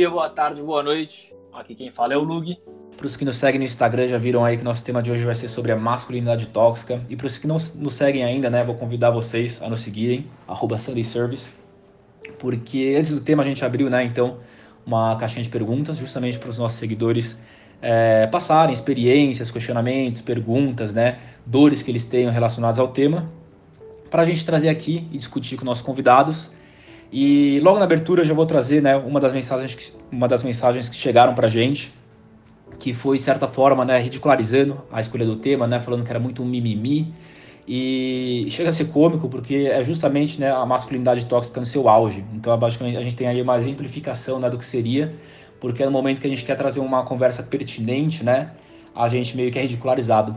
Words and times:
dia, 0.00 0.08
boa 0.08 0.30
tarde, 0.30 0.62
boa 0.62 0.82
noite. 0.82 1.34
Aqui 1.52 1.74
quem 1.74 1.90
fala 1.90 2.14
é 2.14 2.16
o 2.16 2.22
Lug. 2.22 2.58
Para 2.96 3.06
os 3.06 3.18
que 3.18 3.24
nos 3.26 3.36
seguem 3.36 3.58
no 3.58 3.66
Instagram 3.66 4.08
já 4.08 4.16
viram 4.16 4.42
aí 4.42 4.56
que 4.56 4.64
nosso 4.64 4.82
tema 4.82 5.02
de 5.02 5.12
hoje 5.12 5.26
vai 5.26 5.34
ser 5.34 5.46
sobre 5.46 5.72
a 5.72 5.76
masculinidade 5.76 6.46
tóxica. 6.46 7.04
E 7.06 7.14
para 7.14 7.26
os 7.26 7.36
que 7.36 7.46
não 7.46 7.56
nos 7.74 7.94
seguem 7.94 8.24
ainda, 8.24 8.48
né, 8.48 8.64
vou 8.64 8.74
convidar 8.76 9.10
vocês 9.10 9.60
a 9.62 9.68
nos 9.68 9.82
seguirem, 9.82 10.26
arroba 10.48 10.78
Sunday 10.78 11.04
Service. 11.04 11.50
Porque 12.38 12.96
antes 12.98 13.10
do 13.10 13.20
tema 13.20 13.42
a 13.42 13.46
gente 13.46 13.62
abriu, 13.62 13.90
né, 13.90 14.02
então, 14.02 14.38
uma 14.86 15.16
caixinha 15.16 15.42
de 15.42 15.50
perguntas 15.50 15.98
justamente 15.98 16.38
para 16.38 16.48
os 16.48 16.56
nossos 16.56 16.78
seguidores 16.78 17.38
é, 17.82 18.26
passarem 18.26 18.72
experiências, 18.72 19.50
questionamentos, 19.50 20.22
perguntas, 20.22 20.94
né, 20.94 21.18
dores 21.44 21.82
que 21.82 21.90
eles 21.90 22.06
tenham 22.06 22.32
relacionadas 22.32 22.78
ao 22.78 22.88
tema, 22.88 23.30
para 24.10 24.22
a 24.22 24.24
gente 24.24 24.46
trazer 24.46 24.70
aqui 24.70 25.06
e 25.12 25.18
discutir 25.18 25.58
com 25.58 25.64
nossos 25.66 25.84
convidados. 25.84 26.50
E 27.12 27.58
logo 27.60 27.78
na 27.78 27.84
abertura 27.84 28.22
eu 28.22 28.26
já 28.26 28.34
vou 28.34 28.46
trazer 28.46 28.80
né, 28.80 28.96
uma, 28.96 29.18
das 29.18 29.32
mensagens 29.32 29.74
que, 29.74 29.92
uma 30.10 30.28
das 30.28 30.44
mensagens 30.44 30.88
que 30.88 30.94
chegaram 30.94 31.34
para 31.34 31.48
gente, 31.48 31.92
que 32.78 32.94
foi, 32.94 33.18
de 33.18 33.24
certa 33.24 33.48
forma, 33.48 33.84
né, 33.84 33.98
ridicularizando 33.98 34.80
a 34.92 35.00
escolha 35.00 35.26
do 35.26 35.36
tema, 35.36 35.66
né, 35.66 35.80
falando 35.80 36.04
que 36.04 36.10
era 36.10 36.20
muito 36.20 36.42
um 36.42 36.46
mimimi. 36.46 37.12
E 37.66 38.46
chega 38.50 38.70
a 38.70 38.72
ser 38.72 38.86
cômico 38.86 39.28
porque 39.28 39.68
é 39.70 39.82
justamente 39.82 40.40
né, 40.40 40.50
a 40.50 40.64
masculinidade 40.64 41.26
tóxica 41.26 41.60
no 41.60 41.66
seu 41.66 41.88
auge. 41.88 42.24
Então, 42.34 42.56
basicamente, 42.58 42.96
a 42.96 43.02
gente 43.02 43.14
tem 43.14 43.26
aí 43.26 43.40
uma 43.40 43.56
exemplificação 43.58 44.40
né, 44.40 44.48
do 44.48 44.58
que 44.58 44.64
seria 44.64 45.14
porque 45.60 45.84
no 45.84 45.90
momento 45.90 46.20
que 46.20 46.26
a 46.26 46.30
gente 46.30 46.44
quer 46.44 46.56
trazer 46.56 46.80
uma 46.80 47.04
conversa 47.04 47.42
pertinente, 47.42 48.24
né, 48.24 48.50
a 48.94 49.08
gente 49.08 49.36
meio 49.36 49.52
que 49.52 49.58
é 49.58 49.62
ridicularizado. 49.62 50.34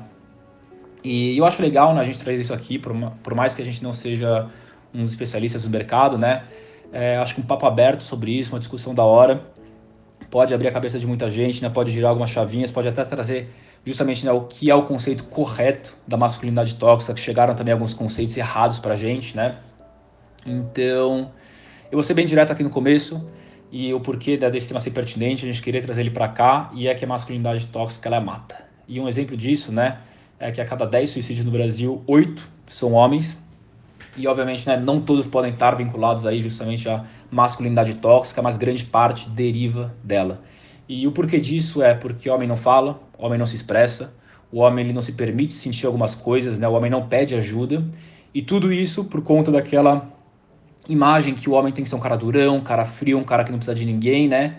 E 1.04 1.38
eu 1.38 1.46
acho 1.46 1.62
legal 1.62 1.96
né, 1.96 2.02
a 2.02 2.04
gente 2.04 2.20
trazer 2.20 2.40
isso 2.40 2.54
aqui, 2.54 2.78
por, 2.78 2.94
por 3.24 3.34
mais 3.34 3.56
que 3.56 3.62
a 3.62 3.66
gente 3.66 3.82
não 3.82 3.94
seja 3.94 4.50
uns 4.94 5.12
especialistas 5.12 5.64
no 5.64 5.70
mercado, 5.70 6.18
né, 6.18 6.44
é, 6.92 7.18
acho 7.18 7.36
que 7.36 7.42
um 7.42 7.44
papo 7.44 7.66
aberto 7.66 8.04
sobre 8.04 8.32
isso, 8.32 8.54
uma 8.54 8.60
discussão 8.60 8.94
da 8.94 9.04
hora, 9.04 9.44
pode 10.30 10.54
abrir 10.54 10.68
a 10.68 10.72
cabeça 10.72 11.00
de 11.00 11.08
muita 11.08 11.30
gente, 11.30 11.62
né, 11.62 11.70
pode 11.70 11.92
girar 11.92 12.10
algumas 12.10 12.30
chavinhas, 12.30 12.72
pode 12.72 12.88
até 12.88 13.04
trazer 13.04 13.54
justamente 13.86 14.26
né, 14.26 14.32
o 14.32 14.42
que 14.42 14.70
é 14.70 14.76
o 14.76 14.84
conceito 14.84 15.26
correto 15.26 15.96
da 16.08 16.16
masculinidade 16.16 16.76
tóxica, 16.76 17.14
que 17.14 17.20
chegaram 17.20 17.54
também 17.56 17.74
alguns 17.74 17.94
conceitos 17.94 18.38
errados 18.38 18.80
pra 18.80 18.96
gente, 18.96 19.36
né. 19.36 19.58
Então, 20.46 21.32
eu 21.92 21.98
vou 21.98 22.04
ser 22.04 22.14
bem 22.14 22.26
direto 22.26 22.52
aqui 22.52 22.64
no 22.64 22.70
começo, 22.70 23.28
e 23.72 23.94
o 23.94 24.00
porquê 24.00 24.38
desse 24.38 24.68
tema 24.68 24.80
ser 24.80 24.92
pertinente, 24.92 25.44
a 25.44 25.52
gente 25.52 25.62
queria 25.62 25.82
trazer 25.82 26.02
ele 26.02 26.12
para 26.12 26.28
cá, 26.28 26.72
e 26.76 26.88
é 26.88 26.94
que 26.94 27.04
a 27.04 27.08
masculinidade 27.08 27.66
tóxica 27.66 28.08
ela 28.08 28.22
mata. 28.22 28.64
E 28.88 29.00
um 29.00 29.08
exemplo 29.08 29.36
disso, 29.36 29.72
né, 29.72 29.98
é 30.40 30.52
que 30.52 30.62
a 30.62 30.66
cada 30.66 30.86
10 30.86 31.10
suicídios 31.10 31.46
no 31.46 31.52
Brasil, 31.52 32.04
8 32.06 32.48
são 32.68 32.94
homens, 32.94 33.43
e 34.16 34.28
obviamente 34.28 34.68
né, 34.68 34.78
não 34.78 35.02
todos 35.02 35.28
podem 35.28 35.54
estar 35.54 35.76
vinculados 35.76 36.26
aí 36.26 36.42
justamente 36.42 36.88
à 36.88 37.06
masculinidade 37.32 37.96
tóxica, 37.96 38.42
mas 38.42 38.58
grande 38.58 38.86
parte 38.86 39.30
deriva 39.30 39.94
dela. 40.04 40.42
E 40.88 41.08
o 41.08 41.12
porquê 41.12 41.40
disso 41.40 41.82
é 41.82 41.94
porque 41.94 42.30
o 42.30 42.34
homem 42.34 42.48
não 42.48 42.58
fala, 42.58 43.00
homem 43.18 43.40
não 43.40 43.46
se 43.46 43.56
expressa, 43.56 44.14
o 44.52 44.60
homem 44.60 44.86
ele 44.86 44.94
não 44.94 45.02
se 45.02 45.14
permite 45.14 45.54
sentir 45.54 45.86
algumas 45.86 46.14
coisas, 46.14 46.60
né, 46.60 46.68
o 46.68 46.74
homem 46.74 46.92
não 46.92 47.08
pede 47.08 47.36
ajuda, 47.36 47.84
e 48.34 48.42
tudo 48.42 48.72
isso 48.72 49.06
por 49.06 49.22
conta 49.22 49.52
daquela 49.52 50.12
imagem 50.88 51.34
que 51.34 51.50
o 51.50 51.54
homem 51.54 51.72
tem 51.72 51.84
que 51.84 51.90
ser 51.90 51.96
um 51.96 52.00
cara 52.00 52.16
durão, 52.16 52.58
um 52.58 52.62
cara 52.62 52.86
frio, 52.86 53.18
um 53.18 53.24
cara 53.24 53.44
que 53.44 53.52
não 53.52 53.58
precisa 53.58 53.76
de 53.76 53.86
ninguém, 53.86 54.28
né? 54.28 54.58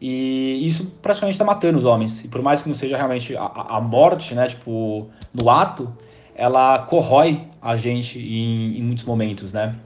E 0.00 0.66
isso 0.66 0.86
praticamente 1.00 1.34
está 1.34 1.44
matando 1.44 1.78
os 1.78 1.84
homens. 1.84 2.22
E 2.24 2.28
por 2.28 2.42
mais 2.42 2.62
que 2.62 2.68
não 2.68 2.74
seja 2.74 2.96
realmente 2.96 3.36
a, 3.36 3.44
a, 3.44 3.80
morte, 3.80 4.34
né? 4.34 4.46
Tipo, 4.46 5.08
no 5.32 5.48
ato, 5.48 5.92
ela 6.34 6.78
corrói 6.80 7.40
a 7.60 7.76
gente 7.76 8.18
em, 8.18 8.78
em 8.78 8.82
muitos 8.82 9.04
momentos, 9.04 9.52
né? 9.52 9.76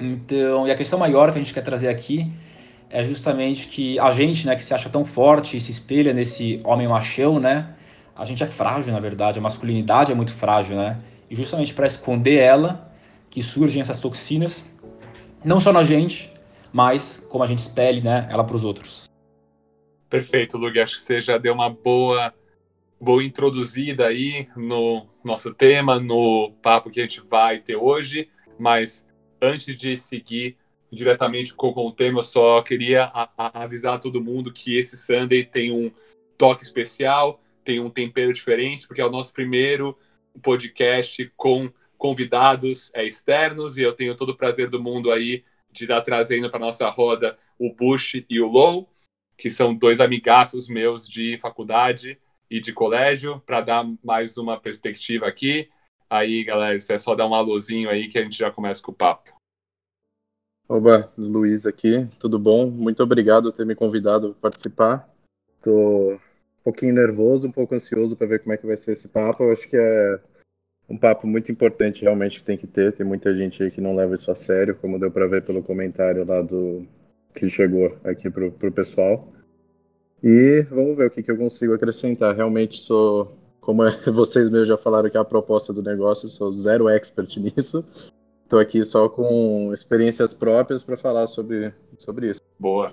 Então, 0.00 0.66
e 0.66 0.70
a 0.70 0.76
questão 0.76 0.98
maior 0.98 1.32
que 1.32 1.38
a 1.38 1.42
gente 1.42 1.54
quer 1.54 1.62
trazer 1.62 1.88
aqui 1.88 2.30
é 2.90 3.04
justamente 3.04 3.66
que 3.66 3.98
a 3.98 4.10
gente, 4.12 4.46
né, 4.46 4.56
que 4.56 4.62
se 4.62 4.72
acha 4.72 4.88
tão 4.88 5.04
forte 5.04 5.56
e 5.56 5.60
se 5.60 5.70
espelha 5.70 6.12
nesse 6.12 6.60
homem 6.64 6.88
machão, 6.88 7.38
né? 7.38 7.74
A 8.16 8.24
gente 8.24 8.42
é 8.42 8.46
frágil, 8.46 8.92
na 8.92 9.00
verdade, 9.00 9.38
a 9.38 9.42
masculinidade 9.42 10.10
é 10.10 10.14
muito 10.14 10.32
frágil, 10.32 10.76
né? 10.76 10.98
E 11.30 11.36
justamente 11.36 11.74
para 11.74 11.86
esconder 11.86 12.38
ela 12.38 12.90
que 13.30 13.42
surgem 13.42 13.80
essas 13.80 14.00
toxinas 14.00 14.64
não 15.44 15.60
só 15.60 15.72
na 15.72 15.82
gente, 15.82 16.32
mas 16.72 17.24
como 17.28 17.44
a 17.44 17.46
gente 17.46 17.60
espelhe 17.60 18.00
né, 18.00 18.26
ela 18.30 18.44
para 18.44 18.56
os 18.56 18.64
outros. 18.64 19.08
Perfeito, 20.08 20.56
Lug. 20.56 20.80
Acho 20.80 20.94
que 20.94 21.02
você 21.02 21.20
já 21.20 21.38
deu 21.38 21.52
uma 21.52 21.70
boa, 21.70 22.32
boa 23.00 23.22
introduzida 23.22 24.06
aí 24.06 24.48
no 24.56 25.06
nosso 25.28 25.54
tema, 25.54 26.00
no 26.00 26.52
papo 26.62 26.90
que 26.90 27.00
a 27.00 27.02
gente 27.04 27.20
vai 27.20 27.60
ter 27.60 27.76
hoje. 27.76 28.28
Mas 28.58 29.06
antes 29.40 29.76
de 29.76 29.96
seguir 29.96 30.56
diretamente 30.90 31.54
com, 31.54 31.72
com 31.72 31.86
o 31.86 31.92
tema, 31.92 32.20
eu 32.20 32.24
só 32.24 32.62
queria 32.62 33.04
a, 33.04 33.30
a, 33.36 33.62
avisar 33.62 34.00
todo 34.00 34.22
mundo 34.22 34.52
que 34.52 34.76
esse 34.76 34.96
Sunday 34.96 35.44
tem 35.44 35.70
um 35.70 35.92
toque 36.36 36.64
especial, 36.64 37.40
tem 37.62 37.78
um 37.78 37.90
tempero 37.90 38.32
diferente, 38.32 38.86
porque 38.86 39.00
é 39.00 39.04
o 39.04 39.10
nosso 39.10 39.32
primeiro 39.32 39.96
podcast 40.42 41.30
com 41.36 41.70
convidados 41.96 42.90
é, 42.94 43.04
externos 43.04 43.76
e 43.76 43.82
eu 43.82 43.92
tenho 43.92 44.14
todo 44.14 44.30
o 44.30 44.36
prazer 44.36 44.70
do 44.70 44.82
mundo 44.82 45.10
aí 45.10 45.44
de 45.70 45.84
estar 45.84 46.00
trazendo 46.00 46.48
para 46.48 46.60
nossa 46.60 46.88
roda 46.88 47.36
o 47.58 47.74
Bush 47.74 48.24
e 48.30 48.40
o 48.40 48.46
Low, 48.46 48.88
que 49.36 49.50
são 49.50 49.74
dois 49.74 50.00
amigaços 50.00 50.68
meus 50.68 51.08
de 51.08 51.36
faculdade 51.38 52.18
e 52.50 52.60
de 52.60 52.72
colégio, 52.72 53.40
para 53.46 53.60
dar 53.60 53.84
mais 54.02 54.36
uma 54.38 54.60
perspectiva 54.60 55.26
aqui. 55.26 55.68
Aí, 56.08 56.42
galera, 56.44 56.76
é 56.76 56.98
só 56.98 57.14
dar 57.14 57.26
um 57.26 57.34
alôzinho 57.34 57.90
aí 57.90 58.08
que 58.08 58.18
a 58.18 58.22
gente 58.22 58.38
já 58.38 58.50
começa 58.50 58.82
com 58.82 58.92
o 58.92 58.94
papo. 58.94 59.36
Oba, 60.68 61.12
Luiz 61.16 61.64
aqui, 61.66 62.06
tudo 62.18 62.38
bom? 62.38 62.70
Muito 62.70 63.02
obrigado 63.02 63.50
por 63.50 63.56
ter 63.56 63.64
me 63.64 63.74
convidado 63.74 64.34
para 64.34 64.50
participar. 64.50 65.08
Tô 65.62 66.14
um 66.14 66.18
pouquinho 66.62 66.94
nervoso, 66.94 67.48
um 67.48 67.52
pouco 67.52 67.74
ansioso 67.74 68.14
para 68.14 68.26
ver 68.26 68.40
como 68.40 68.52
é 68.52 68.56
que 68.56 68.66
vai 68.66 68.76
ser 68.76 68.92
esse 68.92 69.08
papo. 69.08 69.44
Eu 69.44 69.52
acho 69.52 69.68
que 69.68 69.76
é 69.76 70.20
um 70.88 70.96
papo 70.96 71.26
muito 71.26 71.50
importante 71.50 72.02
realmente 72.02 72.40
que 72.40 72.44
tem 72.44 72.58
que 72.58 72.66
ter. 72.66 72.92
Tem 72.92 73.04
muita 73.04 73.34
gente 73.34 73.62
aí 73.62 73.70
que 73.70 73.80
não 73.80 73.96
leva 73.96 74.14
isso 74.14 74.30
a 74.30 74.34
sério, 74.34 74.76
como 74.76 74.98
deu 74.98 75.10
para 75.10 75.26
ver 75.26 75.42
pelo 75.42 75.62
comentário 75.62 76.24
lá 76.24 76.42
do 76.42 76.86
que 77.34 77.48
chegou 77.48 77.96
aqui 78.04 78.28
pro, 78.28 78.50
pro 78.52 78.72
pessoal. 78.72 79.32
E 80.22 80.62
vamos 80.70 80.96
ver 80.96 81.06
o 81.06 81.10
que, 81.10 81.22
que 81.22 81.30
eu 81.30 81.36
consigo 81.36 81.74
acrescentar. 81.74 82.34
Realmente 82.34 82.80
sou, 82.80 83.36
como 83.60 83.82
vocês 84.12 84.48
mesmos 84.48 84.68
já 84.68 84.76
falaram 84.76 85.08
que 85.10 85.16
é 85.16 85.20
a 85.20 85.24
proposta 85.24 85.72
do 85.72 85.82
negócio, 85.82 86.28
sou 86.28 86.52
zero 86.52 86.88
expert 86.88 87.36
nisso. 87.38 87.84
Estou 88.44 88.58
aqui 88.58 88.82
só 88.84 89.08
com 89.08 89.72
experiências 89.74 90.32
próprias 90.32 90.82
para 90.82 90.96
falar 90.96 91.26
sobre, 91.26 91.72
sobre 91.98 92.30
isso. 92.30 92.40
Boa. 92.58 92.90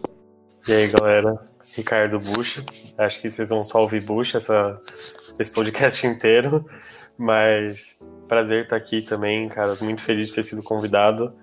E 0.68 0.72
aí, 0.74 0.88
galera? 0.90 1.40
Ricardo 1.74 2.20
Bush. 2.20 2.64
Acho 2.98 3.22
que 3.22 3.32
vocês 3.32 3.50
vão 3.50 3.64
só 3.64 3.82
ouvir 3.82 4.02
Bush 4.02 4.36
essa, 4.36 4.82
esse 5.40 5.52
podcast 5.52 6.06
inteiro. 6.08 6.66
Mas 7.18 8.00
prazer 8.28 8.64
estar 8.64 8.76
aqui 8.76 9.02
também, 9.02 9.48
cara. 9.48 9.76
Muito 9.82 10.02
feliz 10.02 10.30
de 10.30 10.36
ter 10.36 10.44
sido 10.44 10.62
convidado. 10.62 11.34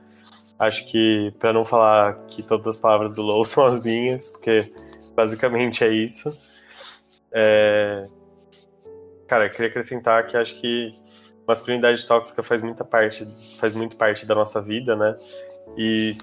Acho 0.58 0.86
que, 0.90 1.32
para 1.38 1.52
não 1.52 1.64
falar 1.64 2.26
que 2.26 2.42
todas 2.42 2.66
as 2.66 2.76
palavras 2.76 3.14
do 3.14 3.22
Low 3.22 3.42
são 3.44 3.64
as 3.66 3.82
minhas, 3.82 4.28
porque 4.28 4.72
basicamente 5.14 5.84
é 5.84 5.88
isso. 5.88 6.36
É... 7.32 8.06
Cara, 9.26 9.46
eu 9.46 9.50
queria 9.50 9.68
acrescentar 9.68 10.26
que 10.26 10.36
acho 10.36 10.60
que 10.60 10.94
masculinidade 11.46 12.06
tóxica 12.06 12.42
faz 12.42 12.62
muita 12.62 12.84
parte, 12.84 13.26
faz 13.58 13.74
muito 13.74 13.96
parte 13.96 14.26
da 14.26 14.34
nossa 14.34 14.60
vida, 14.60 14.94
né? 14.94 15.16
E 15.76 16.16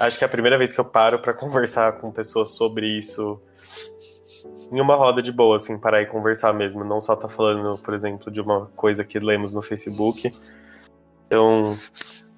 acho 0.00 0.18
que 0.18 0.24
é 0.24 0.26
a 0.26 0.30
primeira 0.30 0.58
vez 0.58 0.72
que 0.72 0.80
eu 0.80 0.84
paro 0.84 1.18
para 1.18 1.34
conversar 1.34 2.00
com 2.00 2.10
pessoas 2.10 2.50
sobre 2.50 2.86
isso 2.86 3.40
em 4.72 4.80
uma 4.80 4.96
roda 4.96 5.22
de 5.22 5.32
boa, 5.32 5.56
assim, 5.56 5.78
parar 5.78 6.02
e 6.02 6.06
conversar 6.06 6.52
mesmo. 6.52 6.84
Não 6.84 7.00
só 7.00 7.14
tá 7.14 7.28
falando, 7.28 7.78
por 7.78 7.94
exemplo, 7.94 8.30
de 8.30 8.40
uma 8.40 8.66
coisa 8.74 9.04
que 9.04 9.18
lemos 9.18 9.54
no 9.54 9.62
Facebook. 9.62 10.30
Então, 11.26 11.78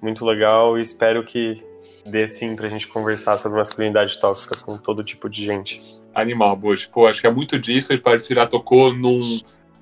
muito 0.01 0.25
legal 0.25 0.77
e 0.77 0.81
espero 0.81 1.23
que 1.23 1.65
dê 2.09 2.27
sim 2.27 2.55
pra 2.55 2.69
gente 2.69 2.87
conversar 2.87 3.37
sobre 3.37 3.57
masculinidade 3.57 4.19
tóxica 4.19 4.55
com 4.57 4.77
todo 4.77 5.03
tipo 5.03 5.29
de 5.29 5.45
gente. 5.45 5.81
Animal, 6.13 6.55
Bush. 6.55 6.85
Pô, 6.87 7.07
acho 7.07 7.21
que 7.21 7.27
é 7.27 7.31
muito 7.31 7.59
disso. 7.59 7.93
O 7.93 8.01
Padre 8.01 8.23
já 8.23 8.45
tocou 8.45 8.93
num, 8.93 9.19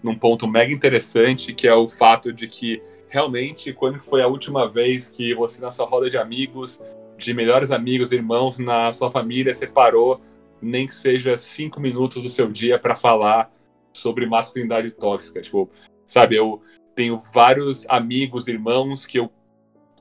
num 0.04 0.18
ponto 0.18 0.48
mega 0.48 0.74
interessante, 0.74 1.54
que 1.54 1.68
é 1.68 1.74
o 1.74 1.88
fato 1.88 2.34
de 2.34 2.48
que 2.48 2.82
realmente, 3.08 3.72
quando 3.72 4.02
foi 4.02 4.22
a 4.22 4.28
última 4.28 4.70
vez 4.70 5.10
que 5.10 5.34
você, 5.34 5.62
na 5.62 5.72
sua 5.72 5.86
roda 5.86 6.10
de 6.10 6.18
amigos, 6.18 6.82
de 7.18 7.34
melhores 7.34 7.72
amigos, 7.72 8.12
irmãos, 8.12 8.60
na 8.60 8.92
sua 8.92 9.10
família, 9.10 9.54
separou 9.54 10.20
nem 10.62 10.88
que 10.88 10.94
seja 10.94 11.38
cinco 11.38 11.80
minutos 11.80 12.24
do 12.24 12.30
seu 12.30 12.52
dia 12.52 12.80
para 12.80 12.96
falar 12.96 13.52
sobre 13.94 14.26
masculinidade 14.26 14.92
tóxica. 14.92 15.42
Tipo, 15.42 15.70
sabe, 16.06 16.36
eu 16.36 16.62
tenho 16.96 17.18
vários 17.18 17.86
amigos, 17.88 18.48
irmãos 18.48 19.06
que 19.06 19.20
eu 19.20 19.30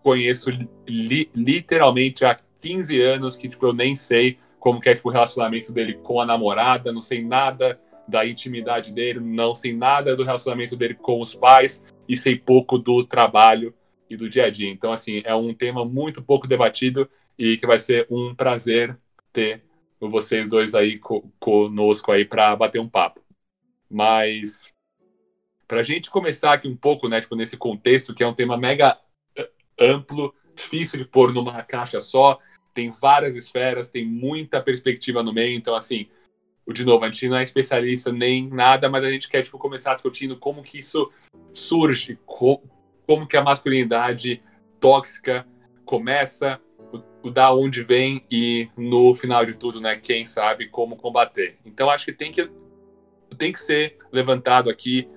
conheço 0.05 0.51
li 0.87 1.31
literalmente 1.35 2.27
há 2.27 2.39
15 2.61 3.01
anos 3.01 3.37
que 3.39 3.49
tipo, 3.49 3.67
eu 3.67 3.73
nem 3.73 3.97
sei 3.97 4.39
como 4.61 4.79
que 4.79 4.91
é 4.91 4.95
tipo, 4.95 5.09
o 5.09 5.12
relacionamento 5.12 5.73
dele 5.73 5.95
com 5.95 6.21
a 6.21 6.27
namorada, 6.27 6.93
não 6.93 7.01
sei 7.01 7.25
nada 7.25 7.81
da 8.06 8.27
intimidade 8.27 8.93
dele, 8.93 9.19
não 9.19 9.55
sei 9.55 9.75
nada 9.75 10.15
do 10.15 10.23
relacionamento 10.23 10.77
dele 10.77 10.95
com 10.95 11.23
os 11.23 11.35
pais 11.35 11.83
e 12.06 12.17
sei 12.17 12.37
pouco 12.37 12.77
do 12.77 13.03
trabalho 13.03 13.75
e 14.09 14.17
do 14.17 14.29
dia 14.29 14.45
a 14.45 14.51
dia. 14.51 14.71
Então, 14.71 14.93
assim, 14.93 15.23
é 15.25 15.35
um 15.35 15.55
tema 15.55 15.87
muito 15.87 16.23
pouco 16.23 16.47
debatido 16.47 17.09
e 17.39 17.56
que 17.56 17.67
vai 17.67 17.81
ser 17.81 18.06
um 18.11 18.35
prazer 18.35 18.97
ter 19.33 19.62
vocês 19.99 20.47
dois 20.47 20.75
aí 20.75 20.99
co 20.99 21.33
conosco 21.41 22.12
aí 22.12 22.27
para 22.27 22.55
bater 22.55 22.79
um 22.79 22.89
papo. 22.89 23.23
Mas 23.91 24.71
para 25.67 25.81
a 25.81 25.83
gente 25.83 26.11
começar 26.11 26.53
aqui 26.53 26.69
um 26.69 26.77
pouco, 26.77 27.09
né, 27.09 27.23
tipo, 27.23 27.35
nesse 27.35 27.56
contexto 27.56 28.15
que 28.15 28.23
é 28.23 28.27
um 28.27 28.35
tema 28.35 28.59
mega 28.59 28.99
amplo, 29.79 30.35
difícil 30.55 30.99
de 30.99 31.05
pôr 31.05 31.32
numa 31.32 31.62
caixa 31.62 32.00
só, 32.00 32.38
tem 32.73 32.91
várias 32.91 33.37
esferas, 33.37 33.91
tem 33.91 34.05
muita 34.05 34.61
perspectiva 34.61 35.23
no 35.23 35.32
meio, 35.32 35.56
então 35.56 35.75
assim, 35.75 36.09
de 36.73 36.85
novo, 36.85 37.05
a 37.05 37.11
gente 37.11 37.29
não 37.29 37.37
é 37.37 37.43
especialista 37.43 38.11
nem 38.11 38.49
nada, 38.49 38.88
mas 38.88 39.05
a 39.05 39.11
gente 39.11 39.29
quer 39.29 39.43
tipo, 39.43 39.59
começar 39.59 39.94
discutindo 39.94 40.37
como 40.38 40.62
que 40.62 40.79
isso 40.79 41.11
surge, 41.53 42.19
co 42.25 42.62
como 43.06 43.26
que 43.26 43.37
a 43.37 43.43
masculinidade 43.43 44.43
tóxica 44.81 45.47
começa, 45.85 46.59
o, 46.91 47.29
o, 47.29 47.31
da 47.31 47.53
onde 47.53 47.82
vem 47.82 48.25
e 48.31 48.69
no 48.79 49.15
final 49.15 49.44
de 49.44 49.59
tudo, 49.59 49.79
né, 49.79 49.97
quem 49.97 50.25
sabe 50.25 50.69
como 50.69 50.97
combater. 50.97 51.59
Então 51.67 51.91
acho 51.91 52.06
que 52.06 52.12
tem 52.12 52.32
que 52.32 52.50
tem 53.37 53.53
que 53.53 53.61
ser 53.61 53.99
levantado 54.11 54.70
aqui 54.70 55.09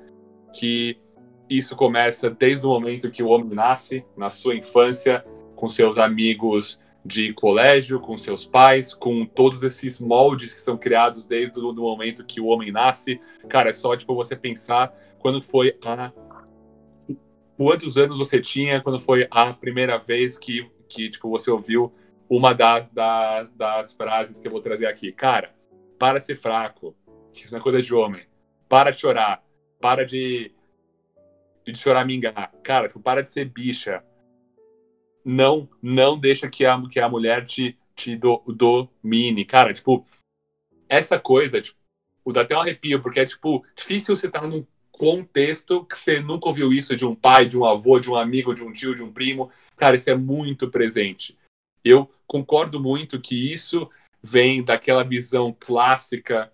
que 0.54 1.00
isso 1.50 1.76
começa 1.76 2.30
desde 2.30 2.66
o 2.66 2.70
momento 2.70 3.12
que 3.12 3.24
o 3.24 3.30
homem 3.30 3.50
nasce, 3.54 4.06
na 4.16 4.30
sua 4.30 4.56
infância, 4.56 5.26
com 5.56 5.70
seus 5.70 5.98
amigos 5.98 6.82
de 7.04 7.34
colégio, 7.34 8.00
com 8.00 8.18
seus 8.18 8.46
pais, 8.46 8.94
com 8.94 9.26
todos 9.26 9.64
esses 9.64 10.00
moldes 10.00 10.54
que 10.54 10.62
são 10.62 10.78
criados 10.78 11.26
desde 11.26 11.60
o 11.60 11.74
momento 11.74 12.26
que 12.26 12.42
o 12.42 12.48
homem 12.48 12.72
nasce. 12.72 13.20
Cara, 13.48 13.70
é 13.70 13.74
só 13.74 13.96
tipo 13.96 14.14
você 14.14 14.36
pensar 14.36 14.94
quando 15.20 15.42
foi 15.42 15.78
a 15.84 16.12
quantos 17.58 17.98
anos 17.98 18.20
você 18.20 18.40
tinha 18.40 18.82
quando 18.82 19.00
foi 19.00 19.28
a 19.32 19.52
primeira 19.54 19.98
vez 19.98 20.38
que, 20.38 20.70
que 20.88 21.10
tipo 21.10 21.30
você 21.30 21.50
ouviu 21.50 21.92
uma 22.30 22.54
das, 22.54 22.88
das, 22.90 23.50
das 23.54 23.94
frases 23.94 24.40
que 24.40 24.48
eu 24.48 24.52
vou 24.52 24.62
trazer 24.62 24.86
aqui. 24.86 25.12
Cara, 25.12 25.56
para 25.98 26.20
de 26.20 26.26
ser 26.26 26.38
fraco. 26.38 26.96
Isso 27.34 27.56
é 27.56 27.60
coisa 27.60 27.82
de 27.82 27.94
homem. 27.94 28.24
Para 28.68 28.92
de 28.92 28.98
chorar. 28.98 29.44
Para 29.80 30.06
de, 30.06 30.52
de 31.72 31.80
choramingar. 31.80 32.52
Cara, 32.64 32.88
tipo, 32.88 33.00
para 33.00 33.22
de 33.22 33.30
ser 33.30 33.46
bicha 33.46 34.04
não 35.24 35.70
não 35.82 36.18
deixa 36.18 36.50
que 36.50 36.66
a, 36.66 36.82
que 36.90 37.00
a 37.00 37.10
mulher 37.10 37.46
te, 37.46 37.78
te 37.96 38.16
do, 38.16 38.42
domine. 38.48 39.44
Cara, 39.44 39.74
tipo, 39.74 40.06
essa 40.88 41.20
coisa, 41.20 41.60
tipo, 41.62 41.78
dá 42.32 42.42
até 42.42 42.56
um 42.56 42.62
arrepio, 42.62 43.02
porque 43.02 43.20
é, 43.20 43.26
tipo, 43.26 43.66
difícil 43.76 44.16
você 44.16 44.28
estar 44.28 44.48
num 44.48 44.66
contexto 44.92 45.86
que 45.86 45.98
você 45.98 46.20
nunca 46.20 46.48
ouviu 46.48 46.74
isso 46.74 46.96
de 46.96 47.06
um 47.06 47.14
pai, 47.14 47.46
de 47.46 47.58
um 47.58 47.66
avô, 47.66 48.00
de 48.00 48.10
um 48.10 48.16
amigo, 48.16 48.54
de 48.54 48.64
um 48.64 48.72
tio, 48.72 48.96
de 48.96 49.04
um 49.04 49.12
primo. 49.12 49.52
Cara, 49.76 49.96
isso 49.96 50.10
é 50.10 50.16
muito 50.16 50.70
presente. 50.70 51.38
Eu 51.84 52.10
concordo 52.26 52.82
muito 52.82 53.20
que 53.20 53.52
isso 53.52 53.90
vem 54.24 54.64
daquela 54.64 55.04
visão 55.04 55.56
clássica 55.58 56.52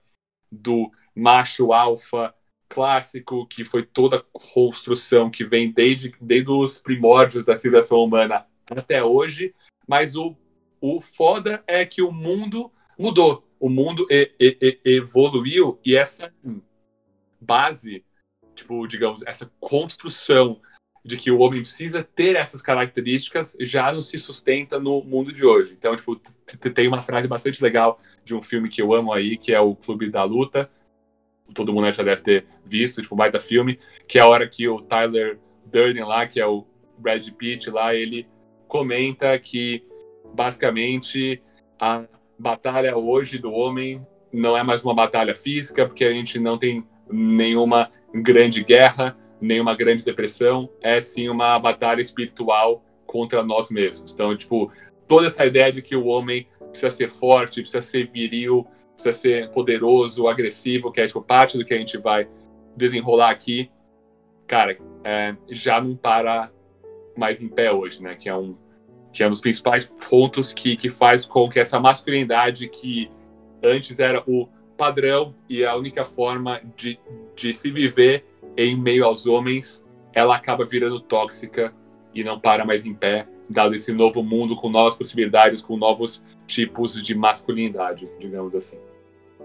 do 0.52 0.92
macho 1.16 1.74
alfa 1.74 2.34
clássico, 2.74 3.46
que 3.46 3.64
foi 3.64 3.84
toda 3.84 4.18
a 4.18 4.24
construção 4.32 5.30
que 5.30 5.46
vem 5.46 5.72
desde, 5.72 6.12
desde 6.20 6.50
os 6.50 6.80
primórdios 6.80 7.46
da 7.46 7.56
civilização 7.56 8.04
humana 8.04 8.48
até 8.68 9.04
hoje, 9.04 9.54
mas 9.88 10.16
o, 10.16 10.36
o 10.82 11.00
foda 11.00 11.64
é 11.68 11.86
que 11.86 12.02
o 12.02 12.12
mundo 12.12 12.72
mudou, 12.98 13.48
o 13.60 13.70
mundo 13.70 14.08
e, 14.10 14.32
e, 14.40 14.80
e, 14.84 14.98
evoluiu 14.98 15.80
e 15.86 15.96
essa 15.96 16.34
base, 17.40 18.04
tipo, 18.56 18.88
digamos, 18.88 19.22
essa 19.28 19.52
construção 19.60 20.60
de 21.06 21.18
que 21.18 21.30
o 21.30 21.40
homem 21.40 21.62
precisa 21.62 22.02
ter 22.02 22.36
essas 22.36 22.62
características 22.62 23.56
já 23.60 23.92
não 23.92 24.02
se 24.02 24.18
sustenta 24.18 24.80
no 24.80 25.04
mundo 25.04 25.32
de 25.32 25.46
hoje. 25.46 25.76
Então, 25.78 25.96
tipo, 25.96 26.16
tem 26.74 26.88
uma 26.88 27.04
frase 27.04 27.28
bastante 27.28 27.62
legal 27.62 28.00
de 28.24 28.34
um 28.34 28.42
filme 28.42 28.70
que 28.70 28.82
eu 28.82 28.94
amo 28.94 29.14
aí, 29.14 29.38
que 29.38 29.54
é 29.54 29.60
o 29.60 29.76
Clube 29.76 30.10
da 30.10 30.24
Luta. 30.24 30.72
Todo 31.54 31.74
mundo 31.74 31.92
já 31.92 32.04
deve 32.04 32.22
ter 32.22 32.46
visto, 32.66 33.02
tipo, 33.02 33.16
baita 33.16 33.40
filme, 33.40 33.80
que 34.08 34.18
é 34.18 34.22
a 34.22 34.28
hora 34.28 34.48
que 34.48 34.68
o 34.68 34.82
Tyler 34.82 35.40
Durden 35.66 36.04
lá, 36.04 36.28
que 36.28 36.40
é 36.40 36.46
o 36.46 36.66
Brad 36.98 37.28
Pitt 37.32 37.70
lá, 37.70 37.94
ele 37.94 38.28
comenta 38.68 39.38
que 39.38 39.84
basicamente 40.34 41.42
a 41.80 42.06
batalha 42.40 42.98
hoje 42.98 43.38
do 43.38 43.52
homem 43.52 44.06
não 44.32 44.58
é 44.58 44.64
mais 44.64 44.84
uma 44.84 44.96
batalha 44.96 45.36
física, 45.36 45.86
porque 45.86 46.04
a 46.04 46.12
gente 46.12 46.40
não 46.40 46.58
tem 46.58 46.84
nenhuma 47.10 47.92
grande 48.14 48.64
guerra, 48.64 49.16
nenhuma 49.40 49.76
grande 49.76 50.04
depressão, 50.04 50.70
é 50.82 51.02
sim 51.02 51.30
uma 51.30 51.60
batalha 51.60 52.02
espiritual 52.02 52.84
contra 53.06 53.44
nós 53.44 53.70
mesmos. 53.70 54.14
Então, 54.14 54.36
tipo, 54.36 54.72
toda 55.08 55.28
essa 55.28 55.46
ideia 55.46 55.72
de 55.72 55.82
que 55.82 55.96
o 55.96 56.06
homem 56.06 56.48
precisa 56.70 56.90
ser 56.90 57.10
forte, 57.10 57.62
precisa 57.62 57.82
ser 57.82 58.08
viril, 58.10 58.66
precisa 58.94 59.14
ser 59.14 59.50
poderoso, 59.52 60.28
agressivo, 60.28 60.92
que 60.92 61.02
é 61.02 61.08
tipo, 61.08 61.22
parte 61.22 61.58
do 61.58 61.66
que 61.66 61.74
a 61.74 61.78
gente 61.78 61.98
vai 61.98 62.28
desenrolar 62.76 63.30
aqui, 63.30 63.70
cara, 64.48 64.76
é, 65.04 65.36
já 65.50 65.82
não 65.82 65.96
para 65.96 66.52
mais 67.16 67.42
em 67.42 67.48
pé 67.48 67.72
hoje, 67.72 68.02
né? 68.02 68.16
Que 68.16 68.30
é 68.30 68.36
um 68.36 68.56
que 69.12 69.22
é 69.22 69.28
um 69.28 69.30
dos 69.30 69.42
principais 69.42 69.94
pontos 70.10 70.52
que, 70.54 70.76
que 70.76 70.90
faz 70.90 71.24
com 71.24 71.48
que 71.48 71.60
essa 71.60 71.80
masculinidade 71.80 72.68
que 72.68 73.12
antes 73.62 74.00
era 74.00 74.24
o 74.26 74.50
padrão 74.76 75.36
e 75.48 75.64
a 75.64 75.76
única 75.76 76.04
forma 76.04 76.60
de, 76.76 77.00
de 77.36 77.54
se 77.54 77.70
viver 77.70 78.26
em 78.58 78.76
meio 78.76 79.06
aos 79.06 79.28
homens, 79.28 79.88
ela 80.14 80.36
acaba 80.36 80.66
virando 80.66 81.00
tóxica 81.00 81.72
e 82.14 82.24
não 82.24 82.40
para 82.40 82.66
mais 82.66 82.88
em 82.88 82.94
pé, 82.96 83.28
dado 83.48 83.76
esse 83.76 83.94
novo 83.94 84.24
mundo 84.24 84.56
com 84.56 84.68
novas 84.68 84.96
possibilidades, 84.96 85.62
com 85.62 85.78
novos 85.78 86.26
tipos 86.48 87.02
de 87.02 87.16
masculinidade, 87.16 88.10
digamos 88.20 88.56
assim. 88.56 88.80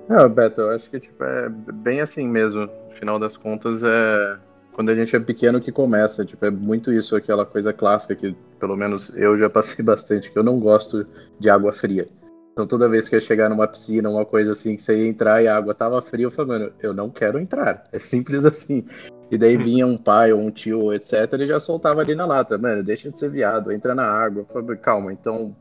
É, 0.08 0.28
Beto, 0.28 0.60
eu 0.60 0.70
acho 0.70 0.88
que 0.90 1.00
tipo, 1.00 1.22
é 1.22 1.48
bem 1.48 2.00
assim 2.00 2.26
mesmo. 2.26 2.62
No 2.62 2.94
final 2.98 3.18
das 3.18 3.36
contas, 3.36 3.82
é 3.82 4.38
quando 4.78 4.90
a 4.90 4.94
gente 4.94 5.16
é 5.16 5.18
pequeno 5.18 5.60
que 5.60 5.72
começa. 5.72 6.24
Tipo, 6.24 6.46
é 6.46 6.50
muito 6.52 6.92
isso, 6.92 7.16
aquela 7.16 7.44
coisa 7.44 7.72
clássica 7.72 8.14
que, 8.14 8.36
pelo 8.60 8.76
menos, 8.76 9.10
eu 9.16 9.36
já 9.36 9.50
passei 9.50 9.82
bastante, 9.84 10.30
que 10.30 10.38
eu 10.38 10.44
não 10.44 10.60
gosto 10.60 11.04
de 11.36 11.50
água 11.50 11.72
fria. 11.72 12.08
Então, 12.52 12.64
toda 12.64 12.88
vez 12.88 13.08
que 13.08 13.16
eu 13.16 13.20
chegar 13.20 13.48
numa 13.50 13.66
piscina, 13.66 14.08
uma 14.08 14.24
coisa 14.24 14.52
assim, 14.52 14.76
que 14.76 14.82
você 14.82 14.96
ia 14.96 15.08
entrar 15.08 15.42
e 15.42 15.48
a 15.48 15.56
água 15.56 15.74
tava 15.74 16.00
fria, 16.00 16.26
eu 16.26 16.30
falei, 16.30 16.60
mano, 16.60 16.72
eu 16.80 16.94
não 16.94 17.10
quero 17.10 17.40
entrar. 17.40 17.82
É 17.92 17.98
simples 17.98 18.44
assim. 18.44 18.84
E 19.30 19.36
daí 19.36 19.56
vinha 19.58 19.84
um 19.84 19.96
pai 19.96 20.32
ou 20.32 20.40
um 20.40 20.50
tio, 20.50 20.92
etc., 20.94 21.12
e 21.40 21.46
já 21.46 21.58
soltava 21.58 22.00
ali 22.00 22.14
na 22.14 22.24
lata, 22.24 22.56
mano, 22.56 22.84
deixa 22.84 23.10
de 23.10 23.18
ser 23.18 23.30
viado, 23.30 23.72
entra 23.72 23.96
na 23.96 24.08
água. 24.08 24.42
Eu 24.42 24.46
falei, 24.46 24.76
calma, 24.76 25.12
então 25.12 25.56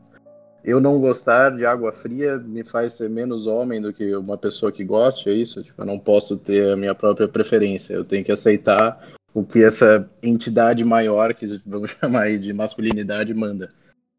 eu 0.64 0.80
não 0.80 1.00
gostar 1.00 1.56
de 1.56 1.64
água 1.64 1.92
fria 1.92 2.36
me 2.36 2.64
faz 2.64 2.94
ser 2.94 3.08
menos 3.08 3.46
homem 3.46 3.80
do 3.80 3.92
que 3.92 4.14
uma 4.16 4.36
pessoa 4.36 4.72
que 4.72 4.84
goste, 4.84 5.28
é 5.28 5.32
isso? 5.32 5.62
Tipo, 5.62 5.82
eu 5.82 5.86
não 5.86 5.98
posso 5.98 6.36
ter 6.36 6.72
a 6.72 6.76
minha 6.76 6.94
própria 6.94 7.28
preferência, 7.28 7.94
eu 7.94 8.04
tenho 8.04 8.24
que 8.24 8.32
aceitar 8.32 9.08
o 9.32 9.44
que 9.44 9.62
essa 9.62 10.08
entidade 10.22 10.84
maior, 10.84 11.34
que 11.34 11.60
vamos 11.64 11.92
chamar 11.98 12.22
aí 12.22 12.38
de 12.38 12.52
masculinidade, 12.52 13.32
manda. 13.32 13.68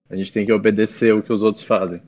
A 0.10 0.16
gente 0.16 0.32
tem 0.32 0.46
que 0.46 0.54
obedecer 0.54 1.14
o 1.14 1.22
que 1.22 1.34
os 1.34 1.42
outros 1.42 1.64
fazem. 1.64 2.02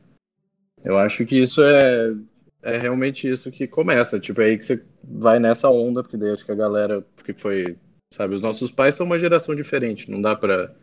Eu 0.83 0.97
acho 0.97 1.25
que 1.25 1.37
isso 1.37 1.61
é, 1.61 2.15
é 2.63 2.77
realmente 2.77 3.29
isso 3.29 3.51
que 3.51 3.67
começa, 3.67 4.19
tipo, 4.19 4.41
é 4.41 4.45
aí 4.45 4.57
que 4.57 4.65
você 4.65 4.83
vai 5.03 5.39
nessa 5.39 5.69
onda, 5.69 6.01
porque 6.01 6.17
daí 6.17 6.31
acho 6.31 6.45
que 6.45 6.51
a 6.51 6.55
galera, 6.55 7.05
porque 7.15 7.33
foi, 7.33 7.77
sabe, 8.13 8.33
os 8.33 8.41
nossos 8.41 8.71
pais 8.71 8.95
são 8.95 9.05
uma 9.05 9.19
geração 9.19 9.53
diferente, 9.53 10.09
não 10.09 10.21
dá 10.21 10.35
pra 10.35 10.73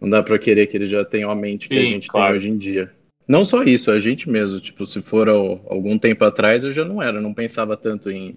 não 0.00 0.08
dá 0.08 0.22
para 0.22 0.38
querer 0.38 0.66
que 0.66 0.76
eles 0.76 0.88
já 0.88 1.04
tenham 1.04 1.30
a 1.30 1.34
mente 1.34 1.68
que 1.68 1.74
Sim, 1.74 1.80
a 1.80 1.84
gente 1.84 2.08
claro. 2.08 2.32
tem 2.32 2.36
hoje 2.36 2.50
em 2.50 2.58
dia. 2.58 2.90
Não 3.26 3.44
só 3.44 3.62
isso, 3.64 3.90
a 3.90 3.98
gente 3.98 4.30
mesmo. 4.30 4.60
Tipo, 4.60 4.86
se 4.86 5.02
for 5.02 5.28
ao, 5.28 5.60
algum 5.68 5.98
tempo 5.98 6.24
atrás, 6.24 6.62
eu 6.62 6.70
já 6.70 6.84
não 6.84 7.02
era, 7.02 7.20
não 7.20 7.34
pensava 7.34 7.76
tanto 7.76 8.10
em, 8.10 8.36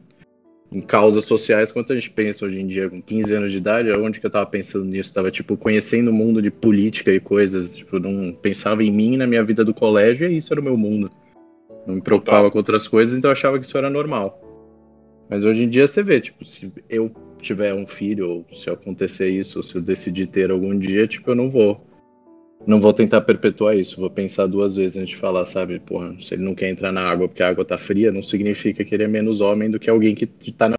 em 0.72 0.82
causas 0.82 1.26
sociais 1.26 1.72
quanto 1.72 1.94
a 1.94 1.96
gente 1.96 2.10
pensa 2.10 2.46
hoje 2.46 2.60
em 2.60 2.66
dia. 2.66 2.90
Com 2.90 3.02
15 3.02 3.34
anos 3.34 3.52
de 3.52 3.58
idade, 3.58 3.92
onde 3.92 4.20
que 4.20 4.26
eu 4.26 4.32
tava 4.32 4.46
pensando 4.48 4.86
nisso? 4.86 5.14
Tava, 5.14 5.30
tipo, 5.30 5.56
conhecendo 5.56 6.10
o 6.10 6.14
mundo 6.14 6.42
de 6.42 6.50
política 6.50 7.12
e 7.12 7.20
coisas. 7.20 7.76
Tipo, 7.76 8.00
não 8.00 8.34
pensava 8.34 8.84
em 8.84 8.92
mim, 8.92 9.18
na 9.18 9.28
minha 9.28 9.44
vida 9.44 9.64
do 9.64 9.74
colégio, 9.74 10.28
e 10.28 10.38
isso 10.38 10.52
era 10.54 10.62
o 10.62 10.64
meu 10.64 10.78
mundo. 10.78 11.12
Não 11.86 11.96
me 11.96 12.02
preocupava 12.02 12.50
com 12.50 12.58
outras 12.58 12.88
coisas, 12.88 13.16
então 13.16 13.30
eu 13.30 13.34
achava 13.34 13.60
que 13.60 13.66
isso 13.66 13.78
era 13.78 13.90
normal. 13.90 14.42
Mas 15.30 15.44
hoje 15.44 15.64
em 15.64 15.70
dia 15.70 15.86
você 15.86 16.02
vê, 16.02 16.20
tipo, 16.20 16.44
se 16.44 16.72
eu 16.90 17.12
tiver 17.42 17.74
um 17.74 17.86
filho, 17.86 18.30
ou 18.30 18.46
se 18.54 18.70
acontecer 18.70 19.30
isso, 19.30 19.60
ou 19.60 19.64
se 19.64 19.76
eu 19.76 19.82
decidir 19.82 20.28
ter 20.28 20.52
algum 20.52 20.78
dia, 20.78 21.08
tipo, 21.08 21.32
eu 21.32 21.36
não 21.36 21.50
vou. 21.50 21.86
Não 22.68 22.80
vou 22.80 22.92
tentar 22.92 23.22
perpetuar 23.22 23.78
isso, 23.78 24.02
vou 24.02 24.10
pensar 24.10 24.46
duas 24.46 24.76
vezes 24.76 24.98
antes 24.98 25.10
de 25.12 25.16
falar, 25.16 25.46
sabe? 25.46 25.80
Porra, 25.80 26.16
se 26.22 26.34
ele 26.34 26.44
não 26.44 26.54
quer 26.54 26.70
entrar 26.70 26.92
na 26.92 27.02
água 27.02 27.28
porque 27.28 27.42
a 27.42 27.48
água 27.48 27.64
tá 27.64 27.78
fria, 27.78 28.12
não 28.12 28.22
significa 28.22 28.84
que 28.84 28.94
ele 28.94 29.04
é 29.04 29.08
menos 29.08 29.40
homem 29.40 29.72
do 29.72 29.80
que 29.80 29.90
alguém 29.90 30.14
que 30.14 30.28
tá 30.52 30.68
na 30.68 30.78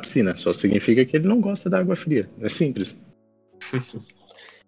piscina. 0.00 0.36
Só 0.36 0.52
significa 0.52 1.04
que 1.04 1.16
ele 1.16 1.26
não 1.26 1.40
gosta 1.40 1.70
da 1.70 1.78
água 1.78 1.96
fria. 1.96 2.28
É 2.40 2.48
simples. 2.48 2.94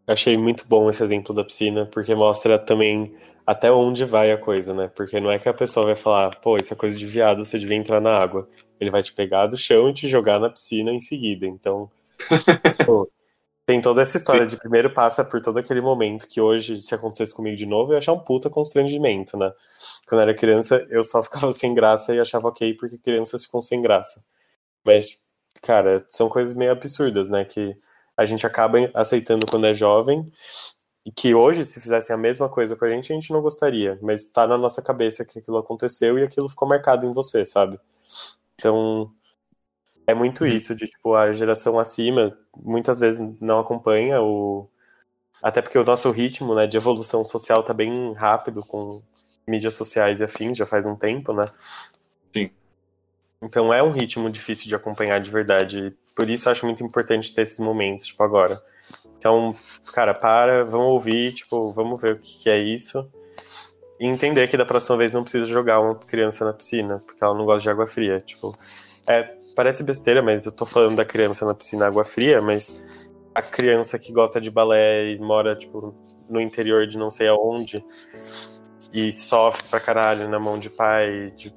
Achei 0.06 0.36
muito 0.36 0.66
bom 0.68 0.88
esse 0.88 1.02
exemplo 1.02 1.34
da 1.34 1.44
piscina, 1.44 1.86
porque 1.86 2.14
mostra 2.14 2.58
também 2.58 3.14
até 3.46 3.70
onde 3.72 4.04
vai 4.04 4.32
a 4.32 4.38
coisa, 4.38 4.72
né? 4.74 4.88
Porque 4.94 5.20
não 5.20 5.30
é 5.30 5.38
que 5.38 5.48
a 5.48 5.54
pessoa 5.54 5.86
vai 5.86 5.96
falar, 5.96 6.36
pô, 6.40 6.58
isso 6.58 6.72
é 6.72 6.76
coisa 6.76 6.96
de 6.98 7.06
viado, 7.06 7.44
você 7.44 7.58
devia 7.58 7.76
entrar 7.76 8.00
na 8.00 8.16
água. 8.16 8.48
Ele 8.80 8.90
vai 8.90 9.02
te 9.02 9.12
pegar 9.12 9.46
do 9.46 9.56
chão 9.56 9.88
e 9.90 9.94
te 9.94 10.08
jogar 10.08 10.38
na 10.38 10.50
piscina 10.50 10.92
em 10.92 11.00
seguida. 11.00 11.46
Então, 11.46 11.90
pô, 12.84 13.10
Tem 13.66 13.80
toda 13.80 14.00
essa 14.02 14.16
história 14.16 14.46
de 14.46 14.56
primeiro 14.56 14.90
passa 14.92 15.24
por 15.24 15.40
todo 15.42 15.58
aquele 15.58 15.80
momento 15.80 16.28
que 16.28 16.40
hoje, 16.40 16.80
se 16.80 16.94
acontecesse 16.94 17.34
comigo 17.34 17.56
de 17.56 17.66
novo, 17.66 17.90
eu 17.90 17.94
ia 17.94 17.98
achar 17.98 18.12
um 18.12 18.20
puta 18.20 18.48
constrangimento, 18.48 19.36
né? 19.36 19.52
Quando 20.06 20.20
eu 20.20 20.22
era 20.28 20.34
criança, 20.36 20.86
eu 20.88 21.02
só 21.04 21.20
ficava 21.24 21.52
sem 21.52 21.74
graça 21.74 22.14
e 22.14 22.20
achava 22.20 22.48
ok 22.48 22.74
porque 22.74 22.96
crianças 22.98 23.44
ficam 23.44 23.60
sem 23.60 23.82
graça. 23.82 24.24
Mas, 24.84 25.18
cara, 25.62 26.06
são 26.08 26.28
coisas 26.28 26.54
meio 26.54 26.72
absurdas, 26.72 27.30
né? 27.30 27.44
Que 27.44 27.76
a 28.16 28.24
gente 28.24 28.46
acaba 28.46 28.78
aceitando 28.94 29.46
quando 29.46 29.66
é 29.66 29.74
jovem 29.74 30.30
e 31.04 31.12
que 31.12 31.34
hoje, 31.34 31.64
se 31.64 31.80
fizessem 31.80 32.12
a 32.12 32.18
mesma 32.18 32.48
coisa 32.48 32.74
com 32.74 32.84
a 32.84 32.88
gente, 32.88 33.12
a 33.12 33.14
gente 33.14 33.32
não 33.32 33.40
gostaria. 33.40 33.96
Mas 34.02 34.26
tá 34.26 34.44
na 34.44 34.58
nossa 34.58 34.82
cabeça 34.82 35.24
que 35.24 35.38
aquilo 35.38 35.56
aconteceu 35.56 36.18
e 36.18 36.24
aquilo 36.24 36.48
ficou 36.48 36.66
marcado 36.66 37.06
em 37.06 37.12
você, 37.12 37.46
sabe? 37.46 37.78
Então, 38.58 39.12
é 40.04 40.14
muito 40.14 40.42
uhum. 40.42 40.50
isso, 40.50 40.74
de 40.74 40.86
tipo, 40.86 41.14
a 41.14 41.32
geração 41.32 41.78
acima 41.78 42.36
muitas 42.56 42.98
vezes 42.98 43.20
não 43.40 43.60
acompanha 43.60 44.20
o. 44.20 44.68
Até 45.40 45.62
porque 45.62 45.78
o 45.78 45.84
nosso 45.84 46.10
ritmo 46.10 46.54
né, 46.54 46.66
de 46.66 46.76
evolução 46.76 47.24
social 47.24 47.62
tá 47.62 47.74
bem 47.74 48.12
rápido 48.14 48.64
com 48.64 49.02
mídias 49.46 49.74
sociais 49.74 50.20
e 50.20 50.24
afins, 50.24 50.56
já 50.56 50.66
faz 50.66 50.86
um 50.86 50.96
tempo, 50.96 51.32
né? 51.32 51.44
Sim. 52.34 52.50
Então 53.40 53.72
é 53.72 53.82
um 53.82 53.92
ritmo 53.92 54.28
difícil 54.28 54.66
de 54.66 54.74
acompanhar 54.74 55.20
de 55.20 55.30
verdade. 55.30 55.94
Por 56.16 56.30
isso 56.30 56.48
acho 56.48 56.64
muito 56.64 56.82
importante 56.82 57.34
ter 57.34 57.42
esses 57.42 57.60
momentos, 57.60 58.06
tipo, 58.06 58.22
agora. 58.22 58.58
Então, 59.18 59.54
cara, 59.92 60.14
para, 60.14 60.64
vamos 60.64 60.86
ouvir, 60.88 61.34
tipo, 61.34 61.72
vamos 61.72 62.00
ver 62.00 62.14
o 62.14 62.18
que, 62.18 62.38
que 62.44 62.50
é 62.50 62.58
isso. 62.58 63.06
E 64.00 64.06
entender 64.06 64.48
que 64.48 64.56
da 64.56 64.64
próxima 64.64 64.96
vez 64.96 65.12
não 65.12 65.22
precisa 65.22 65.46
jogar 65.46 65.80
uma 65.80 65.94
criança 65.94 66.44
na 66.44 66.52
piscina, 66.52 67.02
porque 67.04 67.22
ela 67.22 67.34
não 67.34 67.44
gosta 67.44 67.62
de 67.62 67.70
água 67.70 67.86
fria. 67.86 68.20
Tipo, 68.20 68.56
é, 69.06 69.22
parece 69.54 69.82
besteira, 69.82 70.22
mas 70.22 70.46
eu 70.46 70.52
tô 70.52 70.64
falando 70.64 70.96
da 70.96 71.04
criança 71.04 71.44
na 71.44 71.54
piscina 71.54 71.86
água 71.86 72.04
fria, 72.04 72.40
mas 72.40 72.82
a 73.34 73.42
criança 73.42 73.98
que 73.98 74.12
gosta 74.12 74.40
de 74.40 74.50
balé 74.50 75.12
e 75.12 75.18
mora, 75.18 75.54
tipo, 75.54 75.94
no 76.28 76.40
interior 76.40 76.86
de 76.86 76.96
não 76.96 77.10
sei 77.10 77.28
aonde 77.28 77.84
e 78.92 79.12
sofre 79.12 79.68
pra 79.68 79.80
caralho 79.80 80.28
na 80.28 80.38
mão 80.38 80.58
de 80.58 80.70
pai, 80.70 81.32
de, 81.36 81.54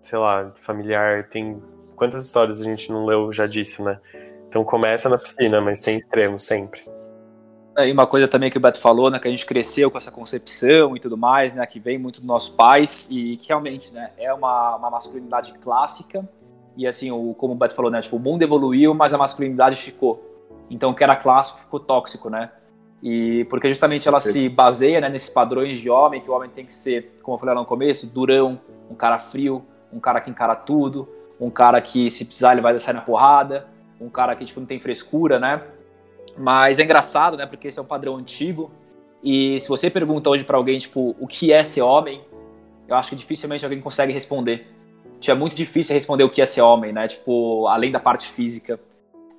sei 0.00 0.18
lá, 0.18 0.52
familiar, 0.60 1.28
tem 1.28 1.60
quantas 1.98 2.24
histórias 2.24 2.60
a 2.60 2.64
gente 2.64 2.90
não 2.90 3.04
leu 3.04 3.32
já 3.32 3.46
disso, 3.46 3.82
né? 3.82 3.98
Então 4.48 4.64
começa 4.64 5.08
na 5.08 5.18
piscina, 5.18 5.60
mas 5.60 5.80
tem 5.80 5.96
extremo 5.96 6.38
sempre. 6.38 6.80
É, 7.76 7.88
e 7.88 7.92
uma 7.92 8.06
coisa 8.06 8.26
também 8.26 8.50
que 8.50 8.56
o 8.56 8.60
Beto 8.60 8.80
falou, 8.80 9.10
né, 9.10 9.18
que 9.18 9.28
a 9.28 9.30
gente 9.30 9.44
cresceu 9.44 9.90
com 9.90 9.98
essa 9.98 10.10
concepção 10.10 10.96
e 10.96 11.00
tudo 11.00 11.16
mais, 11.16 11.54
né, 11.54 11.64
que 11.66 11.78
vem 11.78 11.98
muito 11.98 12.16
dos 12.16 12.26
nossos 12.26 12.48
pais 12.48 13.06
e 13.08 13.36
que 13.36 13.48
realmente, 13.48 13.92
né, 13.92 14.10
é 14.16 14.32
uma, 14.32 14.76
uma 14.76 14.90
masculinidade 14.90 15.52
clássica 15.60 16.28
e 16.78 16.86
assim, 16.86 17.10
o, 17.10 17.34
como 17.34 17.54
o 17.54 17.56
Beto 17.56 17.74
falou, 17.74 17.90
né? 17.90 18.00
Tipo, 18.00 18.16
o 18.16 18.20
mundo 18.20 18.42
evoluiu, 18.44 18.94
mas 18.94 19.12
a 19.12 19.18
masculinidade 19.18 19.76
ficou. 19.76 20.24
Então, 20.70 20.90
o 20.90 20.94
que 20.94 21.02
era 21.02 21.16
clássico 21.16 21.58
ficou 21.58 21.80
tóxico, 21.80 22.30
né? 22.30 22.52
E 23.02 23.44
porque 23.50 23.68
justamente 23.68 24.06
ela 24.06 24.20
se 24.20 24.48
baseia 24.48 25.00
né, 25.00 25.08
nesses 25.08 25.28
padrões 25.28 25.78
de 25.78 25.90
homem, 25.90 26.20
que 26.20 26.30
o 26.30 26.32
homem 26.32 26.48
tem 26.48 26.64
que 26.64 26.72
ser, 26.72 27.18
como 27.20 27.34
eu 27.34 27.38
falei 27.40 27.54
lá 27.54 27.60
no 27.60 27.66
começo, 27.66 28.06
durão, 28.06 28.60
um 28.88 28.94
cara 28.94 29.18
frio, 29.18 29.64
um 29.92 29.98
cara 29.98 30.20
que 30.20 30.30
encara 30.30 30.54
tudo, 30.54 31.08
um 31.40 31.50
cara 31.50 31.80
que 31.80 32.10
se 32.10 32.24
precisar 32.24 32.52
ele 32.52 32.60
vai 32.60 32.78
sair 32.80 32.94
na 32.94 33.00
porrada, 33.00 33.66
um 34.00 34.08
cara 34.08 34.34
que 34.34 34.44
tipo 34.44 34.60
não 34.60 34.66
tem 34.66 34.80
frescura, 34.80 35.38
né? 35.38 35.62
Mas 36.36 36.78
é 36.78 36.84
engraçado, 36.84 37.36
né? 37.36 37.46
Porque 37.46 37.68
esse 37.68 37.78
é 37.78 37.82
um 37.82 37.86
padrão 37.86 38.16
antigo. 38.16 38.70
E 39.22 39.58
se 39.60 39.68
você 39.68 39.90
pergunta 39.90 40.30
hoje 40.30 40.44
para 40.44 40.56
alguém 40.56 40.78
tipo 40.78 41.16
o 41.18 41.26
que 41.26 41.52
é 41.52 41.64
ser 41.64 41.82
homem, 41.82 42.20
eu 42.86 42.96
acho 42.96 43.10
que 43.10 43.16
dificilmente 43.16 43.64
alguém 43.64 43.80
consegue 43.80 44.12
responder 44.12 44.66
é 45.26 45.34
muito 45.34 45.56
difícil 45.56 45.94
responder 45.94 46.22
o 46.22 46.30
que 46.30 46.40
é 46.40 46.46
ser 46.46 46.60
homem, 46.60 46.92
né? 46.92 47.08
Tipo, 47.08 47.66
além 47.66 47.90
da 47.90 47.98
parte 47.98 48.28
física. 48.28 48.78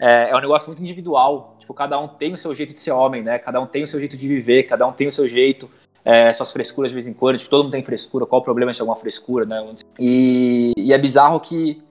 É, 0.02 0.30
é, 0.30 0.36
um 0.36 0.42
negócio 0.42 0.68
muito 0.68 0.82
individual. 0.82 1.56
Tipo, 1.60 1.74
cada 1.74 1.98
um 2.00 2.08
tem 2.08 2.34
o 2.34 2.38
seu 2.38 2.54
jeito 2.54 2.74
de 2.74 2.80
ser 2.80 2.92
homem, 2.92 3.24
né? 3.24 3.40
Cada 3.40 3.62
um 3.62 3.66
tem 3.66 3.84
o 3.84 3.88
seu 3.88 4.00
jeito 4.00 4.18
de 4.18 4.28
viver, 4.28 4.64
cada 4.64 4.86
um 4.86 4.92
tem 4.92 5.08
o 5.08 5.12
seu 5.12 5.28
jeito, 5.28 5.70
é, 6.04 6.34
suas 6.34 6.52
frescuras 6.52 6.92
de 6.92 6.96
vez 6.96 7.08
em 7.08 7.14
quando. 7.14 7.38
Tipo, 7.38 7.50
todo 7.50 7.64
mundo 7.64 7.72
tem 7.72 7.84
frescura. 7.84 8.26
Qual 8.26 8.42
o 8.42 8.44
problema 8.44 8.74
de 8.74 8.82
alguma 8.82 8.98
frescura, 8.98 9.46
né? 9.46 9.74
E, 9.98 10.74
e 10.78 10.92
é 10.92 10.98
bizarro 10.98 11.40
que, 11.40 11.82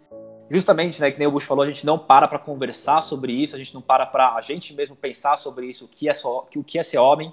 justamente, 0.51 1.01
né? 1.01 1.11
Que 1.11 1.19
nem 1.19 1.29
o 1.29 1.31
Bush 1.31 1.45
falou, 1.45 1.63
a 1.63 1.67
gente 1.67 1.85
não 1.85 1.99
para 1.99 2.29
para 2.29 2.39
conversar 2.39 3.03
sobre 3.03 3.33
isso, 3.33 3.55
a 3.55 3.59
gente 3.59 3.75
não 3.75 3.83
para 3.83 4.07
para 4.07 4.35
a 4.35 4.41
gente 4.41 4.75
mesmo 4.75 4.97
pensar 4.97 5.37
sobre 5.37 5.67
isso, 5.67 5.85
o 5.85 5.89
que 5.89 6.09
é, 6.09 6.15
só, 6.15 6.47
o 6.55 6.65
que 6.65 6.79
é 6.79 6.83
ser 6.83 6.99
homem, 6.99 7.33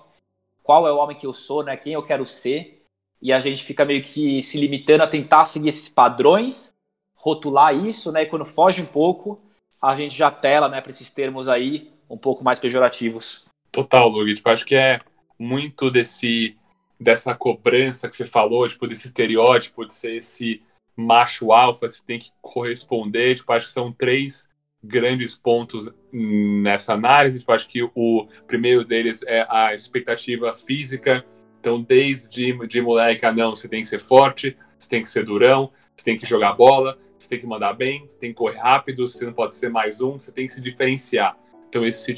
qual 0.64 0.88
é 0.88 0.92
o 0.92 0.98
homem 0.98 1.16
que 1.16 1.28
eu 1.28 1.34
sou, 1.34 1.64
né? 1.64 1.78
Quem 1.78 1.94
eu 1.94 2.04
quero 2.04 2.26
ser 2.26 2.84
e 3.22 3.32
a 3.32 3.40
gente 3.40 3.64
fica 3.64 3.86
meio 3.86 4.04
que 4.04 4.42
se 4.42 4.60
limitando 4.60 5.04
a 5.04 5.08
tentar 5.08 5.46
seguir 5.46 5.70
esses 5.70 5.90
padrões, 5.90 6.76
rotular 7.16 7.76
isso, 7.76 8.12
né? 8.12 8.24
E 8.24 8.26
quando 8.28 8.46
foge 8.46 8.82
um 8.82 8.86
pouco, 8.86 9.42
a 9.82 9.96
gente 9.96 10.16
já 10.16 10.30
tela, 10.30 10.70
né, 10.70 10.82
para 10.82 10.90
esses 10.90 11.12
termos 11.12 11.48
aí 11.48 11.92
um 12.10 12.18
pouco 12.18 12.44
mais 12.44 12.60
pejorativos. 12.60 13.48
Total, 13.72 14.08
Lug. 14.08 14.34
Tipo, 14.34 14.50
acho 14.50 14.66
que 14.66 14.76
é 14.76 15.00
muito 15.40 15.90
desse 15.90 16.56
dessa 16.98 17.36
cobrança 17.36 18.08
que 18.10 18.16
você 18.16 18.26
falou, 18.26 18.68
tipo, 18.70 18.88
desse 18.88 19.08
estereótipo 19.08 19.86
de 19.86 19.94
ser 19.94 20.18
esse 20.18 20.62
macho 20.96 21.52
alfa, 21.52 21.90
você 21.90 22.04
tem 22.06 22.20
que 22.20 22.32
corresponder. 22.42 23.36
Tipo, 23.36 23.54
acho 23.54 23.66
que 23.68 23.72
são 23.72 23.92
três 23.92 24.50
grandes 24.84 25.38
pontos 25.38 25.92
nessa 26.12 26.94
análise. 26.94 27.40
Tipo, 27.40 27.52
acho 27.52 27.68
que 27.68 27.84
o 27.84 28.28
primeiro 28.48 28.84
deles 28.84 29.24
é 29.24 29.46
a 29.50 29.74
expectativa 29.74 30.56
física 30.56 31.26
então, 31.66 31.82
desde 31.82 32.56
de 32.68 32.80
moleque, 32.80 33.26
ah, 33.26 33.32
não, 33.32 33.56
você 33.56 33.68
tem 33.68 33.82
que 33.82 33.88
ser 33.88 34.00
forte, 34.00 34.56
você 34.78 34.88
tem 34.88 35.02
que 35.02 35.10
ser 35.10 35.26
durão, 35.26 35.72
você 35.96 36.06
tem 36.06 36.16
que 36.16 36.24
jogar 36.24 36.54
bola, 36.54 36.96
você 37.18 37.28
tem 37.28 37.40
que 37.40 37.48
mandar 37.48 37.74
bem, 37.74 38.08
você 38.08 38.20
tem 38.20 38.30
que 38.30 38.36
correr 38.36 38.60
rápido, 38.60 39.08
você 39.08 39.26
não 39.26 39.34
pode 39.34 39.56
ser 39.56 39.70
mais 39.70 40.00
um, 40.00 40.20
você 40.20 40.32
tem 40.32 40.46
que 40.46 40.54
se 40.54 40.62
diferenciar. 40.62 41.36
Então, 41.68 41.84
esse 41.84 42.16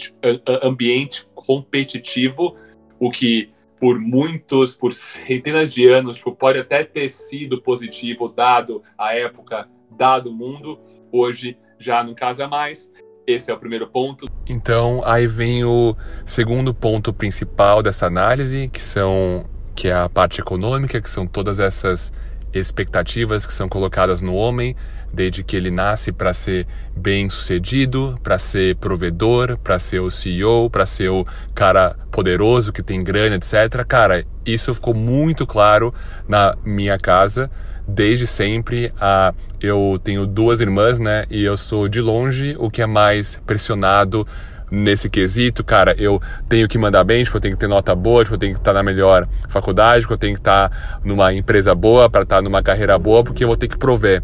ambiente 0.62 1.30
competitivo, 1.34 2.58
o 3.00 3.10
que 3.10 3.50
por 3.80 4.00
muitos, 4.00 4.76
por 4.76 4.94
centenas 4.94 5.74
de 5.74 5.88
anos, 5.88 6.18
tipo, 6.18 6.36
pode 6.36 6.60
até 6.60 6.84
ter 6.84 7.10
sido 7.12 7.62
positivo, 7.62 8.28
dado 8.28 8.82
a 8.98 9.14
época, 9.14 9.68
dado 9.92 10.30
o 10.30 10.34
mundo, 10.34 10.80
hoje 11.12 11.58
já 11.78 12.04
não 12.04 12.16
casa 12.16 12.48
mais. 12.48 12.92
Esse 13.26 13.52
é 13.52 13.54
o 13.54 13.60
primeiro 13.60 13.88
ponto. 13.88 14.26
Então, 14.48 15.02
aí 15.06 15.28
vem 15.28 15.64
o 15.66 15.96
segundo 16.26 16.74
ponto 16.74 17.14
principal 17.14 17.84
dessa 17.84 18.08
análise, 18.08 18.70
que 18.70 18.82
são 18.82 19.46
que 19.76 19.90
é 19.90 19.94
a 19.94 20.10
parte 20.10 20.42
econômica, 20.42 21.00
que 21.00 21.10
são 21.10 21.28
todas 21.28 21.60
essas 21.60 22.12
expectativas 22.54 23.46
que 23.46 23.54
são 23.54 23.68
colocadas 23.68 24.22
no 24.22 24.34
homem 24.34 24.76
desde 25.12 25.44
que 25.44 25.56
ele 25.56 25.72
nasce 25.72 26.12
para 26.12 26.34
ser 26.34 26.68
bem-sucedido, 26.96 28.20
para 28.22 28.38
ser 28.38 28.76
provedor, 28.76 29.58
para 29.58 29.80
ser 29.80 30.00
o 30.00 30.12
CEO, 30.12 30.70
para 30.70 30.86
ser 30.86 31.10
o 31.10 31.26
cara 31.56 31.96
poderoso 32.12 32.74
que 32.74 32.84
tem 32.84 33.04
grana, 33.04 33.36
etc. 33.36 33.86
Cara, 33.88 34.26
isso 34.46 34.74
ficou 34.74 34.94
muito 34.94 35.46
claro 35.46 35.94
na 36.28 36.56
minha 36.64 36.98
casa 36.98 37.50
desde 37.88 38.28
sempre. 38.28 38.92
A, 39.00 39.34
eu 39.62 40.00
tenho 40.04 40.26
duas 40.26 40.60
irmãs, 40.60 41.00
né? 41.00 41.26
E 41.30 41.44
eu 41.44 41.56
sou 41.56 41.88
de 41.88 42.02
longe 42.02 42.56
o 42.60 42.70
que 42.70 42.82
é 42.82 42.86
mais 42.86 43.42
pressionado 43.46 44.28
nesse 44.70 45.10
quesito, 45.10 45.64
cara, 45.64 45.96
eu 45.98 46.22
tenho 46.48 46.68
que 46.68 46.78
mandar 46.78 47.04
bem, 47.04 47.24
tipo, 47.24 47.38
eu 47.38 47.42
tenho 47.42 47.56
que 47.56 47.60
ter 47.60 47.68
nota 47.68 47.96
boa, 47.96 48.24
tipo, 48.24 48.36
eu 48.36 48.40
tenho 48.40 48.54
que 48.54 48.60
estar 48.60 48.74
na 48.74 48.84
melhor 48.84 49.28
faculdade, 49.50 50.02
tipo, 50.02 50.14
eu 50.14 50.18
tenho 50.18 50.34
que 50.34 50.40
estar 50.40 51.00
numa 51.04 51.34
empresa 51.34 51.74
boa 51.74 52.10
para 52.10 52.24
estar 52.24 52.42
numa 52.42 52.62
carreira 52.62 52.98
boa, 52.98 53.24
porque 53.24 53.44
eu 53.44 53.48
vou 53.48 53.58
ter 53.58 53.68
que 53.68 53.78
prover. 53.78 54.24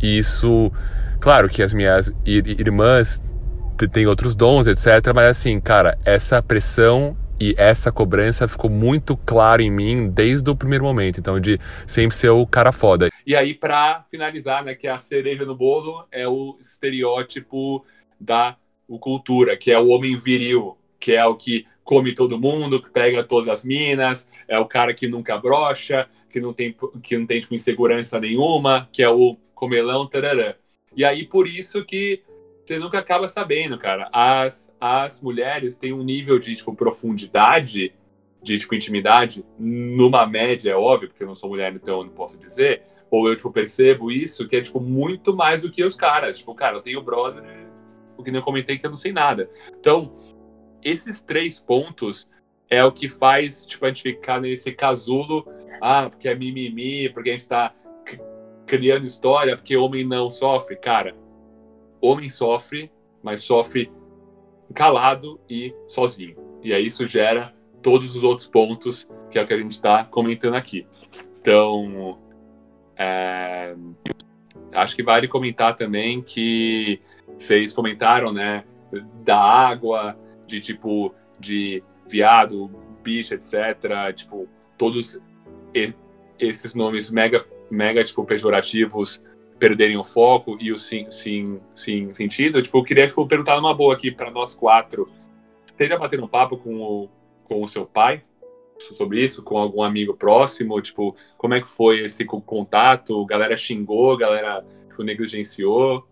E 0.00 0.18
isso, 0.18 0.72
claro 1.20 1.48
que 1.48 1.62
as 1.62 1.74
minhas 1.74 2.12
irmãs 2.24 3.22
têm 3.92 4.06
outros 4.06 4.34
dons, 4.34 4.66
etc, 4.66 5.12
mas 5.14 5.30
assim, 5.30 5.60
cara, 5.60 5.98
essa 6.04 6.40
pressão 6.42 7.16
e 7.40 7.54
essa 7.58 7.90
cobrança 7.90 8.46
ficou 8.46 8.70
muito 8.70 9.16
claro 9.16 9.62
em 9.62 9.70
mim 9.70 10.08
desde 10.08 10.48
o 10.48 10.54
primeiro 10.54 10.84
momento, 10.84 11.18
então 11.18 11.40
de 11.40 11.58
sempre 11.88 12.14
ser 12.14 12.30
o 12.30 12.46
cara 12.46 12.70
foda. 12.70 13.10
E 13.26 13.34
aí 13.34 13.52
para 13.52 14.04
finalizar, 14.08 14.62
né, 14.64 14.76
que 14.76 14.86
a 14.86 14.98
cereja 14.98 15.44
no 15.44 15.56
bolo 15.56 16.06
é 16.12 16.28
o 16.28 16.56
estereótipo 16.60 17.84
da 18.20 18.56
cultura, 18.98 19.56
que 19.56 19.70
é 19.70 19.78
o 19.78 19.88
homem 19.88 20.16
viril, 20.16 20.76
que 20.98 21.12
é 21.12 21.24
o 21.24 21.34
que 21.34 21.66
come 21.84 22.14
todo 22.14 22.40
mundo, 22.40 22.80
que 22.80 22.90
pega 22.90 23.24
todas 23.24 23.48
as 23.48 23.64
minas, 23.64 24.28
é 24.46 24.58
o 24.58 24.66
cara 24.66 24.94
que 24.94 25.08
nunca 25.08 25.36
brocha, 25.36 26.08
que 26.30 26.40
não 26.40 26.52
tem 26.52 26.74
que 27.02 27.18
não 27.18 27.26
tem 27.26 27.40
tipo, 27.40 27.54
insegurança 27.54 28.20
nenhuma, 28.20 28.88
que 28.92 29.02
é 29.02 29.08
o 29.08 29.36
comelão 29.54 30.06
tararã. 30.06 30.54
E 30.96 31.04
aí 31.04 31.26
por 31.26 31.46
isso 31.46 31.84
que 31.84 32.22
você 32.64 32.78
nunca 32.78 32.98
acaba 32.98 33.26
sabendo, 33.28 33.76
cara. 33.76 34.08
As, 34.12 34.72
as 34.80 35.20
mulheres 35.20 35.76
têm 35.76 35.92
um 35.92 36.02
nível 36.02 36.38
de 36.38 36.54
tipo, 36.54 36.74
profundidade, 36.74 37.92
de 38.42 38.58
tipo, 38.58 38.74
intimidade, 38.74 39.44
numa 39.58 40.26
média, 40.26 40.70
é 40.70 40.76
óbvio, 40.76 41.08
porque 41.08 41.22
eu 41.22 41.28
não 41.28 41.34
sou 41.34 41.50
mulher, 41.50 41.74
então 41.74 41.98
eu 41.98 42.04
não 42.04 42.12
posso 42.12 42.38
dizer, 42.38 42.82
ou 43.10 43.28
eu 43.28 43.36
tipo, 43.36 43.50
percebo 43.52 44.10
isso, 44.10 44.48
que 44.48 44.56
é 44.56 44.60
tipo, 44.60 44.80
muito 44.80 45.34
mais 45.34 45.60
do 45.60 45.70
que 45.70 45.82
os 45.82 45.96
caras. 45.96 46.38
Tipo, 46.38 46.54
cara, 46.54 46.76
eu 46.76 46.82
tenho 46.82 47.02
brother, 47.02 47.42
o 48.16 48.22
que 48.22 48.30
eu 48.30 48.42
comentei 48.42 48.78
que 48.78 48.86
eu 48.86 48.90
não 48.90 48.96
sei 48.96 49.12
nada. 49.12 49.50
Então, 49.78 50.12
esses 50.82 51.22
três 51.22 51.60
pontos 51.60 52.28
é 52.68 52.84
o 52.84 52.92
que 52.92 53.08
faz 53.08 53.66
tipo, 53.66 53.84
a 53.84 53.88
gente 53.88 54.02
ficar 54.02 54.40
nesse 54.40 54.72
casulo, 54.72 55.46
ah, 55.80 56.08
porque 56.08 56.28
é 56.28 56.34
mimimi, 56.34 57.08
porque 57.10 57.30
a 57.30 57.32
gente 57.32 57.48
tá 57.48 57.74
criando 58.66 59.04
história, 59.04 59.56
porque 59.56 59.76
homem 59.76 60.06
não 60.06 60.30
sofre. 60.30 60.76
Cara, 60.76 61.14
homem 62.00 62.30
sofre, 62.30 62.90
mas 63.22 63.42
sofre 63.42 63.90
calado 64.74 65.38
e 65.48 65.74
sozinho. 65.86 66.36
E 66.62 66.72
aí 66.72 66.86
isso 66.86 67.06
gera 67.06 67.54
todos 67.82 68.16
os 68.16 68.22
outros 68.22 68.48
pontos 68.48 69.08
que 69.30 69.38
é 69.38 69.42
o 69.42 69.46
que 69.46 69.54
a 69.54 69.58
gente 69.58 69.72
está 69.72 70.04
comentando 70.04 70.54
aqui. 70.54 70.86
Então, 71.40 72.18
é, 72.96 73.74
acho 74.72 74.94
que 74.94 75.02
vale 75.02 75.26
comentar 75.26 75.74
também 75.74 76.22
que 76.22 77.00
vocês 77.38 77.72
comentaram, 77.72 78.32
né, 78.32 78.64
da 79.24 79.40
água, 79.40 80.16
de 80.46 80.60
tipo, 80.60 81.14
de 81.38 81.82
viado, 82.08 82.70
bicho, 83.02 83.34
etc. 83.34 84.14
Tipo, 84.14 84.48
todos 84.76 85.20
esses 86.38 86.74
nomes 86.74 87.10
mega, 87.10 87.44
mega 87.70 88.04
tipo, 88.04 88.24
pejorativos 88.24 89.22
perderem 89.58 89.96
o 89.96 90.02
foco 90.02 90.56
e 90.60 90.72
o 90.72 90.78
sim, 90.78 91.06
sim, 91.10 91.60
sim 91.74 92.12
sentido. 92.12 92.60
Tipo, 92.60 92.78
eu 92.78 92.84
queria 92.84 93.06
tipo, 93.06 93.26
perguntar 93.26 93.58
uma 93.58 93.74
boa 93.74 93.94
aqui 93.94 94.10
para 94.10 94.30
nós 94.30 94.54
quatro. 94.54 95.06
Você 95.64 95.86
já 95.86 95.96
bateu 95.96 96.22
um 96.22 96.28
papo 96.28 96.56
com 96.56 96.80
o, 96.80 97.08
com 97.44 97.62
o 97.62 97.68
seu 97.68 97.86
pai 97.86 98.22
sobre 98.78 99.22
isso, 99.22 99.42
com 99.42 99.56
algum 99.56 99.82
amigo 99.82 100.14
próximo? 100.14 100.80
Tipo, 100.82 101.14
como 101.38 101.54
é 101.54 101.60
que 101.60 101.68
foi 101.68 102.04
esse 102.04 102.24
contato? 102.24 103.24
Galera 103.24 103.56
xingou, 103.56 104.16
galera 104.16 104.64
tipo, 104.88 105.04
negligenciou? 105.04 106.06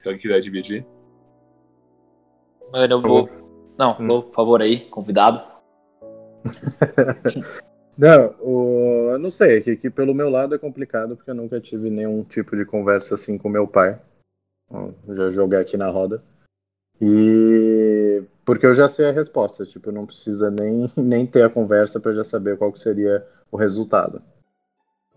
Se 0.00 0.08
alguém 0.08 0.20
quiser 0.20 0.40
dividir. 0.40 0.86
Mano, 2.72 2.94
eu 2.94 3.00
vou. 3.00 3.28
Não, 3.78 3.96
hum. 4.00 4.06
vou, 4.06 4.22
por 4.24 4.34
favor, 4.34 4.62
aí, 4.62 4.80
convidado. 4.86 5.42
não, 7.96 8.34
o... 8.40 9.10
eu 9.12 9.18
não 9.18 9.30
sei, 9.30 9.58
aqui, 9.58 9.72
aqui 9.72 9.90
pelo 9.90 10.14
meu 10.14 10.30
lado 10.30 10.54
é 10.54 10.58
complicado 10.58 11.16
porque 11.16 11.30
eu 11.30 11.34
nunca 11.34 11.60
tive 11.60 11.90
nenhum 11.90 12.24
tipo 12.24 12.56
de 12.56 12.64
conversa 12.64 13.14
assim 13.14 13.36
com 13.36 13.48
meu 13.48 13.68
pai. 13.68 14.00
Vou 14.70 14.94
já 15.08 15.30
joguei 15.30 15.58
aqui 15.58 15.76
na 15.76 15.88
roda. 15.88 16.22
E 17.00 18.22
porque 18.44 18.66
eu 18.66 18.74
já 18.74 18.88
sei 18.88 19.06
a 19.06 19.12
resposta, 19.12 19.64
tipo, 19.64 19.92
não 19.92 20.06
precisa 20.06 20.50
nem, 20.50 20.90
nem 20.96 21.26
ter 21.26 21.42
a 21.42 21.50
conversa 21.50 22.00
para 22.00 22.14
já 22.14 22.24
saber 22.24 22.56
qual 22.56 22.74
seria 22.74 23.26
o 23.50 23.56
resultado. 23.56 24.22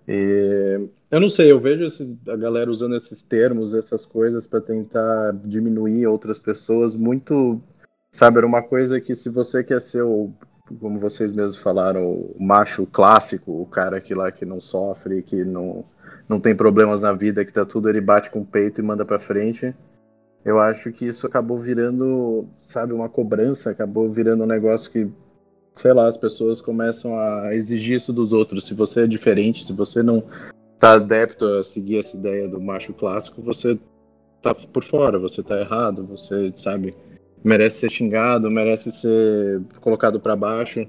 E 0.08 0.90
eu 1.10 1.20
não 1.20 1.30
sei, 1.30 1.52
eu 1.52 1.60
vejo 1.60 1.88
a 2.28 2.36
galera 2.36 2.70
usando 2.70 2.96
esses 2.96 3.22
termos, 3.22 3.74
essas 3.74 4.06
coisas 4.06 4.46
para 4.46 4.60
tentar 4.60 5.34
diminuir 5.46 6.08
outras 6.08 6.38
pessoas 6.38 6.96
muito, 6.96 7.62
sabe, 8.12 8.40
era 8.40 8.48
uma 8.48 8.62
coisa 8.62 9.00
que 9.00 9.16
se 9.16 9.30
você 9.30 9.64
quer 9.64 9.80
ser 9.80 10.04
o 10.04 10.32
como 10.80 10.98
vocês 10.98 11.34
mesmos 11.34 11.58
falaram, 11.58 12.06
o 12.10 12.38
macho 12.40 12.86
clássico, 12.86 13.52
o 13.62 13.66
cara 13.66 14.00
que 14.00 14.16
lá 14.16 14.32
que 14.32 14.46
não 14.46 14.62
sofre, 14.62 15.22
que 15.22 15.44
não 15.44 15.86
não 16.28 16.40
tem 16.40 16.56
problemas 16.56 17.02
na 17.02 17.12
vida, 17.12 17.44
que 17.44 17.52
tá 17.52 17.66
tudo 17.66 17.90
ele 17.90 18.00
bate 18.00 18.30
com 18.30 18.40
o 18.40 18.46
peito 18.46 18.80
e 18.80 18.84
manda 18.84 19.04
para 19.06 19.20
frente. 19.20 19.76
Eu 20.44 20.60
acho 20.60 20.92
que 20.92 21.06
isso 21.06 21.28
acabou 21.28 21.58
virando, 21.58 22.48
sabe, 22.62 22.94
uma 22.94 23.10
cobrança, 23.10 23.70
acabou 23.70 24.10
virando 24.10 24.44
um 24.44 24.48
negócio 24.48 24.92
que 24.92 25.10
sei 25.76 25.94
lá, 25.94 26.08
as 26.08 26.18
pessoas 26.18 26.62
começam 26.62 27.18
a 27.18 27.56
exigir 27.56 27.98
isso 27.98 28.14
dos 28.14 28.32
outros. 28.34 28.66
Se 28.66 28.74
você 28.74 29.02
é 29.02 29.08
diferente, 29.08 29.64
se 29.64 29.74
você 29.74 30.04
não 30.04 30.24
tá 30.80 30.94
adepto 30.94 31.46
a 31.46 31.64
seguir 31.64 32.00
essa 32.00 32.16
ideia 32.16 32.48
do 32.48 32.60
macho 32.60 32.94
clássico, 32.94 33.42
você 33.42 33.78
tá 34.42 34.54
por 34.54 34.84
fora, 34.84 35.18
você 35.18 35.42
tá 35.42 35.60
errado, 35.60 36.06
você, 36.06 36.54
sabe, 36.58 36.94
merece 37.44 37.80
ser 37.80 37.90
xingado, 37.90 38.52
merece 38.52 38.92
ser 38.92 39.62
colocado 39.80 40.20
para 40.20 40.36
baixo. 40.36 40.86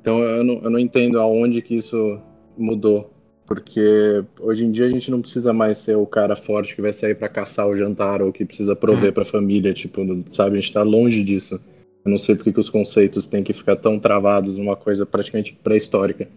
Então 0.00 0.20
eu 0.22 0.44
não, 0.44 0.60
eu 0.62 0.70
não 0.70 0.78
entendo 0.78 1.18
aonde 1.18 1.62
que 1.62 1.76
isso 1.76 2.20
mudou. 2.56 3.10
Porque 3.46 4.24
hoje 4.40 4.64
em 4.64 4.70
dia 4.70 4.86
a 4.86 4.90
gente 4.90 5.10
não 5.10 5.20
precisa 5.20 5.52
mais 5.52 5.78
ser 5.78 5.96
o 5.96 6.06
cara 6.06 6.36
forte 6.36 6.74
que 6.74 6.82
vai 6.82 6.92
sair 6.92 7.14
para 7.14 7.28
caçar 7.28 7.68
o 7.68 7.76
jantar 7.76 8.22
ou 8.22 8.32
que 8.32 8.44
precisa 8.44 8.76
prover 8.76 9.12
para 9.12 9.24
a 9.24 9.26
família, 9.26 9.74
tipo, 9.74 10.00
sabe, 10.32 10.56
a 10.56 10.60
gente 10.60 10.72
tá 10.72 10.82
longe 10.82 11.22
disso. 11.24 11.60
Eu 12.04 12.10
não 12.10 12.18
sei 12.18 12.34
porque 12.34 12.52
que 12.52 12.60
os 12.60 12.68
conceitos 12.68 13.26
têm 13.26 13.44
que 13.44 13.52
ficar 13.52 13.76
tão 13.76 13.98
travados 13.98 14.58
numa 14.58 14.76
coisa 14.76 15.06
praticamente 15.06 15.52
pré-histórica. 15.52 16.28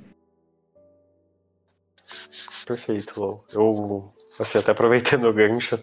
Perfeito, 2.65 3.43
Eu, 3.51 4.11
assim, 4.39 4.59
até 4.59 4.71
aproveitando 4.71 5.25
o 5.25 5.33
gancho, 5.33 5.79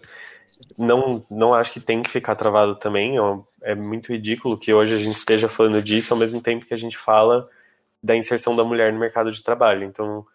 não, 0.77 1.25
não 1.29 1.53
acho 1.53 1.73
que 1.73 1.79
tem 1.79 2.01
que 2.01 2.09
ficar 2.09 2.35
travado 2.35 2.75
também. 2.75 3.17
É, 3.17 3.71
é 3.71 3.75
muito 3.75 4.11
ridículo 4.11 4.57
que 4.57 4.73
hoje 4.73 4.95
a 4.95 4.99
gente 4.99 5.15
esteja 5.15 5.49
falando 5.49 5.81
disso 5.81 6.13
ao 6.13 6.19
mesmo 6.19 6.41
tempo 6.41 6.65
que 6.65 6.73
a 6.73 6.77
gente 6.77 6.97
fala 6.97 7.49
da 8.01 8.15
inserção 8.15 8.55
da 8.55 8.63
mulher 8.63 8.91
no 8.91 8.99
mercado 8.99 9.31
de 9.31 9.43
trabalho. 9.43 9.83
Então, 9.83 10.25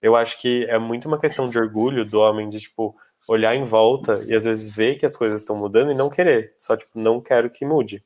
eu 0.00 0.16
acho 0.16 0.40
que 0.40 0.64
é 0.64 0.78
muito 0.78 1.08
uma 1.08 1.18
questão 1.18 1.48
de 1.48 1.58
orgulho 1.58 2.04
do 2.04 2.20
homem 2.20 2.48
de, 2.48 2.60
tipo, 2.60 2.96
olhar 3.26 3.54
em 3.54 3.64
volta 3.64 4.22
e 4.26 4.34
às 4.34 4.44
vezes 4.44 4.74
ver 4.74 4.96
que 4.96 5.06
as 5.06 5.16
coisas 5.16 5.40
estão 5.40 5.56
mudando 5.56 5.90
e 5.90 5.94
não 5.94 6.08
querer. 6.08 6.54
Só, 6.58 6.76
tipo, 6.76 6.98
não 6.98 7.20
quero 7.20 7.50
que 7.50 7.66
mude 7.66 8.02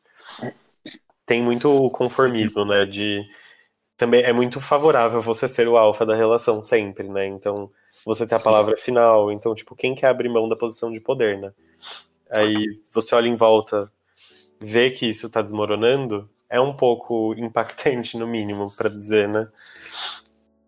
tem 1.32 1.42
muito 1.42 1.88
conformismo, 1.92 2.62
né? 2.66 2.84
De 2.84 3.24
também 3.96 4.22
é 4.22 4.34
muito 4.34 4.60
favorável 4.60 5.22
você 5.22 5.48
ser 5.48 5.66
o 5.66 5.78
alfa 5.78 6.04
da 6.04 6.14
relação 6.14 6.62
sempre, 6.62 7.08
né? 7.08 7.26
Então 7.26 7.70
você 8.04 8.26
tem 8.26 8.36
a 8.36 8.40
palavra 8.40 8.76
final. 8.76 9.32
Então, 9.32 9.54
tipo, 9.54 9.74
quem 9.74 9.94
quer 9.94 10.08
abrir 10.08 10.28
mão 10.28 10.46
da 10.46 10.54
posição 10.54 10.92
de 10.92 11.00
poder, 11.00 11.38
né? 11.38 11.50
Aí 12.30 12.66
você 12.92 13.14
olha 13.14 13.28
em 13.28 13.34
volta, 13.34 13.90
vê 14.60 14.90
que 14.90 15.06
isso 15.06 15.30
tá 15.30 15.40
desmoronando, 15.40 16.28
é 16.50 16.60
um 16.60 16.76
pouco 16.76 17.32
impactante, 17.38 18.18
no 18.18 18.26
mínimo, 18.26 18.70
para 18.76 18.90
dizer, 18.90 19.26
né? 19.26 19.48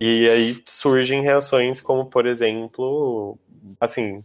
E 0.01 0.31
aí 0.31 0.63
surgem 0.65 1.21
reações 1.21 1.79
como, 1.79 2.07
por 2.07 2.25
exemplo, 2.25 3.39
assim, 3.79 4.25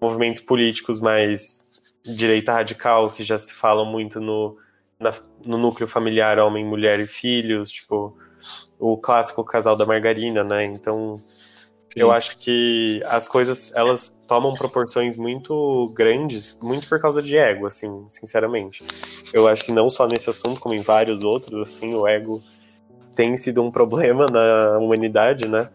movimentos 0.00 0.40
políticos 0.40 1.00
mais 1.00 1.68
direita 2.04 2.52
radical, 2.52 3.10
que 3.10 3.24
já 3.24 3.36
se 3.36 3.52
falam 3.52 3.84
muito 3.84 4.20
no 4.20 4.56
na, 5.02 5.12
no 5.44 5.58
núcleo 5.58 5.88
familiar 5.88 6.38
homem, 6.38 6.64
mulher 6.64 7.00
e 7.00 7.06
filhos, 7.06 7.70
tipo 7.70 8.16
o 8.78 8.96
clássico 8.96 9.44
casal 9.44 9.76
da 9.76 9.86
margarina, 9.86 10.42
né? 10.42 10.64
Então 10.64 11.20
Sim. 11.92 12.00
eu 12.00 12.10
acho 12.10 12.38
que 12.38 13.02
as 13.06 13.28
coisas 13.28 13.72
elas 13.74 14.12
tomam 14.26 14.54
proporções 14.54 15.16
muito 15.16 15.92
grandes, 15.94 16.58
muito 16.60 16.88
por 16.88 17.00
causa 17.00 17.22
de 17.22 17.36
ego, 17.36 17.66
assim, 17.66 18.06
sinceramente. 18.08 18.84
Eu 19.32 19.46
acho 19.46 19.64
que 19.64 19.72
não 19.72 19.90
só 19.90 20.06
nesse 20.06 20.30
assunto, 20.30 20.60
como 20.60 20.74
em 20.74 20.80
vários 20.80 21.22
outros, 21.22 21.70
assim, 21.70 21.94
o 21.94 22.06
ego 22.06 22.42
tem 23.14 23.36
sido 23.36 23.62
um 23.62 23.70
problema 23.70 24.26
na 24.28 24.78
humanidade, 24.78 25.46
né? 25.46 25.68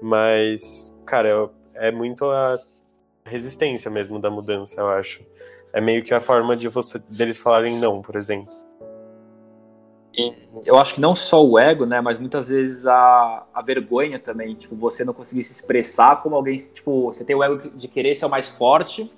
Mas, 0.00 0.94
cara, 1.06 1.50
é 1.74 1.90
muito 1.90 2.24
a 2.26 2.58
resistência 3.24 3.90
mesmo 3.90 4.18
da 4.18 4.30
mudança, 4.30 4.80
eu 4.80 4.88
acho. 4.88 5.22
É 5.76 5.80
meio 5.82 6.02
que 6.02 6.14
a 6.14 6.22
forma 6.22 6.56
de 6.56 6.68
você 6.68 6.98
deles 6.98 7.36
falarem 7.36 7.78
não, 7.78 8.00
por 8.00 8.16
exemplo. 8.16 8.50
Eu 10.64 10.78
acho 10.78 10.94
que 10.94 11.00
não 11.02 11.14
só 11.14 11.44
o 11.44 11.58
ego, 11.58 11.84
né, 11.84 12.00
mas 12.00 12.18
muitas 12.18 12.48
vezes 12.48 12.86
a, 12.86 13.44
a 13.52 13.60
vergonha 13.60 14.18
também, 14.18 14.54
tipo, 14.54 14.74
você 14.74 15.04
não 15.04 15.12
conseguir 15.12 15.44
se 15.44 15.52
expressar 15.52 16.22
como 16.22 16.34
alguém, 16.34 16.56
tipo, 16.56 17.12
você 17.12 17.26
tem 17.26 17.36
o 17.36 17.44
ego 17.44 17.68
de 17.74 17.88
querer 17.88 18.14
ser 18.14 18.24
o 18.24 18.30
mais 18.30 18.48
forte, 18.48 19.12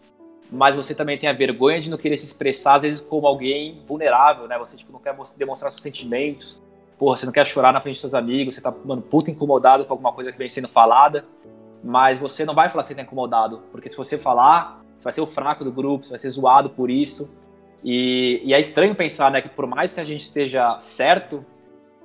mas 0.51 0.75
você 0.75 0.97
também 0.97 1.16
tem 1.16 1.31
a 1.31 1.33
vergonha 1.33 1.81
de 1.81 1.88
não 1.88 1.97
querer 1.97 2.16
se 2.16 2.27
expressar 2.27 2.75
às 2.75 2.83
vezes 2.83 3.01
como 3.01 3.29
alguém 3.29 3.81
vulnerável, 3.87 4.49
né? 4.49 4.59
Você 4.59 4.77
tipo 4.77 4.92
não 4.92 4.99
quer 4.99 5.14
demonstrar 5.37 5.71
seus 5.71 5.83
sentimentos. 5.83 6.61
Porra, 6.99 7.16
você 7.16 7.25
não 7.25 7.33
quer 7.33 7.47
chorar 7.47 7.73
na 7.73 7.81
frente 7.81 7.94
dos 7.94 8.01
seus 8.01 8.14
amigos, 8.14 8.57
você 8.57 8.61
tá, 8.61 8.75
mano, 8.85 9.01
puta 9.01 9.31
incomodado 9.31 9.85
com 9.85 9.92
alguma 9.92 10.12
coisa 10.12 10.33
que 10.33 10.38
vem 10.38 10.49
sendo 10.49 10.66
falada, 10.66 11.25
mas 11.85 12.18
você 12.18 12.44
não 12.44 12.53
vai 12.53 12.68
falar 12.68 12.83
que 12.83 12.88
você 12.88 12.97
tá 12.97 13.03
incomodado, 13.03 13.62
porque 13.71 13.88
se 13.88 13.97
você 13.97 14.18
falar, 14.18 14.83
você 14.98 15.04
vai 15.04 15.12
ser 15.12 15.20
o 15.20 15.26
fraco 15.26 15.64
do 15.64 15.70
grupo, 15.70 16.04
você 16.04 16.11
vai 16.11 16.18
ser 16.18 16.30
zoado 16.30 16.70
por 16.70 16.90
isso. 16.90 17.32
E, 17.84 18.40
e, 18.44 18.52
é 18.52 18.58
estranho 18.58 18.94
pensar, 18.94 19.30
né, 19.30 19.40
que 19.40 19.48
por 19.48 19.66
mais 19.66 19.94
que 19.94 20.00
a 20.00 20.04
gente 20.04 20.22
esteja 20.22 20.78
certo, 20.80 21.44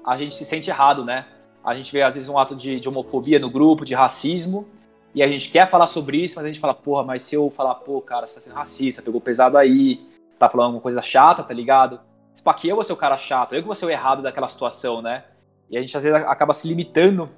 a 0.05 0.15
gente 0.15 0.35
se 0.35 0.45
sente 0.45 0.69
errado, 0.69 1.03
né? 1.03 1.25
A 1.63 1.73
gente 1.73 1.91
vê 1.91 2.03
às 2.03 2.13
vezes 2.13 2.29
um 2.29 2.37
ato 2.37 2.55
de, 2.55 2.79
de, 2.79 2.87
homofobia 2.87 3.39
no 3.39 3.49
grupo, 3.49 3.83
de 3.83 3.93
racismo, 3.93 4.67
e 5.15 5.23
a 5.23 5.27
gente 5.27 5.49
quer 5.49 5.67
falar 5.67 5.87
sobre 5.87 6.17
isso, 6.17 6.35
mas 6.35 6.45
a 6.45 6.47
gente 6.47 6.59
fala, 6.59 6.73
porra, 6.73 7.03
mas 7.03 7.21
se 7.23 7.35
eu 7.35 7.49
falar, 7.49 7.75
pô, 7.75 8.01
cara, 8.01 8.27
você 8.27 8.35
tá 8.35 8.41
sendo 8.41 8.55
racista, 8.55 9.01
pegou 9.01 9.21
pesado 9.21 9.57
aí, 9.57 10.01
tá 10.37 10.49
falando 10.49 10.67
alguma 10.67 10.81
coisa 10.81 11.01
chata, 11.01 11.43
tá 11.43 11.53
ligado? 11.53 11.99
Tipo, 12.33 12.49
aqui 12.49 12.67
eu 12.67 12.75
vou 12.75 12.83
ser 12.83 12.93
o 12.93 12.97
cara 12.97 13.17
chato, 13.17 13.53
eu 13.53 13.61
que 13.61 13.67
vou 13.67 13.75
ser 13.75 13.85
o 13.85 13.89
errado 13.89 14.21
daquela 14.21 14.47
situação, 14.47 15.01
né? 15.01 15.23
E 15.69 15.77
a 15.77 15.81
gente 15.81 15.95
às 15.95 16.03
vezes 16.03 16.21
acaba 16.23 16.53
se 16.53 16.67
limitando 16.67 17.29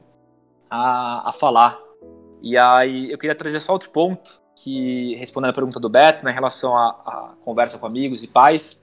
a, 0.70 1.30
a 1.30 1.32
falar. 1.32 1.80
E 2.42 2.58
aí 2.58 3.12
eu 3.12 3.18
queria 3.18 3.36
trazer 3.36 3.60
só 3.60 3.74
outro 3.74 3.90
ponto, 3.90 4.42
que 4.66 5.14
respondendo 5.18 5.52
a 5.52 5.54
pergunta 5.54 5.80
do 5.80 5.88
Beto, 5.88 6.26
né, 6.26 6.32
em 6.32 6.34
relação 6.34 6.76
à, 6.76 7.36
conversa 7.46 7.78
com 7.78 7.86
amigos 7.86 8.24
e 8.24 8.28
pais, 8.28 8.82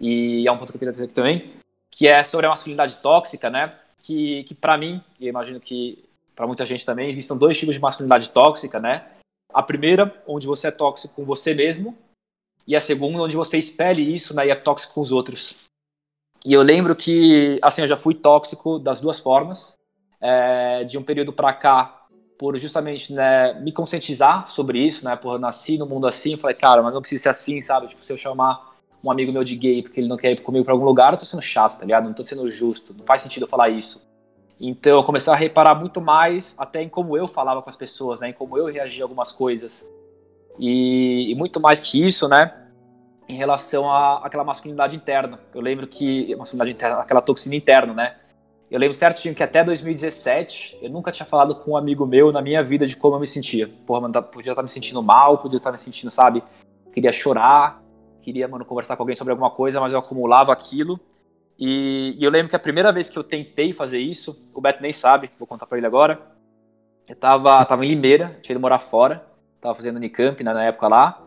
e 0.00 0.48
é 0.48 0.50
um 0.50 0.56
ponto 0.56 0.72
que 0.72 0.76
eu 0.76 0.78
queria 0.78 0.92
dizer 0.92 1.04
aqui 1.04 1.12
também, 1.12 1.52
que 1.90 2.08
é 2.08 2.24
sobre 2.24 2.46
a 2.46 2.48
masculinidade 2.48 2.96
tóxica, 2.96 3.50
né, 3.50 3.78
que, 4.00 4.44
que 4.44 4.54
para 4.54 4.78
mim, 4.78 5.04
e 5.20 5.28
imagino 5.28 5.60
que 5.60 6.02
para 6.34 6.46
muita 6.46 6.64
gente 6.64 6.86
também, 6.86 7.10
existem 7.10 7.36
dois 7.36 7.58
tipos 7.58 7.74
de 7.74 7.82
masculinidade 7.82 8.30
tóxica, 8.30 8.80
né, 8.80 9.04
a 9.52 9.62
primeira, 9.62 10.22
onde 10.26 10.46
você 10.46 10.68
é 10.68 10.70
tóxico 10.70 11.14
com 11.16 11.24
você 11.26 11.52
mesmo, 11.52 11.94
e 12.66 12.74
a 12.74 12.80
segunda, 12.80 13.22
onde 13.22 13.36
você 13.36 13.58
espelhe 13.58 14.14
isso 14.14 14.34
né, 14.34 14.46
e 14.46 14.50
é 14.50 14.54
tóxico 14.54 14.94
com 14.94 15.02
os 15.02 15.12
outros. 15.12 15.66
E 16.46 16.54
eu 16.54 16.62
lembro 16.62 16.96
que, 16.96 17.58
assim, 17.60 17.82
eu 17.82 17.88
já 17.88 17.98
fui 17.98 18.14
tóxico 18.14 18.78
das 18.78 19.02
duas 19.02 19.20
formas, 19.20 19.78
é, 20.18 20.82
de 20.84 20.96
um 20.96 21.02
período 21.02 21.30
para 21.30 21.52
cá, 21.52 22.01
por 22.42 22.58
justamente 22.58 23.12
né, 23.12 23.54
me 23.60 23.70
conscientizar 23.70 24.48
sobre 24.48 24.84
isso, 24.84 25.04
né? 25.04 25.14
Por 25.14 25.34
eu 25.34 25.38
nasci 25.38 25.78
no 25.78 25.86
mundo 25.86 26.08
assim, 26.08 26.36
falei, 26.36 26.56
cara, 26.56 26.82
mas 26.82 26.92
não 26.92 27.00
precisa 27.00 27.22
ser 27.22 27.28
assim, 27.28 27.60
sabe? 27.60 27.86
Tipo, 27.86 28.04
se 28.04 28.12
eu 28.12 28.16
chamar 28.16 28.72
um 29.00 29.12
amigo 29.12 29.30
meu 29.30 29.44
de 29.44 29.54
gay 29.54 29.80
porque 29.80 30.00
ele 30.00 30.08
não 30.08 30.16
quer 30.16 30.32
ir 30.32 30.40
comigo 30.40 30.64
pra 30.64 30.74
algum 30.74 30.84
lugar, 30.84 31.12
eu 31.12 31.18
tô 31.20 31.24
sendo 31.24 31.40
chato, 31.40 31.78
tá 31.78 31.84
ligado? 31.84 32.02
Não 32.02 32.12
tô 32.12 32.24
sendo 32.24 32.50
justo, 32.50 32.92
não 32.98 33.04
faz 33.04 33.22
sentido 33.22 33.44
eu 33.44 33.48
falar 33.48 33.68
isso. 33.68 34.10
Então 34.58 34.96
eu 34.96 35.04
comecei 35.04 35.32
a 35.32 35.36
reparar 35.36 35.76
muito 35.76 36.00
mais 36.00 36.52
até 36.58 36.82
em 36.82 36.88
como 36.88 37.16
eu 37.16 37.28
falava 37.28 37.62
com 37.62 37.70
as 37.70 37.76
pessoas, 37.76 38.20
né? 38.20 38.30
Em 38.30 38.32
como 38.32 38.58
eu 38.58 38.66
reagia 38.66 39.04
a 39.04 39.06
algumas 39.06 39.30
coisas. 39.30 39.88
E, 40.58 41.30
e 41.30 41.36
muito 41.36 41.60
mais 41.60 41.78
que 41.78 42.04
isso, 42.04 42.26
né? 42.26 42.52
Em 43.28 43.36
relação 43.36 43.88
à 43.88 44.16
aquela 44.26 44.42
masculinidade 44.42 44.96
interna. 44.96 45.38
Eu 45.54 45.60
lembro 45.60 45.86
que. 45.86 46.34
Masculinidade 46.34 46.72
interna, 46.72 46.96
aquela 46.96 47.22
toxina 47.22 47.54
interna, 47.54 47.94
né? 47.94 48.16
Eu 48.72 48.78
lembro 48.78 48.94
certinho 48.94 49.34
que 49.34 49.42
até 49.42 49.62
2017 49.62 50.78
eu 50.80 50.88
nunca 50.88 51.12
tinha 51.12 51.26
falado 51.26 51.54
com 51.56 51.72
um 51.72 51.76
amigo 51.76 52.06
meu 52.06 52.32
na 52.32 52.40
minha 52.40 52.64
vida 52.64 52.86
de 52.86 52.96
como 52.96 53.14
eu 53.14 53.20
me 53.20 53.26
sentia. 53.26 53.68
Porra, 53.86 54.00
mano, 54.00 54.14
tá, 54.14 54.22
podia 54.22 54.52
estar 54.52 54.62
me 54.62 54.68
sentindo 54.70 55.02
mal, 55.02 55.36
podia 55.36 55.58
estar 55.58 55.70
me 55.70 55.76
sentindo, 55.76 56.10
sabe? 56.10 56.42
Queria 56.90 57.12
chorar, 57.12 57.82
queria, 58.22 58.48
mano, 58.48 58.64
conversar 58.64 58.96
com 58.96 59.02
alguém 59.02 59.14
sobre 59.14 59.32
alguma 59.32 59.50
coisa, 59.50 59.78
mas 59.78 59.92
eu 59.92 59.98
acumulava 59.98 60.54
aquilo. 60.54 60.98
E, 61.58 62.16
e 62.18 62.24
eu 62.24 62.30
lembro 62.30 62.48
que 62.48 62.56
a 62.56 62.58
primeira 62.58 62.90
vez 62.90 63.10
que 63.10 63.18
eu 63.18 63.22
tentei 63.22 63.74
fazer 63.74 63.98
isso, 63.98 64.48
o 64.54 64.60
Beto 64.62 64.80
nem 64.80 64.90
sabe, 64.90 65.30
vou 65.38 65.46
contar 65.46 65.66
pra 65.66 65.76
ele 65.76 65.86
agora. 65.86 66.18
Eu 67.06 67.14
tava, 67.14 67.62
tava 67.66 67.84
em 67.84 67.88
Limeira, 67.88 68.38
tinha 68.40 68.54
ido 68.54 68.60
morar 68.60 68.78
fora, 68.78 69.22
tava 69.60 69.74
fazendo 69.74 69.96
Unicamp 69.96 70.42
né, 70.42 70.50
na 70.50 70.64
época 70.64 70.88
lá. 70.88 71.22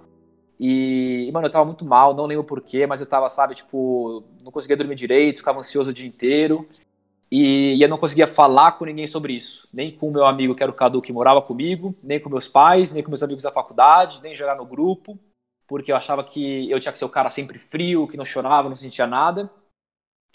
E, 0.60 1.30
mano, 1.32 1.46
eu 1.46 1.52
tava 1.52 1.66
muito 1.66 1.86
mal, 1.86 2.16
não 2.16 2.26
lembro 2.26 2.44
porquê, 2.44 2.88
mas 2.88 3.02
eu 3.02 3.06
tava, 3.06 3.30
sabe, 3.30 3.54
tipo, 3.54 4.24
não 4.42 4.52
conseguia 4.52 4.76
dormir 4.76 4.96
direito, 4.96 5.38
ficava 5.38 5.60
ansioso 5.60 5.92
o 5.92 5.94
dia 5.94 6.08
inteiro. 6.08 6.68
E, 7.38 7.76
e, 7.76 7.82
eu 7.82 7.90
não 7.90 7.98
conseguia 7.98 8.28
falar 8.28 8.72
com 8.74 8.86
ninguém 8.86 9.06
sobre 9.06 9.34
isso. 9.34 9.68
Nem 9.74 9.92
com 9.92 10.08
o 10.08 10.12
meu 10.12 10.26
amigo, 10.26 10.56
que 10.56 10.64
era 10.64 10.72
o 10.72 10.76
Cadu, 10.76 11.02
que 11.02 11.12
morava 11.12 11.42
comigo, 11.42 11.94
nem 12.02 12.18
com 12.18 12.30
meus 12.30 12.48
pais, 12.48 12.94
nem 12.94 13.04
com 13.04 13.10
meus 13.10 13.22
amigos 13.22 13.44
da 13.44 13.52
faculdade, 13.52 14.22
nem 14.24 14.34
jogar 14.34 14.56
no 14.56 14.66
grupo, 14.66 15.20
porque 15.68 15.92
eu 15.92 15.98
achava 15.98 16.24
que 16.24 16.72
eu 16.72 16.80
tinha 16.80 16.94
que 16.94 16.98
ser 16.98 17.04
o 17.04 17.10
cara 17.10 17.30
sempre 17.30 17.60
frio, 17.60 18.08
que 18.08 18.16
não 18.16 18.24
chorava, 18.24 18.70
não 18.70 18.76
sentia 18.78 19.06
nada. 19.06 19.52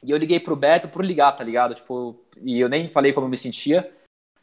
E 0.03 0.11
eu 0.11 0.19
liguei 0.19 0.39
pro 0.39 0.55
Beto 0.55 0.91
por 0.91 1.03
ligar, 1.03 1.33
tá 1.33 1.43
ligado? 1.43 1.75
Tipo, 1.75 2.23
e 2.43 2.61
eu 2.61 2.69
nem 2.69 2.91
falei 2.91 3.15
como 3.15 3.25
eu 3.27 3.31
me 3.31 3.37
sentia, 3.39 3.91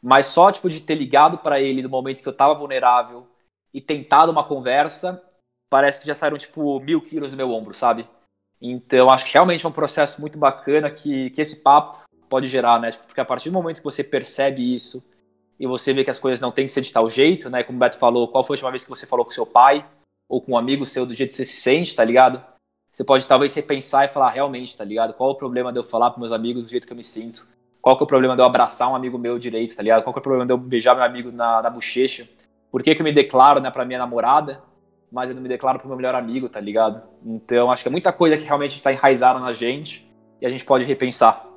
mas 0.02 0.26
só, 0.26 0.50
tipo, 0.50 0.68
de 0.68 0.80
ter 0.80 0.96
ligado 0.96 1.38
para 1.38 1.60
ele 1.60 1.80
no 1.80 1.88
momento 1.88 2.24
que 2.24 2.28
eu 2.28 2.36
tava 2.36 2.54
vulnerável 2.54 3.24
e 3.72 3.80
tentado 3.80 4.32
uma 4.32 4.42
conversa, 4.42 5.24
parece 5.70 6.00
que 6.00 6.08
já 6.08 6.14
saíram, 6.14 6.36
tipo, 6.36 6.80
mil 6.80 7.00
quilos 7.00 7.30
do 7.30 7.36
meu 7.36 7.52
ombro, 7.52 7.72
sabe? 7.72 8.04
Então, 8.60 9.08
acho 9.10 9.26
que 9.26 9.34
realmente 9.34 9.64
é 9.64 9.68
um 9.68 9.72
processo 9.72 10.20
muito 10.20 10.36
bacana 10.36 10.90
que, 10.90 11.30
que 11.30 11.40
esse 11.40 11.62
papo 11.62 12.07
pode 12.28 12.46
gerar, 12.46 12.80
né? 12.80 12.90
Tipo, 12.90 13.06
porque 13.06 13.20
a 13.20 13.24
partir 13.24 13.50
do 13.50 13.54
momento 13.54 13.78
que 13.78 13.84
você 13.84 14.04
percebe 14.04 14.74
isso 14.74 15.04
e 15.58 15.66
você 15.66 15.92
vê 15.92 16.04
que 16.04 16.10
as 16.10 16.18
coisas 16.18 16.40
não 16.40 16.52
têm 16.52 16.66
que 16.66 16.72
ser 16.72 16.80
de 16.80 16.92
tal 16.92 17.08
jeito, 17.08 17.50
né? 17.50 17.62
Como 17.62 17.76
o 17.76 17.80
Beto 17.80 17.98
falou, 17.98 18.28
qual 18.28 18.44
foi 18.44 18.54
a 18.54 18.56
última 18.56 18.70
vez 18.70 18.84
que 18.84 18.90
você 18.90 19.06
falou 19.06 19.24
com 19.24 19.30
seu 19.30 19.46
pai 19.46 19.84
ou 20.28 20.40
com 20.40 20.52
um 20.52 20.58
amigo 20.58 20.86
seu 20.86 21.06
do 21.06 21.14
jeito 21.14 21.30
que 21.30 21.36
você 21.36 21.44
se 21.44 21.56
sente, 21.56 21.96
tá 21.96 22.04
ligado? 22.04 22.42
Você 22.92 23.04
pode 23.04 23.26
talvez 23.26 23.54
repensar 23.54 24.04
e 24.04 24.08
falar 24.08 24.30
realmente, 24.30 24.76
tá 24.76 24.84
ligado? 24.84 25.14
Qual 25.14 25.30
o 25.30 25.34
problema 25.34 25.72
de 25.72 25.78
eu 25.78 25.84
falar 25.84 26.10
para 26.10 26.20
meus 26.20 26.32
amigos 26.32 26.66
do 26.66 26.70
jeito 26.70 26.86
que 26.86 26.92
eu 26.92 26.96
me 26.96 27.02
sinto? 27.02 27.46
Qual 27.80 27.96
que 27.96 28.02
é 28.02 28.04
o 28.04 28.08
problema 28.08 28.34
de 28.34 28.42
eu 28.42 28.46
abraçar 28.46 28.90
um 28.90 28.94
amigo 28.96 29.18
meu 29.18 29.38
direito, 29.38 29.76
tá 29.76 29.82
ligado? 29.82 30.02
Qual 30.02 30.12
que 30.12 30.18
é 30.18 30.20
o 30.20 30.22
problema 30.22 30.44
de 30.44 30.52
eu 30.52 30.58
beijar 30.58 30.94
meu 30.94 31.04
amigo 31.04 31.30
na, 31.30 31.62
na 31.62 31.70
bochecha? 31.70 32.28
Por 32.70 32.82
que, 32.82 32.94
que 32.94 33.00
eu 33.00 33.04
me 33.04 33.12
declaro, 33.12 33.60
né, 33.60 33.70
pra 33.70 33.84
minha 33.84 33.98
namorada, 33.98 34.60
mas 35.10 35.30
eu 35.30 35.34
não 35.34 35.42
me 35.42 35.48
declaro 35.48 35.78
pro 35.78 35.88
meu 35.88 35.96
melhor 35.96 36.14
amigo, 36.14 36.48
tá 36.48 36.60
ligado? 36.60 37.02
Então, 37.24 37.70
acho 37.70 37.82
que 37.82 37.88
é 37.88 37.92
muita 37.92 38.12
coisa 38.12 38.36
que 38.36 38.44
realmente 38.44 38.82
tá 38.82 38.92
enraizada 38.92 39.38
na 39.38 39.52
gente 39.52 40.06
e 40.40 40.46
a 40.46 40.50
gente 40.50 40.64
pode 40.64 40.84
repensar. 40.84 41.47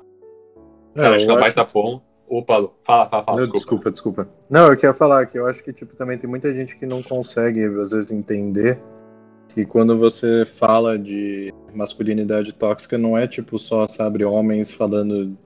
É, 0.96 1.06
acho 1.06 1.24
que 1.24 1.30
é 1.30 1.34
um 1.34 1.40
baita 1.40 1.64
ponto. 1.64 2.02
Opa, 2.28 2.70
fala, 2.84 3.06
fala, 3.06 3.24
fala. 3.24 3.36
Não, 3.36 3.42
desculpa. 3.42 3.58
desculpa, 3.58 3.90
desculpa. 3.90 4.28
Não, 4.48 4.68
eu 4.68 4.76
queria 4.76 4.94
falar 4.94 5.26
que 5.26 5.38
eu 5.38 5.46
acho 5.46 5.62
que 5.62 5.72
tipo, 5.72 5.94
também 5.94 6.16
tem 6.16 6.28
muita 6.28 6.52
gente 6.52 6.76
que 6.76 6.86
não 6.86 7.02
consegue, 7.02 7.62
às 7.64 7.90
vezes, 7.90 8.10
entender 8.10 8.78
que 9.48 9.66
quando 9.66 9.98
você 9.98 10.44
fala 10.46 10.98
de 10.98 11.52
masculinidade 11.74 12.52
tóxica, 12.52 12.96
não 12.96 13.18
é 13.18 13.26
tipo 13.26 13.58
só, 13.58 13.86
sabe, 13.86 14.24
homens 14.24 14.72
falando, 14.72 15.36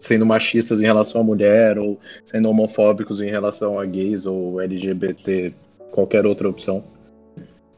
sendo 0.00 0.26
machistas 0.26 0.80
em 0.80 0.84
relação 0.84 1.20
à 1.20 1.24
mulher, 1.24 1.78
ou 1.78 1.98
sendo 2.24 2.48
homofóbicos 2.48 3.20
em 3.20 3.30
relação 3.30 3.78
a 3.78 3.84
gays 3.84 4.26
ou 4.26 4.60
LGBT, 4.60 5.54
qualquer 5.92 6.26
outra 6.26 6.48
opção. 6.48 6.82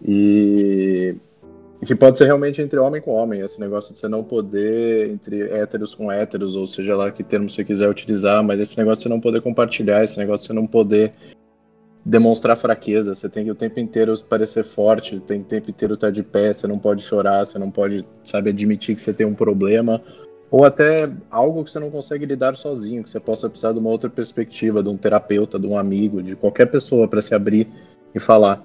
E 0.02 1.16
que 1.84 1.94
pode 1.94 2.18
ser 2.18 2.24
realmente 2.26 2.62
entre 2.62 2.78
homem 2.78 3.00
com 3.00 3.12
homem, 3.12 3.40
esse 3.40 3.60
negócio 3.60 3.92
de 3.92 3.98
você 3.98 4.08
não 4.08 4.22
poder, 4.22 5.10
entre 5.10 5.42
héteros 5.42 5.94
com 5.94 6.10
héteros, 6.10 6.54
ou 6.56 6.66
seja 6.66 6.96
lá 6.96 7.10
que 7.10 7.22
termo 7.22 7.50
você 7.50 7.64
quiser 7.64 7.88
utilizar, 7.88 8.42
mas 8.42 8.60
esse 8.60 8.78
negócio 8.78 8.98
de 8.98 9.02
você 9.04 9.08
não 9.08 9.20
poder 9.20 9.40
compartilhar, 9.40 10.04
esse 10.04 10.18
negócio 10.18 10.42
de 10.42 10.46
você 10.48 10.52
não 10.52 10.66
poder 10.66 11.12
demonstrar 12.04 12.56
fraqueza, 12.56 13.14
você 13.14 13.28
tem 13.28 13.44
que 13.44 13.50
o 13.50 13.54
tempo 13.54 13.80
inteiro 13.80 14.16
parecer 14.28 14.62
forte, 14.62 15.18
tem 15.20 15.40
que 15.40 15.46
o 15.46 15.48
tempo 15.48 15.70
inteiro 15.70 15.94
estar 15.94 16.10
de 16.10 16.22
pé, 16.22 16.52
você 16.52 16.66
não 16.66 16.78
pode 16.78 17.02
chorar, 17.02 17.46
você 17.46 17.58
não 17.58 17.70
pode, 17.70 18.06
sabe, 18.24 18.50
admitir 18.50 18.94
que 18.94 19.00
você 19.00 19.12
tem 19.12 19.26
um 19.26 19.34
problema, 19.34 20.02
ou 20.50 20.64
até 20.64 21.10
algo 21.30 21.64
que 21.64 21.70
você 21.70 21.80
não 21.80 21.90
consegue 21.90 22.26
lidar 22.26 22.54
sozinho, 22.56 23.02
que 23.02 23.10
você 23.10 23.18
possa 23.18 23.48
precisar 23.48 23.72
de 23.72 23.78
uma 23.78 23.90
outra 23.90 24.10
perspectiva, 24.10 24.82
de 24.82 24.88
um 24.88 24.96
terapeuta, 24.96 25.58
de 25.58 25.66
um 25.66 25.78
amigo, 25.78 26.22
de 26.22 26.36
qualquer 26.36 26.66
pessoa 26.66 27.08
para 27.08 27.22
se 27.22 27.34
abrir 27.34 27.68
e 28.14 28.20
falar. 28.20 28.62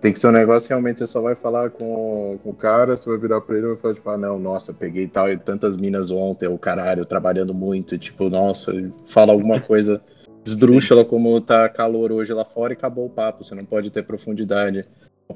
Tem 0.00 0.14
que 0.14 0.18
ser 0.18 0.28
um 0.28 0.32
negócio 0.32 0.66
que 0.66 0.72
realmente 0.72 0.98
você 0.98 1.06
só 1.06 1.20
vai 1.20 1.34
falar 1.34 1.68
com, 1.70 2.38
com 2.42 2.50
o 2.50 2.54
cara, 2.54 2.96
você 2.96 3.06
vai 3.10 3.18
virar 3.18 3.42
pra 3.42 3.54
ele 3.56 3.66
e 3.66 3.68
vai 3.68 3.76
falar, 3.76 3.94
tipo, 3.94 4.08
ah, 4.08 4.16
não, 4.16 4.38
nossa, 4.38 4.72
peguei 4.72 5.06
tal 5.06 5.30
e 5.30 5.36
tantas 5.36 5.76
minas 5.76 6.10
ontem, 6.10 6.48
o 6.48 6.56
caralho, 6.56 7.04
trabalhando 7.04 7.52
muito, 7.52 7.94
e 7.94 7.98
tipo, 7.98 8.30
nossa, 8.30 8.72
fala 9.04 9.32
alguma 9.32 9.60
coisa 9.60 10.00
esdrúxula 10.42 11.04
como 11.04 11.38
tá 11.42 11.68
calor 11.68 12.12
hoje 12.12 12.32
lá 12.32 12.46
fora 12.46 12.72
e 12.72 12.76
acabou 12.76 13.06
o 13.06 13.10
papo, 13.10 13.44
você 13.44 13.54
não 13.54 13.64
pode 13.66 13.90
ter 13.90 14.02
profundidade. 14.02 14.86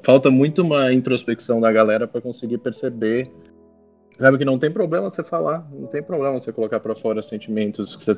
Falta 0.01 0.31
muito 0.31 0.63
uma 0.63 0.91
introspecção 0.91 1.61
da 1.61 1.71
galera 1.71 2.07
para 2.07 2.19
conseguir 2.19 2.57
perceber, 2.57 3.31
sabe, 4.17 4.39
que 4.39 4.45
não 4.45 4.57
tem 4.57 4.71
problema 4.71 5.11
você 5.11 5.23
falar, 5.23 5.63
não 5.71 5.85
tem 5.85 6.01
problema 6.01 6.39
você 6.39 6.51
colocar 6.51 6.79
para 6.79 6.95
fora 6.95 7.21
sentimentos 7.21 7.95
que 7.95 8.03
você 8.03 8.17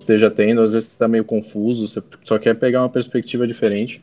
esteja 0.00 0.28
tendo, 0.28 0.60
às 0.60 0.72
vezes 0.72 0.88
você 0.88 0.98
tá 0.98 1.06
meio 1.06 1.24
confuso, 1.24 1.86
você 1.86 2.02
só 2.24 2.36
quer 2.36 2.58
pegar 2.58 2.82
uma 2.82 2.90
perspectiva 2.90 3.46
diferente 3.46 4.02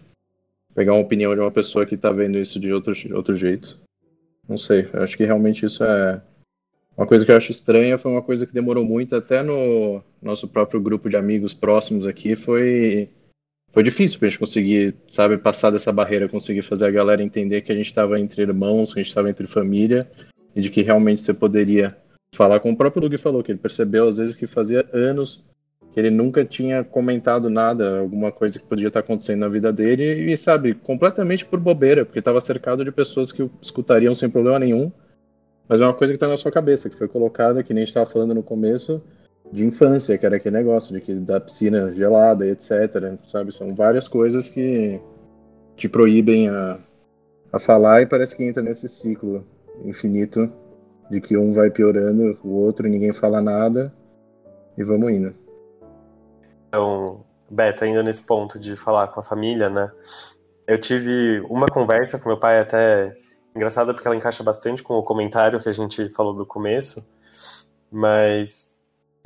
pegar 0.74 0.94
uma 0.94 1.02
opinião 1.02 1.34
de 1.34 1.42
uma 1.42 1.52
pessoa 1.52 1.86
que 1.86 1.98
tá 1.98 2.12
vendo 2.12 2.38
isso 2.38 2.60
de 2.60 2.72
outro, 2.72 2.94
outro 3.16 3.36
jeito. 3.36 3.80
Não 4.48 4.58
sei, 4.58 4.90
eu 4.94 5.04
acho 5.04 5.16
que 5.16 5.26
realmente 5.26 5.66
isso 5.66 5.84
é. 5.84 6.22
Uma 6.98 7.08
coisa 7.08 7.26
que 7.26 7.32
eu 7.32 7.38
acho 7.38 7.52
estranha 7.52 7.98
foi 7.98 8.12
uma 8.12 8.22
coisa 8.22 8.46
que 8.46 8.54
demorou 8.54 8.84
muito, 8.84 9.16
até 9.16 9.42
no 9.42 10.04
nosso 10.22 10.48
próprio 10.48 10.82
grupo 10.82 11.10
de 11.10 11.16
amigos 11.16 11.54
próximos 11.54 12.06
aqui, 12.06 12.36
foi. 12.36 13.10
Foi 13.74 13.84
difícil 13.84 14.20
pra 14.20 14.28
gente 14.28 14.40
conseguir, 14.40 14.94
sabe, 15.14 15.38
passar 15.38 15.72
dessa 15.72 15.94
barreira, 15.94 16.28
conseguir 16.28 16.62
fazer 16.62 16.86
a 16.86 16.92
galera 16.92 17.24
entender 17.24 17.62
que 17.62 17.72
a 17.72 17.76
gente 17.76 17.86
estava 17.86 18.20
entre 18.20 18.42
irmãos, 18.42 18.94
que 18.94 19.00
a 19.00 19.04
gente 19.04 19.10
estava 19.10 19.30
entre 19.30 19.48
família, 19.48 20.12
e 20.54 20.60
de 20.60 20.70
que 20.70 20.82
realmente 20.82 21.22
você 21.22 21.34
poderia 21.34 21.98
falar, 22.36 22.60
como 22.60 22.74
o 22.74 22.78
próprio 22.78 23.04
Lug 23.04 23.18
falou, 23.18 23.42
que 23.42 23.50
ele 23.50 23.60
percebeu 23.60 24.10
às 24.10 24.18
vezes 24.18 24.36
que 24.36 24.46
fazia 24.46 24.86
anos 24.92 25.42
que 25.92 26.00
ele 26.00 26.10
nunca 26.10 26.46
tinha 26.46 26.84
comentado 26.84 27.50
nada, 27.50 28.00
alguma 28.00 28.32
coisa 28.32 28.58
que 28.58 28.66
podia 28.66 28.88
estar 28.88 29.02
acontecendo 29.02 29.40
na 29.42 29.50
vida 29.50 29.72
dele, 29.74 30.32
e 30.32 30.38
sabe, 30.38 30.74
completamente 30.74 31.46
por 31.46 31.60
bobeira, 31.60 32.06
porque 32.06 32.20
estava 32.20 32.40
cercado 32.40 32.84
de 32.86 32.92
pessoas 32.92 33.32
que 33.32 33.44
o 33.44 33.52
escutariam 33.62 34.16
sem 34.16 34.30
problema 34.30 34.60
nenhum, 34.60 34.92
mas 35.68 35.82
é 35.82 35.86
uma 35.86 35.94
coisa 35.94 36.14
que 36.14 36.18
está 36.18 36.28
na 36.28 36.38
sua 36.38 36.52
cabeça, 36.52 36.90
que 36.90 36.98
foi 36.98 37.08
colocada, 37.08 37.64
que 37.64 37.74
nem 37.74 37.84
estava 37.84 38.06
falando 38.06 38.34
no 38.34 38.44
começo, 38.44 39.02
de 39.52 39.66
infância, 39.66 40.18
que 40.18 40.26
era 40.26 40.38
aquele 40.38 40.58
negócio 40.58 40.94
de 40.94 41.02
que 41.02 41.14
da 41.16 41.40
piscina 41.40 41.94
gelada, 41.94 42.48
etc, 42.48 43.18
sabe, 43.26 43.54
são 43.54 43.76
várias 43.76 44.08
coisas 44.08 44.48
que 44.48 45.00
te 45.76 45.90
proíbem 45.90 46.48
a, 46.48 46.80
a 47.52 47.60
falar 47.60 48.02
e 48.02 48.06
parece 48.06 48.36
que 48.36 48.44
entra 48.44 48.64
nesse 48.64 48.88
ciclo 48.88 49.46
infinito 49.84 50.50
de 51.10 51.20
que 51.20 51.36
um 51.36 51.52
vai 51.52 51.70
piorando 51.70 52.38
o 52.44 52.50
outro, 52.50 52.88
ninguém 52.88 53.12
fala 53.12 53.42
nada 53.42 53.94
e 54.78 54.84
vamos 54.84 55.12
indo. 55.12 55.41
Então, 56.72 57.26
Beto, 57.50 57.84
ainda 57.84 58.02
nesse 58.02 58.26
ponto 58.26 58.58
de 58.58 58.78
falar 58.78 59.10
com 59.10 59.20
a 59.20 59.24
família, 59.24 59.70
né? 59.70 59.92
Eu 60.66 60.80
tive 60.80 61.42
uma 61.50 61.68
conversa 61.68 62.18
com 62.18 62.30
meu 62.30 62.38
pai 62.38 62.62
até 62.62 63.14
engraçada 63.54 63.94
porque 63.94 64.08
ela 64.08 64.16
encaixa 64.16 64.42
bastante 64.42 64.82
com 64.82 64.94
o 64.94 65.04
comentário 65.04 65.60
que 65.60 65.68
a 65.68 65.74
gente 65.74 66.08
falou 66.12 66.34
do 66.34 66.46
começo, 66.46 67.06
mas 67.92 68.74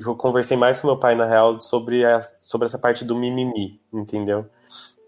eu 0.00 0.16
conversei 0.16 0.56
mais 0.56 0.80
com 0.80 0.88
meu 0.88 0.98
pai 0.98 1.14
na 1.14 1.24
real 1.24 1.60
sobre 1.60 2.04
a, 2.04 2.20
sobre 2.20 2.64
essa 2.64 2.80
parte 2.80 3.04
do 3.04 3.14
mimimi, 3.14 3.80
entendeu? 3.92 4.50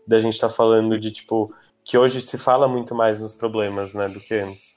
Da 0.07 0.21
gente 0.21 0.35
estar 0.35 0.49
tá 0.49 0.55
falando 0.55 0.97
de 0.97 1.11
tipo 1.11 1.53
que 1.83 1.99
hoje 1.99 2.23
se 2.23 2.39
fala 2.39 2.69
muito 2.69 2.95
mais 2.95 3.21
nos 3.21 3.35
problemas, 3.35 3.95
né, 3.95 4.09
do 4.09 4.21
que 4.21 4.35
antes. 4.35 4.77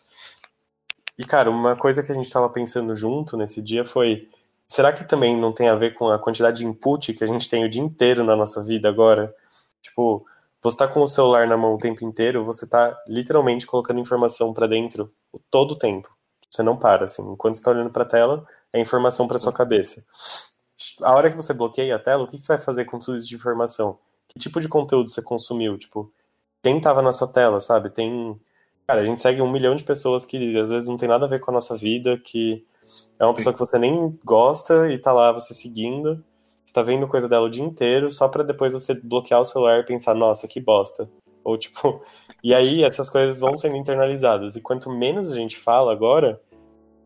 E 1.15 1.23
cara, 1.25 1.51
uma 1.51 1.75
coisa 1.75 2.01
que 2.01 2.11
a 2.11 2.15
gente 2.15 2.25
estava 2.25 2.49
pensando 2.49 2.95
junto 2.95 3.37
nesse 3.37 3.61
dia 3.61 3.85
foi 3.85 4.27
será 4.71 4.93
que 4.93 5.03
também 5.03 5.35
não 5.35 5.51
tem 5.51 5.67
a 5.67 5.75
ver 5.75 5.95
com 5.95 6.07
a 6.07 6.17
quantidade 6.17 6.59
de 6.59 6.65
input 6.65 7.13
que 7.13 7.25
a 7.25 7.27
gente 7.27 7.49
tem 7.49 7.65
o 7.65 7.69
dia 7.69 7.81
inteiro 7.81 8.23
na 8.23 8.37
nossa 8.37 8.63
vida 8.63 8.87
agora? 8.87 9.35
Tipo, 9.81 10.25
você 10.61 10.77
tá 10.77 10.87
com 10.87 11.01
o 11.01 11.07
celular 11.07 11.45
na 11.45 11.57
mão 11.57 11.75
o 11.75 11.77
tempo 11.77 12.05
inteiro, 12.05 12.45
você 12.45 12.65
tá 12.65 12.97
literalmente 13.05 13.67
colocando 13.67 13.99
informação 13.99 14.53
para 14.53 14.67
dentro 14.67 15.13
todo 15.49 15.71
o 15.71 15.75
tempo. 15.75 16.09
Você 16.49 16.63
não 16.63 16.77
para, 16.77 17.03
assim. 17.03 17.21
Enquanto 17.33 17.55
você 17.55 17.63
tá 17.63 17.71
olhando 17.71 17.89
pra 17.89 18.05
tela, 18.05 18.47
é 18.71 18.79
informação 18.79 19.27
para 19.27 19.37
sua 19.37 19.51
cabeça. 19.51 20.05
A 21.01 21.15
hora 21.15 21.29
que 21.29 21.35
você 21.35 21.53
bloqueia 21.53 21.97
a 21.97 21.99
tela, 21.99 22.23
o 22.23 22.27
que 22.27 22.39
você 22.39 22.47
vai 22.47 22.57
fazer 22.57 22.85
com 22.85 22.97
tudo 22.97 23.17
isso 23.17 23.27
de 23.27 23.35
informação? 23.35 23.99
Que 24.29 24.39
tipo 24.39 24.61
de 24.61 24.69
conteúdo 24.69 25.09
você 25.09 25.21
consumiu? 25.21 25.77
Tipo, 25.77 26.13
quem 26.63 26.79
tava 26.79 27.01
na 27.01 27.11
sua 27.11 27.27
tela, 27.27 27.59
sabe? 27.59 27.89
Tem. 27.89 28.39
Cara, 28.87 29.01
a 29.01 29.05
gente 29.05 29.19
segue 29.19 29.41
um 29.41 29.51
milhão 29.51 29.75
de 29.75 29.83
pessoas 29.83 30.23
que 30.23 30.57
às 30.57 30.69
vezes 30.69 30.87
não 30.87 30.95
tem 30.95 31.09
nada 31.09 31.25
a 31.25 31.29
ver 31.29 31.41
com 31.41 31.51
a 31.51 31.55
nossa 31.55 31.75
vida, 31.75 32.17
que 32.17 32.65
é 33.21 33.25
uma 33.25 33.35
pessoa 33.35 33.53
que 33.53 33.59
você 33.59 33.77
nem 33.77 34.17
gosta 34.25 34.91
e 34.91 34.97
tá 34.97 35.11
lá 35.11 35.31
você 35.31 35.53
seguindo, 35.53 36.25
você 36.65 36.73
tá 36.73 36.81
vendo 36.81 37.07
coisa 37.07 37.29
dela 37.29 37.45
o 37.45 37.51
dia 37.51 37.63
inteiro, 37.63 38.09
só 38.09 38.27
para 38.27 38.41
depois 38.41 38.73
você 38.73 38.95
bloquear 38.95 39.39
o 39.39 39.45
celular 39.45 39.79
e 39.79 39.85
pensar, 39.85 40.15
nossa, 40.15 40.47
que 40.47 40.59
bosta. 40.59 41.07
Ou 41.43 41.55
tipo, 41.55 42.01
e 42.43 42.51
aí 42.51 42.83
essas 42.83 43.11
coisas 43.11 43.39
vão 43.39 43.55
sendo 43.55 43.77
internalizadas. 43.77 44.55
E 44.55 44.61
quanto 44.61 44.89
menos 44.89 45.31
a 45.31 45.35
gente 45.35 45.55
fala 45.55 45.91
agora, 45.91 46.41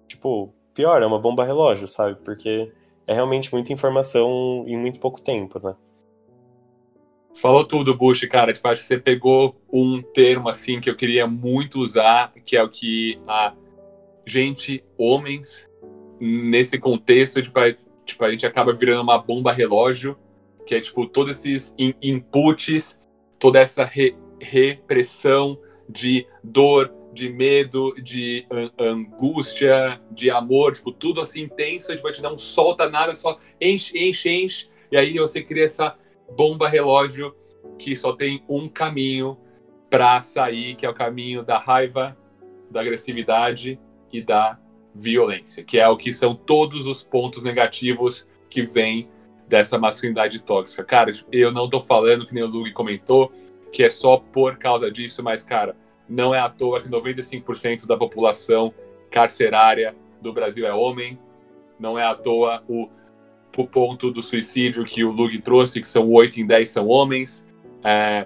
tipo, 0.08 0.54
pior, 0.74 1.04
é 1.04 1.06
uma 1.06 1.20
bomba 1.20 1.44
relógio, 1.44 1.86
sabe? 1.86 2.18
Porque 2.24 2.72
é 3.06 3.14
realmente 3.14 3.52
muita 3.52 3.74
informação 3.74 4.64
em 4.66 4.78
muito 4.78 5.02
pouco 5.02 5.20
tempo, 5.20 5.60
né? 5.62 5.76
Falou 7.34 7.68
tudo, 7.68 7.94
Bush, 7.94 8.26
cara. 8.30 8.54
Tipo, 8.54 8.70
acho 8.70 8.84
que 8.84 8.88
você 8.88 8.98
pegou 8.98 9.54
um 9.70 10.02
termo 10.02 10.48
assim 10.48 10.80
que 10.80 10.90
eu 10.90 10.96
queria 10.96 11.28
muito 11.28 11.82
usar, 11.82 12.32
que 12.46 12.56
é 12.56 12.64
o 12.64 12.70
que 12.70 13.20
a 13.28 13.54
gente, 14.26 14.82
homens, 14.98 15.70
nesse 16.20 16.80
contexto, 16.80 17.42
tipo, 17.42 17.60
a, 17.60 17.74
tipo, 18.06 18.24
a 18.24 18.32
gente 18.32 18.46
acaba 18.46 18.74
virando 18.74 19.02
uma 19.02 19.18
bomba 19.18 19.52
relógio, 19.52 20.18
que 20.66 20.76
é 20.76 20.82
tipo 20.82 21.06
todos 21.08 21.46
esses 21.46 21.74
in 21.78 21.94
inputs, 22.02 23.02
toda 23.40 23.60
essa 23.60 23.84
re 23.84 24.16
repressão 24.40 25.58
de 25.88 26.28
dor, 26.44 26.94
de 27.14 27.30
medo, 27.30 27.96
de 28.02 28.46
angústia, 28.78 30.02
de 30.12 30.30
amor, 30.30 30.74
tipo, 30.74 30.92
tudo 30.92 31.22
assim 31.22 31.44
intenso, 31.44 31.92
a 31.92 31.96
gente 31.96 32.04
vai 32.04 32.12
te 32.12 32.22
dar 32.22 32.34
um 32.34 32.38
solta 32.38 32.90
nada, 32.90 33.16
só 33.16 33.40
enche, 33.62 33.98
enche, 33.98 34.30
enche, 34.30 34.70
e 34.92 34.98
aí 34.98 35.14
você 35.18 35.42
cria 35.42 35.66
essa 35.66 35.96
bomba 36.36 36.68
relógio 36.68 37.34
que 37.78 37.96
só 37.96 38.14
tem 38.14 38.44
um 38.50 38.68
caminho 38.68 39.38
para 39.90 40.22
sair, 40.22 40.76
que 40.76 40.86
é 40.86 40.90
o 40.90 40.94
caminho 40.94 41.44
da 41.44 41.58
raiva, 41.58 42.18
da 42.70 42.82
agressividade 42.82 43.80
e 44.12 44.22
da 44.22 44.60
violência, 44.96 45.64
que 45.64 45.78
é 45.78 45.88
o 45.88 45.98
que 45.98 46.14
são 46.14 46.34
todos 46.34 46.88
os 46.88 47.04
pontos 47.04 47.44
negativos 47.44 48.28
que 48.50 48.64
vêm 48.64 49.10
dessa 49.48 49.78
masculinidade 49.78 50.42
tóxica. 50.42 50.84
Cara, 50.84 51.12
eu 51.32 51.52
não 51.52 51.70
tô 51.70 51.80
falando, 51.80 52.26
que 52.26 52.34
nem 52.34 52.44
o 52.44 52.48
Lug 52.48 52.72
comentou, 52.72 53.32
que 53.72 53.84
é 53.84 53.90
só 53.90 54.18
por 54.18 54.58
causa 54.58 54.90
disso, 54.90 55.22
mas, 55.22 55.44
cara, 55.44 55.76
não 56.08 56.34
é 56.34 56.40
à 56.40 56.50
toa 56.50 56.82
que 56.82 56.90
95% 56.90 57.86
da 57.86 57.98
população 57.98 58.74
carcerária 59.12 59.96
do 60.22 60.32
Brasil 60.32 60.66
é 60.66 60.74
homem, 60.74 61.20
não 61.78 62.00
é 62.00 62.06
à 62.06 62.16
toa 62.16 62.64
o 62.68 62.90
o 63.58 63.68
ponto 63.68 64.12
do 64.12 64.22
suicídio 64.22 64.84
que 64.84 65.04
o 65.04 65.12
Lug 65.12 65.42
trouxe, 65.42 65.82
que 65.82 65.88
são 65.88 66.12
8 66.12 66.42
em 66.42 66.46
10 66.46 66.70
são 66.70 66.88
homens. 66.88 67.48
É, 67.84 68.26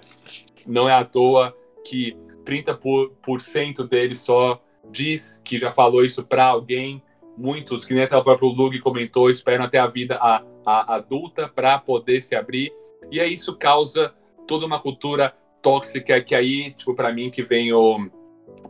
não 0.65 0.89
é 0.89 0.93
à 0.93 1.05
toa 1.05 1.55
que 1.85 2.15
30% 2.43 3.87
deles 3.87 4.21
só 4.21 4.61
diz 4.91 5.41
que 5.43 5.59
já 5.59 5.71
falou 5.71 6.03
isso 6.03 6.23
para 6.25 6.45
alguém. 6.45 7.01
Muitos, 7.37 7.85
que 7.85 7.93
nem 7.93 8.03
até 8.03 8.17
o 8.17 8.23
próprio 8.23 8.49
Lug 8.49 8.79
comentou, 8.79 9.29
esperam 9.29 9.63
até 9.63 9.77
a 9.79 9.87
vida 9.87 10.17
a, 10.21 10.43
a 10.65 10.95
adulta 10.95 11.47
para 11.47 11.79
poder 11.79 12.21
se 12.21 12.35
abrir. 12.35 12.73
E 13.09 13.19
aí 13.19 13.33
isso 13.33 13.55
causa 13.55 14.13
toda 14.45 14.65
uma 14.65 14.81
cultura 14.81 15.33
tóxica 15.61 16.21
que 16.21 16.35
aí, 16.35 16.71
tipo, 16.71 16.93
para 16.93 17.13
mim, 17.13 17.29
que 17.29 17.41
vem 17.43 17.71
o, 17.71 18.09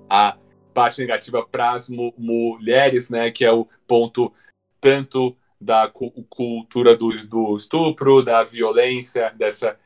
a 0.10 0.38
parte 0.74 1.02
negativa 1.02 1.46
para 1.46 1.72
as 1.72 1.90
mu 1.90 2.14
mulheres, 2.18 3.10
né, 3.10 3.32
que 3.32 3.44
é 3.44 3.52
o 3.52 3.68
ponto 3.88 4.32
tanto 4.80 5.36
da 5.60 5.92
cultura 6.30 6.96
do, 6.96 7.28
do 7.28 7.58
estupro, 7.58 8.24
da 8.24 8.44
violência, 8.44 9.34
dessa 9.36 9.78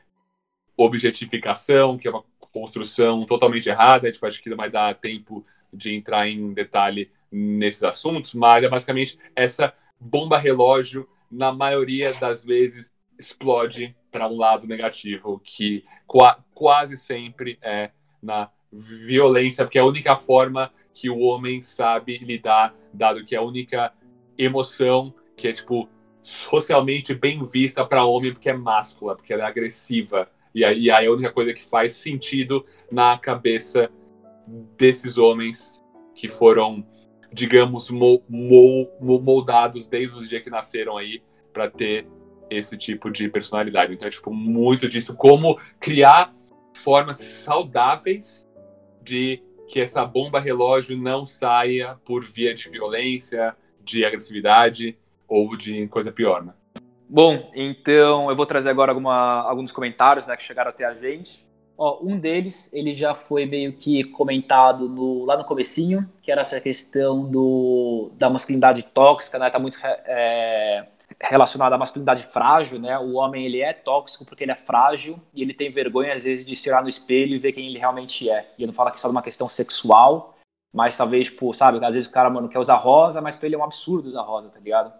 objetificação, 0.76 1.98
que 1.98 2.06
é 2.06 2.10
uma 2.10 2.24
construção 2.52 3.26
totalmente 3.26 3.68
errada. 3.68 4.10
Tipo, 4.10 4.26
acho 4.26 4.42
que 4.42 4.50
não 4.50 4.56
vai 4.56 4.70
dar 4.70 4.94
tempo 4.94 5.44
de 5.74 5.94
entrar 5.94 6.28
em 6.28 6.52
detalhe 6.52 7.10
nesses 7.30 7.82
assuntos, 7.82 8.34
mas 8.34 8.62
é 8.62 8.68
basicamente 8.68 9.18
essa 9.34 9.74
bomba 9.98 10.38
relógio, 10.38 11.08
na 11.30 11.52
maioria 11.52 12.12
das 12.14 12.44
vezes, 12.44 12.92
explode 13.18 13.94
para 14.10 14.28
um 14.28 14.36
lado 14.36 14.66
negativo, 14.66 15.40
que 15.42 15.84
qua 16.06 16.38
quase 16.54 16.96
sempre 16.96 17.58
é 17.60 17.90
na 18.22 18.50
violência, 18.72 19.64
porque 19.64 19.78
é 19.78 19.80
a 19.80 19.86
única 19.86 20.16
forma 20.16 20.72
que 20.92 21.10
o 21.10 21.18
homem 21.18 21.60
sabe 21.60 22.18
lidar, 22.18 22.74
dado 22.92 23.24
que 23.24 23.34
é 23.34 23.38
a 23.38 23.42
única 23.42 23.92
emoção 24.38 25.12
que 25.36 25.48
é, 25.48 25.52
tipo, 25.52 25.88
socialmente 26.22 27.12
bem 27.12 27.42
vista 27.42 27.84
para 27.84 28.04
homem 28.04 28.32
porque 28.32 28.48
é 28.48 28.54
máscula, 28.54 29.16
porque 29.16 29.32
ela 29.32 29.44
é 29.44 29.46
agressiva. 29.46 30.30
E 30.54 30.64
aí, 30.64 30.90
aí 30.90 31.04
é 31.04 31.08
a 31.08 31.12
única 31.12 31.32
coisa 31.32 31.52
que 31.52 31.64
faz 31.64 31.94
sentido 31.94 32.64
na 32.90 33.18
cabeça 33.18 33.90
desses 34.76 35.18
homens 35.18 35.84
que 36.14 36.28
foram, 36.28 36.86
digamos, 37.32 37.90
mo, 37.90 38.22
mo, 38.28 38.90
moldados 39.00 39.86
desde 39.86 40.16
os 40.16 40.28
dias 40.28 40.42
que 40.42 40.50
nasceram 40.50 40.96
aí 40.96 41.22
para 41.52 41.70
ter 41.70 42.06
esse 42.50 42.76
tipo 42.76 43.10
de 43.10 43.28
personalidade. 43.28 43.94
Então 43.94 44.06
é 44.06 44.10
tipo 44.10 44.32
muito 44.32 44.88
disso, 44.88 45.16
como 45.16 45.58
criar 45.80 46.32
formas 46.74 47.18
saudáveis 47.18 48.48
de 49.02 49.42
que 49.68 49.80
essa 49.80 50.04
bomba 50.04 50.38
relógio 50.38 50.96
não 50.96 51.24
saia 51.24 51.96
por 52.04 52.24
via 52.24 52.54
de 52.54 52.68
violência, 52.68 53.56
de 53.82 54.04
agressividade 54.04 54.96
ou 55.26 55.56
de 55.56 55.86
coisa 55.88 56.12
pior, 56.12 56.44
né? 56.44 56.52
Bom, 57.08 57.50
então 57.54 58.30
eu 58.30 58.36
vou 58.36 58.46
trazer 58.46 58.70
agora 58.70 58.90
alguma, 58.90 59.42
alguns 59.42 59.70
comentários 59.70 60.26
né, 60.26 60.36
que 60.36 60.42
chegaram 60.42 60.70
até 60.70 60.84
a 60.84 60.94
gente. 60.94 61.46
Ó, 61.76 61.98
um 62.02 62.18
deles, 62.18 62.70
ele 62.72 62.94
já 62.94 63.14
foi 63.14 63.46
meio 63.46 63.72
que 63.72 64.04
comentado 64.04 64.88
no, 64.88 65.24
lá 65.24 65.36
no 65.36 65.44
comecinho, 65.44 66.08
que 66.22 66.30
era 66.30 66.42
essa 66.42 66.60
questão 66.60 67.28
do, 67.28 68.12
da 68.14 68.30
masculinidade 68.30 68.84
tóxica, 68.84 69.38
né? 69.38 69.50
Tá 69.50 69.58
muito 69.58 69.78
é, 69.82 70.86
relacionada 71.20 71.74
à 71.74 71.78
masculinidade 71.78 72.22
frágil, 72.24 72.78
né? 72.78 72.96
O 72.98 73.14
homem, 73.14 73.44
ele 73.44 73.60
é 73.60 73.72
tóxico 73.72 74.24
porque 74.24 74.44
ele 74.44 74.52
é 74.52 74.56
frágil 74.56 75.20
e 75.34 75.42
ele 75.42 75.52
tem 75.52 75.70
vergonha, 75.70 76.14
às 76.14 76.22
vezes, 76.22 76.44
de 76.44 76.54
se 76.54 76.68
olhar 76.68 76.82
no 76.82 76.88
espelho 76.88 77.34
e 77.34 77.38
ver 77.38 77.52
quem 77.52 77.66
ele 77.66 77.78
realmente 77.78 78.30
é. 78.30 78.52
E 78.56 78.62
eu 78.62 78.66
não 78.68 78.74
falo 78.74 78.90
aqui 78.90 79.00
só 79.00 79.08
de 79.08 79.12
uma 79.12 79.22
questão 79.22 79.48
sexual, 79.48 80.38
mas 80.72 80.96
talvez, 80.96 81.26
tipo, 81.26 81.52
sabe, 81.52 81.84
às 81.84 81.94
vezes 81.94 82.08
o 82.08 82.12
cara, 82.12 82.30
mano, 82.30 82.48
quer 82.48 82.58
usar 82.60 82.76
rosa, 82.76 83.20
mas 83.20 83.36
pra 83.36 83.46
ele 83.46 83.56
é 83.56 83.58
um 83.58 83.64
absurdo 83.64 84.08
usar 84.08 84.22
rosa, 84.22 84.48
tá 84.48 84.60
ligado? 84.60 84.92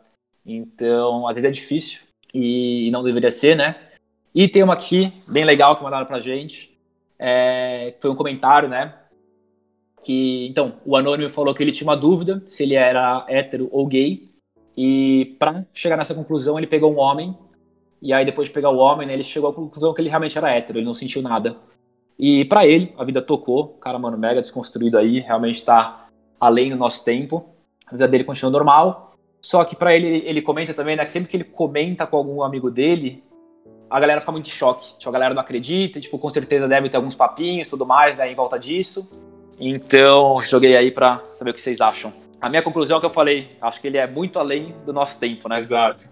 Então, 0.44 1.26
às 1.28 1.34
vezes 1.34 1.48
é 1.48 1.52
difícil 1.52 2.00
e 2.32 2.90
não 2.90 3.04
deveria 3.04 3.30
ser, 3.30 3.56
né? 3.56 3.83
E 4.34 4.48
tem 4.48 4.62
uma 4.62 4.74
aqui, 4.74 5.12
bem 5.28 5.44
legal, 5.44 5.76
que 5.76 5.82
mandaram 5.82 6.06
pra 6.06 6.18
gente. 6.18 6.76
É, 7.18 7.94
foi 8.00 8.10
um 8.10 8.16
comentário, 8.16 8.68
né? 8.68 8.94
Que, 10.02 10.46
então, 10.48 10.74
o 10.84 10.96
Anônimo 10.96 11.30
falou 11.30 11.54
que 11.54 11.62
ele 11.62 11.70
tinha 11.70 11.88
uma 11.88 11.96
dúvida 11.96 12.42
se 12.48 12.64
ele 12.64 12.74
era 12.74 13.24
hétero 13.28 13.68
ou 13.70 13.86
gay. 13.86 14.28
E 14.76 15.36
para 15.38 15.64
chegar 15.72 15.96
nessa 15.96 16.14
conclusão, 16.14 16.58
ele 16.58 16.66
pegou 16.66 16.92
um 16.92 16.98
homem. 16.98 17.36
E 18.02 18.12
aí, 18.12 18.24
depois 18.24 18.48
de 18.48 18.54
pegar 18.54 18.70
o 18.70 18.78
homem, 18.78 19.06
né, 19.06 19.14
ele 19.14 19.22
chegou 19.22 19.48
à 19.48 19.54
conclusão 19.54 19.94
que 19.94 20.00
ele 20.00 20.08
realmente 20.08 20.36
era 20.36 20.50
hétero, 20.50 20.78
ele 20.78 20.84
não 20.84 20.94
sentiu 20.94 21.22
nada. 21.22 21.56
E 22.18 22.44
para 22.44 22.66
ele, 22.66 22.92
a 22.98 23.04
vida 23.04 23.22
tocou. 23.22 23.68
Cara, 23.80 23.98
mano, 23.98 24.18
mega 24.18 24.40
desconstruído 24.40 24.98
aí, 24.98 25.20
realmente 25.20 25.64
tá 25.64 26.08
além 26.40 26.70
do 26.70 26.76
nosso 26.76 27.04
tempo. 27.04 27.44
A 27.86 27.92
vida 27.92 28.08
dele 28.08 28.24
continua 28.24 28.50
normal. 28.50 29.16
Só 29.40 29.64
que 29.64 29.76
para 29.76 29.94
ele, 29.94 30.22
ele 30.26 30.42
comenta 30.42 30.74
também, 30.74 30.96
né, 30.96 31.04
que 31.04 31.10
sempre 31.10 31.30
que 31.30 31.36
ele 31.36 31.44
comenta 31.44 32.06
com 32.06 32.16
algum 32.16 32.42
amigo 32.42 32.70
dele, 32.70 33.22
a 33.88 34.00
galera 34.00 34.20
fica 34.20 34.32
muito 34.32 34.46
em 34.46 34.50
choque. 34.50 34.96
Tipo, 34.98 35.10
a 35.10 35.12
galera 35.12 35.34
não 35.34 35.40
acredita, 35.40 36.00
tipo, 36.00 36.18
com 36.18 36.30
certeza 36.30 36.66
deve 36.66 36.88
ter 36.88 36.96
alguns 36.96 37.14
papinhos 37.14 37.68
e 37.68 37.70
tudo 37.70 37.86
mais, 37.86 38.18
né, 38.18 38.30
em 38.30 38.34
volta 38.34 38.58
disso. 38.58 39.10
Então, 39.58 40.40
joguei 40.40 40.76
aí 40.76 40.90
para 40.90 41.22
saber 41.32 41.50
o 41.50 41.54
que 41.54 41.60
vocês 41.60 41.80
acham. 41.80 42.12
A 42.40 42.48
minha 42.48 42.62
conclusão 42.62 42.98
é 42.98 43.00
que 43.00 43.06
eu 43.06 43.10
falei, 43.10 43.56
acho 43.60 43.80
que 43.80 43.86
ele 43.86 43.96
é 43.96 44.06
muito 44.06 44.38
além 44.38 44.74
do 44.84 44.92
nosso 44.92 45.18
tempo, 45.18 45.48
né? 45.48 45.60
Exato. 45.60 46.08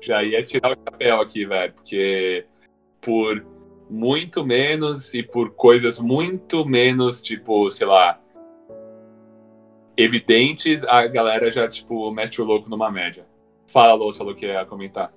Já 0.00 0.22
ia 0.22 0.44
tirar 0.44 0.72
o 0.72 0.76
chapéu 0.84 1.20
aqui, 1.20 1.46
velho, 1.46 1.72
porque 1.72 2.44
por 3.00 3.44
muito 3.88 4.44
menos 4.44 5.14
e 5.14 5.22
por 5.22 5.50
coisas 5.50 5.98
muito 5.98 6.64
menos, 6.66 7.22
tipo, 7.22 7.70
sei 7.70 7.86
lá, 7.86 8.20
evidentes, 9.96 10.84
a 10.84 11.06
galera 11.06 11.50
já, 11.50 11.66
tipo, 11.66 12.10
mete 12.12 12.40
o 12.40 12.44
louco 12.44 12.68
numa 12.68 12.90
média. 12.90 13.26
Fala, 13.66 13.94
Lô, 13.94 14.12
falou 14.12 14.34
que 14.34 14.46
ia 14.46 14.64
comentar. 14.64 15.12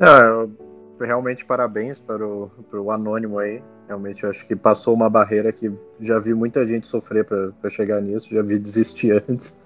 É, 0.00 0.67
realmente 1.06 1.44
parabéns 1.44 2.00
para 2.00 2.26
o, 2.26 2.50
para 2.68 2.80
o 2.80 2.90
anônimo 2.90 3.38
aí. 3.38 3.62
Realmente 3.86 4.24
eu 4.24 4.30
acho 4.30 4.46
que 4.46 4.54
passou 4.54 4.94
uma 4.94 5.08
barreira 5.08 5.52
que 5.52 5.72
já 6.00 6.18
vi 6.18 6.34
muita 6.34 6.66
gente 6.66 6.86
sofrer 6.86 7.24
para 7.24 7.70
chegar 7.70 8.00
nisso, 8.00 8.32
já 8.32 8.42
vi 8.42 8.58
desistir 8.58 9.12
antes. 9.28 9.56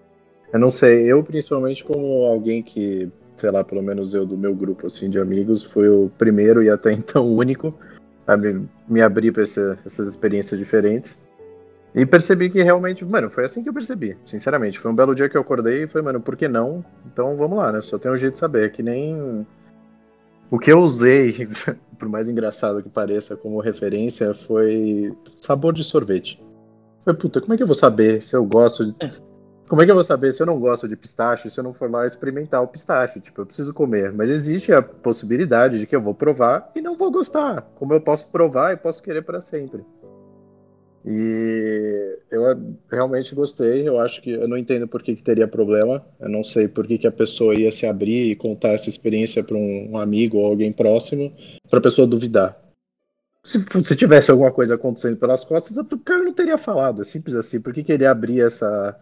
Eu 0.52 0.60
não 0.60 0.70
sei, 0.70 1.04
eu 1.10 1.22
principalmente 1.22 1.82
como 1.82 2.24
alguém 2.24 2.62
que, 2.62 3.10
sei 3.36 3.50
lá, 3.50 3.64
pelo 3.64 3.82
menos 3.82 4.14
eu 4.14 4.26
do 4.26 4.36
meu 4.36 4.54
grupo 4.54 4.86
assim 4.86 5.08
de 5.08 5.18
amigos, 5.18 5.64
foi 5.64 5.88
o 5.88 6.10
primeiro 6.18 6.62
e 6.62 6.68
até 6.68 6.92
então 6.92 7.26
único 7.26 7.74
a 8.26 8.36
me, 8.36 8.68
me 8.88 9.02
abrir 9.02 9.32
para 9.32 9.42
essa, 9.42 9.78
essas 9.84 10.08
experiências 10.08 10.58
diferentes. 10.58 11.16
E 11.94 12.06
percebi 12.06 12.48
que 12.48 12.62
realmente, 12.62 13.04
mano, 13.04 13.28
foi 13.28 13.44
assim 13.44 13.62
que 13.62 13.68
eu 13.68 13.74
percebi, 13.74 14.16
sinceramente. 14.24 14.78
Foi 14.78 14.90
um 14.90 14.94
belo 14.94 15.14
dia 15.14 15.28
que 15.28 15.36
eu 15.36 15.42
acordei 15.42 15.82
e 15.82 15.86
foi, 15.86 16.00
mano, 16.00 16.20
por 16.20 16.36
que 16.36 16.48
não? 16.48 16.82
Então 17.06 17.36
vamos 17.36 17.58
lá, 17.58 17.70
né? 17.70 17.82
Só 17.82 17.98
tem 17.98 18.10
um 18.10 18.16
jeito 18.16 18.34
de 18.34 18.38
saber. 18.38 18.64
É 18.64 18.68
que 18.70 18.82
nem. 18.82 19.46
O 20.52 20.58
que 20.58 20.70
eu 20.70 20.80
usei, 20.80 21.48
por 21.98 22.10
mais 22.10 22.28
engraçado 22.28 22.82
que 22.82 22.88
pareça, 22.90 23.34
como 23.34 23.58
referência, 23.58 24.34
foi 24.34 25.16
sabor 25.40 25.72
de 25.72 25.82
sorvete. 25.82 26.38
Falei, 27.06 27.18
puta, 27.18 27.40
como 27.40 27.54
é 27.54 27.56
que 27.56 27.62
eu 27.62 27.66
vou 27.66 27.74
saber 27.74 28.20
se 28.20 28.36
eu 28.36 28.44
gosto 28.44 28.84
de... 28.84 28.94
Como 29.66 29.80
é 29.80 29.86
que 29.86 29.90
eu 29.90 29.94
vou 29.94 30.04
saber 30.04 30.30
se 30.30 30.42
eu 30.42 30.46
não 30.46 30.60
gosto 30.60 30.86
de 30.86 30.94
pistache 30.94 31.48
se 31.48 31.58
eu 31.58 31.64
não 31.64 31.72
for 31.72 31.90
lá 31.90 32.06
experimentar 32.06 32.62
o 32.62 32.68
pistache? 32.68 33.18
Tipo, 33.18 33.40
eu 33.40 33.46
preciso 33.46 33.72
comer. 33.72 34.12
Mas 34.12 34.28
existe 34.28 34.74
a 34.74 34.82
possibilidade 34.82 35.78
de 35.78 35.86
que 35.86 35.96
eu 35.96 36.02
vou 36.02 36.14
provar 36.14 36.70
e 36.74 36.82
não 36.82 36.98
vou 36.98 37.10
gostar. 37.10 37.62
Como 37.76 37.94
eu 37.94 38.00
posso 38.02 38.28
provar 38.28 38.74
e 38.74 38.76
posso 38.76 39.02
querer 39.02 39.22
para 39.22 39.40
sempre. 39.40 39.82
E 41.04 42.18
eu 42.30 42.42
realmente 42.90 43.34
gostei. 43.34 43.86
Eu 43.86 44.00
acho 44.00 44.22
que 44.22 44.30
eu 44.30 44.46
não 44.46 44.56
entendo 44.56 44.86
por 44.86 45.02
que, 45.02 45.16
que 45.16 45.22
teria 45.22 45.48
problema. 45.48 46.04
Eu 46.20 46.28
não 46.28 46.44
sei 46.44 46.68
por 46.68 46.86
que, 46.86 46.98
que 46.98 47.06
a 47.06 47.12
pessoa 47.12 47.58
ia 47.58 47.72
se 47.72 47.86
abrir 47.86 48.30
e 48.30 48.36
contar 48.36 48.70
essa 48.70 48.88
experiência 48.88 49.42
para 49.42 49.56
um, 49.56 49.90
um 49.90 49.98
amigo 49.98 50.38
ou 50.38 50.46
alguém 50.46 50.72
próximo, 50.72 51.34
para 51.68 51.78
a 51.78 51.82
pessoa 51.82 52.06
duvidar. 52.06 52.60
Se, 53.44 53.58
se, 53.84 53.96
tivesse 53.96 54.30
alguma 54.30 54.52
coisa 54.52 54.76
acontecendo 54.76 55.16
pelas 55.16 55.44
costas, 55.44 55.76
o 55.76 55.98
cara 55.98 56.22
não 56.22 56.32
teria 56.32 56.56
falado. 56.56 57.02
É 57.02 57.04
simples 57.04 57.34
assim. 57.34 57.60
Por 57.60 57.74
que, 57.74 57.82
que 57.82 57.92
ele 57.92 58.06
abrir 58.06 58.40
essa, 58.40 58.96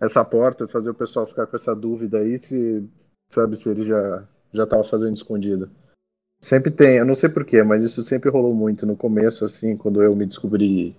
essa 0.00 0.24
porta, 0.24 0.66
fazer 0.66 0.90
o 0.90 0.94
pessoal 0.94 1.26
ficar 1.26 1.46
com 1.46 1.56
essa 1.56 1.74
dúvida 1.74 2.18
aí, 2.18 2.38
se 2.40 2.84
sabe 3.28 3.56
se 3.56 3.68
ele 3.68 3.84
já 3.84 4.26
já 4.52 4.64
estava 4.64 4.82
fazendo 4.82 5.14
escondido? 5.14 5.70
Sempre 6.40 6.70
tem, 6.70 6.96
eu 6.96 7.04
não 7.04 7.14
sei 7.14 7.28
porquê, 7.28 7.62
mas 7.62 7.82
isso 7.82 8.02
sempre 8.02 8.30
rolou 8.30 8.54
muito 8.54 8.84
no 8.86 8.96
começo, 8.96 9.44
assim, 9.44 9.76
quando 9.76 10.02
eu 10.02 10.14
me 10.14 10.26
descobri 10.26 10.94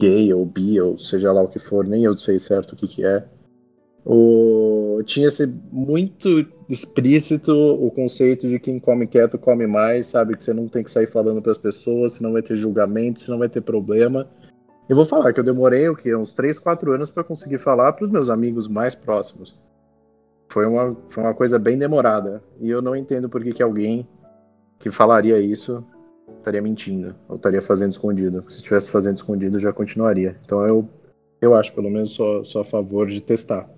gay 0.00 0.32
ou 0.32 0.46
bi, 0.46 0.80
ou 0.80 0.96
seja 0.96 1.30
lá 1.30 1.42
o 1.42 1.48
que 1.48 1.58
for, 1.58 1.86
nem 1.86 2.04
eu 2.04 2.16
sei 2.16 2.38
certo 2.38 2.72
o 2.72 2.76
que 2.76 2.88
que 2.88 3.04
é. 3.04 3.24
O... 4.04 5.02
Tinha 5.04 5.28
esse 5.28 5.46
muito 5.46 6.46
explícito 6.68 7.52
o 7.52 7.90
conceito 7.90 8.48
de 8.48 8.58
quem 8.58 8.80
come 8.80 9.06
quieto 9.06 9.38
come 9.38 9.66
mais, 9.66 10.06
sabe? 10.06 10.36
Que 10.36 10.42
você 10.42 10.54
não 10.54 10.68
tem 10.68 10.82
que 10.82 10.90
sair 10.90 11.06
falando 11.06 11.42
para 11.42 11.52
as 11.52 11.58
pessoas, 11.58 12.12
senão 12.12 12.32
vai 12.32 12.42
ter 12.42 12.56
julgamento, 12.56 13.20
senão 13.20 13.38
vai 13.38 13.48
ter 13.48 13.60
problema. 13.60 14.26
Eu 14.88 14.96
vou 14.96 15.04
falar 15.04 15.32
que 15.32 15.40
eu 15.40 15.44
demorei 15.44 15.88
o 15.88 15.94
quê? 15.94 16.16
Uns 16.16 16.32
3, 16.32 16.58
4 16.58 16.92
anos 16.92 17.10
para 17.10 17.22
conseguir 17.22 17.58
falar 17.58 17.92
para 17.92 18.04
os 18.04 18.10
meus 18.10 18.30
amigos 18.30 18.68
mais 18.68 18.94
próximos. 18.94 19.54
Foi 20.48 20.66
uma, 20.66 20.96
foi 21.10 21.22
uma 21.22 21.34
coisa 21.34 21.58
bem 21.58 21.78
demorada. 21.78 22.42
E 22.58 22.68
eu 22.68 22.82
não 22.82 22.96
entendo 22.96 23.28
por 23.28 23.42
que, 23.42 23.52
que 23.52 23.62
alguém 23.62 24.08
que 24.78 24.90
falaria 24.90 25.38
isso 25.38 25.84
estaria 26.38 26.62
mentindo 26.62 27.14
ou 27.28 27.36
estaria 27.36 27.62
fazendo 27.62 27.92
escondido. 27.92 28.44
Se 28.48 28.56
estivesse 28.56 28.90
fazendo 28.90 29.16
escondido, 29.16 29.60
já 29.60 29.72
continuaria. 29.72 30.36
Então 30.44 30.64
eu, 30.66 30.88
eu 31.40 31.54
acho, 31.54 31.72
pelo 31.72 31.90
menos, 31.90 32.12
sou, 32.14 32.44
sou 32.44 32.62
a 32.62 32.64
favor 32.64 33.08
de 33.08 33.20
testar. 33.20 33.68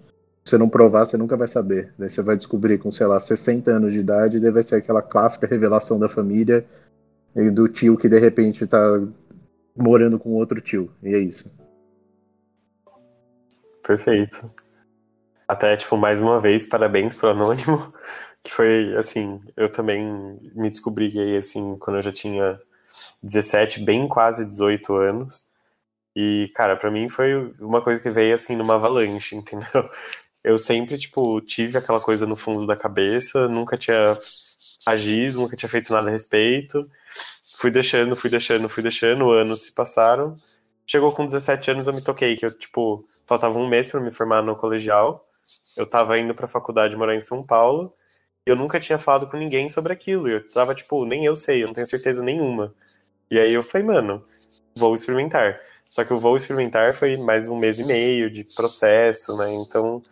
Se 0.45 0.51
você 0.51 0.59
não 0.59 0.69
provar, 0.69 1.05
você 1.05 1.17
nunca 1.17 1.37
vai 1.37 1.49
saber. 1.49 1.93
Daí 1.99 2.11
você 2.11 2.23
vai 2.23 2.37
descobrir 2.37 2.79
com, 2.79 2.91
sei 2.91 3.07
lá, 3.07 3.21
60 3.21 3.71
anos 3.71 3.93
de 3.93 4.01
idade, 4.01 4.41
deve 4.41 4.62
ser 4.62 4.77
aquela 4.77 5.03
clássica 5.03 5.47
revelação 5.47 5.99
da 5.99 6.09
família 6.09 6.65
e 7.35 7.51
do 7.51 7.69
tio 7.69 7.97
que 7.97 8.09
de 8.09 8.19
repente 8.19 8.67
tá 8.67 9.01
morando 9.77 10.19
com 10.19 10.31
outro 10.31 10.61
tio. 10.61 10.91
E 11.03 11.15
é 11.15 11.19
isso. 11.19 11.51
Perfeito. 13.87 14.51
Até, 15.47 15.77
tipo, 15.77 15.97
mais 15.97 16.21
uma 16.21 16.41
vez, 16.41 16.67
parabéns 16.67 17.15
pro 17.15 17.31
Anônimo, 17.31 17.93
que 18.42 18.50
foi, 18.50 18.94
assim, 18.96 19.40
eu 19.57 19.70
também 19.70 20.05
me 20.55 20.68
descobri 20.68 21.09
gay, 21.09 21.37
assim, 21.37 21.76
quando 21.78 21.96
eu 21.96 22.02
já 22.02 22.12
tinha 22.12 22.61
17, 23.22 23.81
bem 23.85 24.09
quase 24.09 24.44
18 24.44 24.94
anos. 24.94 25.46
E, 26.14 26.50
cara, 26.55 26.76
para 26.76 26.90
mim 26.90 27.09
foi 27.09 27.35
uma 27.61 27.81
coisa 27.83 28.02
que 28.02 28.11
veio, 28.11 28.35
assim, 28.35 28.57
numa 28.57 28.74
avalanche, 28.74 29.37
entendeu? 29.37 29.88
Eu 30.44 30.59
sempre, 30.59 30.98
tipo, 30.98 31.40
tive 31.42 31.78
aquela 31.78 32.00
coisa 32.00 32.26
no 32.26 32.37
fundo 32.37 32.66
da 32.66 32.76
cabeça, 32.76 33.48
nunca 33.48 33.78
tinha 33.78 34.18
agido, 34.87 35.40
nunca 35.40 35.57
tinha 35.57 35.68
feito 35.68 35.92
nada 35.92 36.09
a 36.09 36.12
respeito. 36.12 36.88
Fui 37.57 37.70
deixando, 37.70 38.16
fui 38.16 38.28
deixando, 38.31 38.68
fui 38.68 38.83
deixando, 38.83 39.31
anos 39.31 39.62
se 39.62 39.72
passaram. 39.72 40.37
Chegou 40.87 41.12
com 41.12 41.26
17 41.26 41.70
anos, 41.70 41.87
eu 41.87 41.92
me 41.92 42.02
toquei, 42.02 42.37
que 42.37 42.44
eu, 42.46 42.52
tipo, 42.52 43.09
faltava 43.26 43.59
um 43.59 43.68
mês 43.68 43.88
para 43.88 44.00
me 44.00 44.11
formar 44.11 44.42
no 44.42 44.57
colegial. 44.57 45.24
Eu 45.76 45.87
tava 45.87 46.18
indo 46.18 46.35
pra 46.35 46.48
faculdade 46.48 46.96
morar 46.96 47.14
em 47.14 47.20
São 47.20 47.42
Paulo. 47.44 47.94
Eu 48.44 48.57
nunca 48.57 48.81
tinha 48.81 48.98
falado 48.98 49.28
com 49.28 49.37
ninguém 49.37 49.68
sobre 49.68 49.92
aquilo. 49.92 50.28
Eu 50.28 50.48
tava, 50.48 50.74
tipo, 50.74 51.05
nem 51.05 51.24
eu 51.24 51.37
sei, 51.37 51.62
eu 51.62 51.68
não 51.68 51.74
tenho 51.74 51.87
certeza 51.87 52.22
nenhuma. 52.22 52.74
E 53.31 53.38
aí 53.38 53.52
eu 53.52 53.62
falei, 53.62 53.87
mano, 53.87 54.24
vou 54.76 54.94
experimentar. 54.94 55.61
Só 55.88 56.05
que 56.05 56.12
o 56.12 56.18
vou 56.18 56.37
experimentar 56.37 56.92
foi 56.94 57.16
mais 57.16 57.48
um 57.48 57.57
mês 57.57 57.78
e 57.78 57.85
meio 57.85 58.31
de 58.31 58.44
processo, 58.44 59.37
né? 59.37 59.52
Então, 59.55 60.02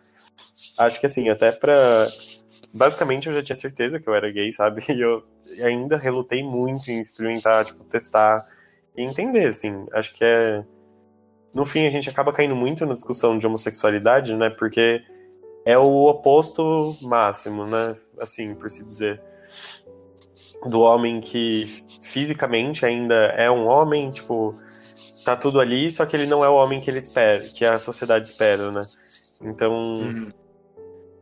acho 0.77 0.99
que 0.99 1.07
assim, 1.07 1.29
até 1.29 1.51
pra. 1.51 2.07
Basicamente 2.73 3.27
eu 3.27 3.35
já 3.35 3.43
tinha 3.43 3.55
certeza 3.55 3.99
que 3.99 4.07
eu 4.07 4.15
era 4.15 4.31
gay, 4.31 4.51
sabe? 4.53 4.83
E 4.89 5.01
eu 5.01 5.23
ainda 5.65 5.97
relutei 5.97 6.41
muito 6.41 6.89
em 6.89 7.01
experimentar, 7.01 7.65
tipo, 7.65 7.83
testar 7.83 8.47
e 8.95 9.03
entender, 9.03 9.47
assim. 9.47 9.85
Acho 9.91 10.13
que 10.13 10.23
é. 10.23 10.63
No 11.53 11.65
fim, 11.65 11.85
a 11.85 11.89
gente 11.89 12.09
acaba 12.09 12.31
caindo 12.31 12.55
muito 12.55 12.85
na 12.85 12.93
discussão 12.93 13.37
de 13.37 13.45
homossexualidade, 13.45 14.35
né? 14.35 14.49
Porque 14.49 15.03
é 15.65 15.77
o 15.77 16.05
oposto 16.05 16.95
máximo, 17.01 17.65
né? 17.65 17.95
Assim, 18.21 18.53
por 18.53 18.69
se 18.69 18.85
dizer. 18.85 19.21
Do 20.65 20.81
homem 20.81 21.19
que 21.19 21.65
fisicamente 22.01 22.85
ainda 22.85 23.15
é 23.35 23.49
um 23.49 23.67
homem, 23.67 24.11
tipo, 24.11 24.55
tá 25.25 25.35
tudo 25.35 25.59
ali, 25.59 25.89
só 25.89 26.05
que 26.05 26.15
ele 26.15 26.27
não 26.27 26.45
é 26.45 26.49
o 26.49 26.53
homem 26.53 26.79
que 26.79 26.89
ele 26.89 26.99
espera, 26.99 27.39
que 27.39 27.65
a 27.65 27.79
sociedade 27.79 28.27
espera, 28.27 28.71
né? 28.71 28.81
Então, 29.41 29.73
uhum. 29.73 30.31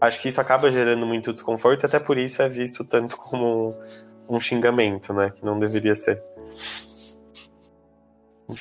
acho 0.01 0.21
que 0.21 0.27
isso 0.27 0.41
acaba 0.41 0.69
gerando 0.69 1.05
muito 1.05 1.31
desconforto, 1.31 1.85
até 1.85 1.99
por 1.99 2.17
isso 2.17 2.41
é 2.41 2.49
visto 2.49 2.83
tanto 2.83 3.15
como 3.17 3.73
um 4.27 4.39
xingamento, 4.39 5.13
né? 5.13 5.31
Que 5.31 5.45
não 5.45 5.57
deveria 5.57 5.95
ser. 5.95 6.21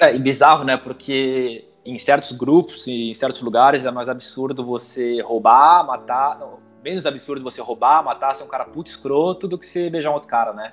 É, 0.00 0.14
e 0.14 0.18
bizarro, 0.18 0.64
né? 0.64 0.76
Porque 0.76 1.68
em 1.84 1.98
certos 1.98 2.32
grupos 2.32 2.86
e 2.86 3.10
em 3.10 3.14
certos 3.14 3.40
lugares 3.40 3.84
é 3.84 3.90
mais 3.90 4.08
absurdo 4.08 4.64
você 4.64 5.20
roubar, 5.22 5.86
matar. 5.86 6.38
Menos 6.82 7.06
absurdo 7.06 7.42
você 7.42 7.60
roubar, 7.60 8.04
matar, 8.04 8.34
ser 8.34 8.44
um 8.44 8.48
cara 8.48 8.64
puto 8.64 8.90
escroto 8.90 9.48
do 9.48 9.58
que 9.58 9.66
você 9.66 9.90
beijar 9.90 10.10
um 10.10 10.14
outro 10.14 10.28
cara, 10.28 10.52
né? 10.52 10.72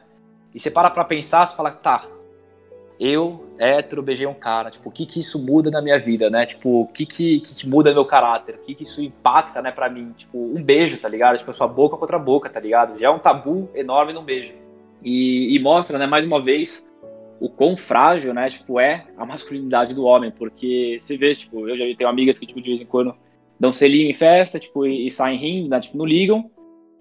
E 0.53 0.59
você 0.59 0.71
para 0.71 0.89
pra 0.89 1.03
pensar, 1.03 1.45
você 1.45 1.55
fala, 1.55 1.71
tá, 1.71 2.07
eu, 2.99 3.45
hétero, 3.59 4.01
beijei 4.01 4.25
um 4.25 4.33
cara, 4.33 4.69
tipo, 4.69 4.87
o 4.87 4.91
que 4.91 5.05
que 5.05 5.19
isso 5.19 5.43
muda 5.43 5.69
na 5.69 5.81
minha 5.81 5.99
vida, 5.99 6.29
né? 6.29 6.45
Tipo, 6.45 6.81
o 6.81 6.87
que 6.87 7.05
que, 7.05 7.39
que, 7.41 7.55
que 7.55 7.67
muda 7.67 7.93
meu 7.93 8.05
caráter? 8.05 8.55
O 8.55 8.59
que 8.59 8.73
que 8.73 8.83
isso 8.83 9.01
impacta, 9.01 9.61
né, 9.61 9.71
pra 9.71 9.89
mim? 9.89 10.13
Tipo, 10.15 10.37
um 10.37 10.63
beijo, 10.63 10.97
tá 10.97 11.09
ligado? 11.09 11.37
Tipo, 11.37 11.51
a 11.51 11.53
sua 11.53 11.67
boca 11.67 11.97
contra 11.97 12.15
a 12.15 12.19
boca, 12.19 12.49
tá 12.49 12.59
ligado? 12.59 12.97
Já 12.97 13.07
é 13.07 13.09
um 13.09 13.19
tabu 13.19 13.69
enorme 13.75 14.13
num 14.13 14.23
beijo. 14.23 14.53
E, 15.03 15.53
e, 15.53 15.59
mostra, 15.59 15.97
né, 15.97 16.07
mais 16.07 16.25
uma 16.25 16.41
vez, 16.41 16.89
o 17.39 17.49
quão 17.49 17.75
frágil, 17.75 18.33
né, 18.33 18.49
tipo, 18.49 18.79
é 18.79 19.05
a 19.17 19.25
masculinidade 19.25 19.93
do 19.93 20.05
homem, 20.05 20.31
porque 20.31 20.97
você 20.99 21.17
vê, 21.17 21.35
tipo, 21.35 21.67
eu 21.67 21.77
já 21.77 21.97
tenho 21.97 22.09
amigas 22.09 22.39
que, 22.39 22.45
tipo, 22.45 22.61
de 22.61 22.69
vez 22.69 22.81
em 22.81 22.85
quando 22.85 23.13
dão 23.59 23.73
selinho 23.73 24.09
em 24.09 24.13
festa, 24.13 24.59
tipo, 24.59 24.85
e, 24.85 25.07
e 25.07 25.11
saem 25.11 25.37
rindo, 25.37 25.69
né, 25.69 25.79
tipo, 25.79 25.97
não 25.97 26.05
ligam, 26.05 26.49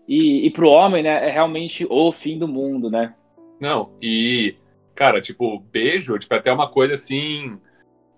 e, 0.06 0.46
e 0.46 0.50
pro 0.50 0.68
homem, 0.68 1.02
né, 1.02 1.28
é 1.28 1.32
realmente 1.32 1.86
o 1.88 2.12
fim 2.12 2.38
do 2.38 2.48
mundo, 2.48 2.90
né. 2.90 3.14
Não, 3.60 3.92
e, 4.00 4.56
cara, 4.94 5.20
tipo, 5.20 5.58
beijo, 5.58 6.18
tipo, 6.18 6.34
é 6.34 6.38
até 6.38 6.52
uma 6.52 6.68
coisa 6.68 6.94
assim, 6.94 7.58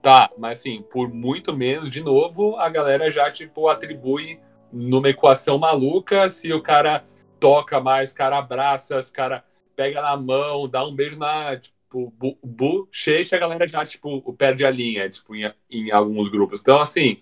tá, 0.03 0.31
mas 0.39 0.61
assim, 0.61 0.85
por 0.91 1.13
muito 1.13 1.57
menos, 1.57 1.91
de 1.91 2.03
novo, 2.03 2.57
a 2.57 2.69
galera 2.69 3.11
já, 3.11 3.31
tipo, 3.31 3.69
atribui 3.69 4.39
numa 4.73 5.09
equação 5.09 5.59
maluca 5.59 6.29
se 6.29 6.53
o 6.53 6.63
cara 6.63 7.05
toca 7.39 7.81
mais, 7.81 8.13
cara 8.13 8.39
abraça, 8.39 8.99
os 8.99 9.11
cara 9.11 9.45
pega 9.75 10.01
na 10.01 10.17
mão, 10.17 10.69
dá 10.69 10.85
um 10.85 10.95
beijo 10.95 11.19
na, 11.19 11.57
tipo, 11.57 12.13
bochecha, 12.43 13.37
a 13.37 13.39
galera 13.39 13.67
já, 13.67 13.85
tipo, 13.85 14.33
perde 14.33 14.65
a 14.65 14.71
linha, 14.71 15.09
tipo, 15.09 15.35
em, 15.35 15.53
em 15.71 15.91
alguns 15.91 16.29
grupos. 16.29 16.61
Então, 16.61 16.81
assim, 16.81 17.19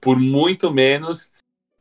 por 0.00 0.18
muito 0.18 0.72
menos, 0.72 1.32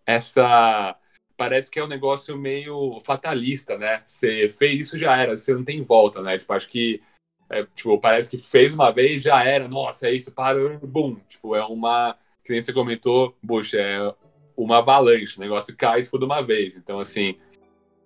essa 0.05 0.97
parece 1.37 1.69
que 1.69 1.79
é 1.79 1.83
um 1.83 1.87
negócio 1.87 2.37
meio 2.37 2.99
fatalista, 3.01 3.77
né? 3.77 4.03
Você 4.05 4.49
fez 4.49 4.87
isso, 4.87 4.99
já 4.99 5.17
era, 5.17 5.35
você 5.35 5.53
não 5.53 5.63
tem 5.63 5.81
volta, 5.81 6.21
né? 6.21 6.37
Tipo, 6.37 6.53
acho 6.53 6.69
que 6.69 7.01
é, 7.49 7.65
tipo, 7.75 7.99
parece 7.99 8.37
que 8.37 8.43
fez 8.43 8.73
uma 8.73 8.91
vez, 8.91 9.21
já 9.21 9.43
era, 9.43 9.67
nossa, 9.67 10.07
é 10.07 10.13
isso, 10.13 10.33
para, 10.33 10.77
bum. 10.79 11.15
Tipo, 11.27 11.55
é 11.55 11.63
uma, 11.65 12.17
que 12.43 12.51
nem 12.51 12.61
você 12.61 12.73
comentou, 12.73 13.35
bucha, 13.43 13.79
é 13.79 14.13
uma 14.57 14.77
avalanche, 14.77 15.37
o 15.37 15.41
negócio 15.41 15.75
cai, 15.75 16.03
tipo, 16.03 16.17
de 16.17 16.25
uma 16.25 16.41
vez. 16.41 16.77
Então, 16.77 16.99
assim, 16.99 17.37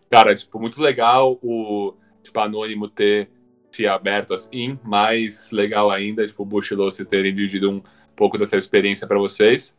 cara, 0.10 0.36
tipo, 0.36 0.60
muito 0.60 0.82
legal 0.82 1.40
o 1.42 1.94
tipo, 2.24 2.40
Anônimo 2.40 2.88
ter 2.88 3.30
se 3.72 3.88
aberto 3.88 4.34
assim, 4.34 4.80
mais 4.84 5.52
legal 5.52 5.92
ainda, 5.92 6.26
tipo, 6.26 6.44
o 6.44 6.46
Bush 6.46 6.74
se 6.92 7.06
terem 7.06 7.34
dividido 7.34 7.70
um 7.70 7.82
pouco 8.16 8.38
dessa 8.38 8.58
experiência 8.58 9.08
para 9.08 9.20
vocês. 9.20 9.78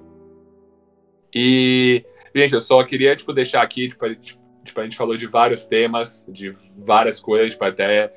E, 1.35 2.05
gente, 2.35 2.55
eu 2.55 2.61
só 2.61 2.83
queria, 2.85 3.15
tipo, 3.15 3.33
deixar 3.33 3.63
aqui, 3.63 3.89
tipo, 3.89 4.05
a, 4.05 4.15
tipo, 4.15 4.81
a 4.81 4.85
gente 4.85 4.97
falou 4.97 5.17
de 5.17 5.27
vários 5.27 5.67
temas, 5.67 6.27
de 6.29 6.53
várias 6.79 7.21
coisas, 7.21 7.53
tipo, 7.53 7.65
até 7.65 8.13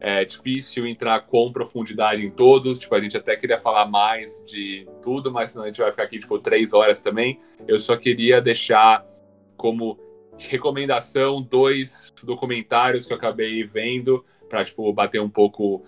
é 0.00 0.22
difícil 0.22 0.86
entrar 0.86 1.20
com 1.20 1.50
profundidade 1.50 2.24
em 2.24 2.30
todos, 2.30 2.80
tipo, 2.80 2.94
a 2.94 3.00
gente 3.00 3.16
até 3.16 3.36
queria 3.36 3.58
falar 3.58 3.86
mais 3.86 4.44
de 4.46 4.86
tudo, 5.02 5.32
mas 5.32 5.52
senão 5.52 5.64
a 5.64 5.68
gente 5.68 5.80
vai 5.80 5.90
ficar 5.90 6.02
aqui, 6.02 6.18
tipo, 6.18 6.38
três 6.38 6.74
horas 6.74 7.00
também. 7.00 7.40
Eu 7.66 7.78
só 7.78 7.96
queria 7.96 8.40
deixar 8.40 9.04
como 9.56 9.98
recomendação 10.38 11.40
dois 11.40 12.12
documentários 12.22 13.06
que 13.06 13.12
eu 13.12 13.16
acabei 13.16 13.64
vendo 13.64 14.24
para 14.48 14.64
tipo 14.64 14.92
bater 14.92 15.20
um 15.20 15.30
pouco 15.30 15.82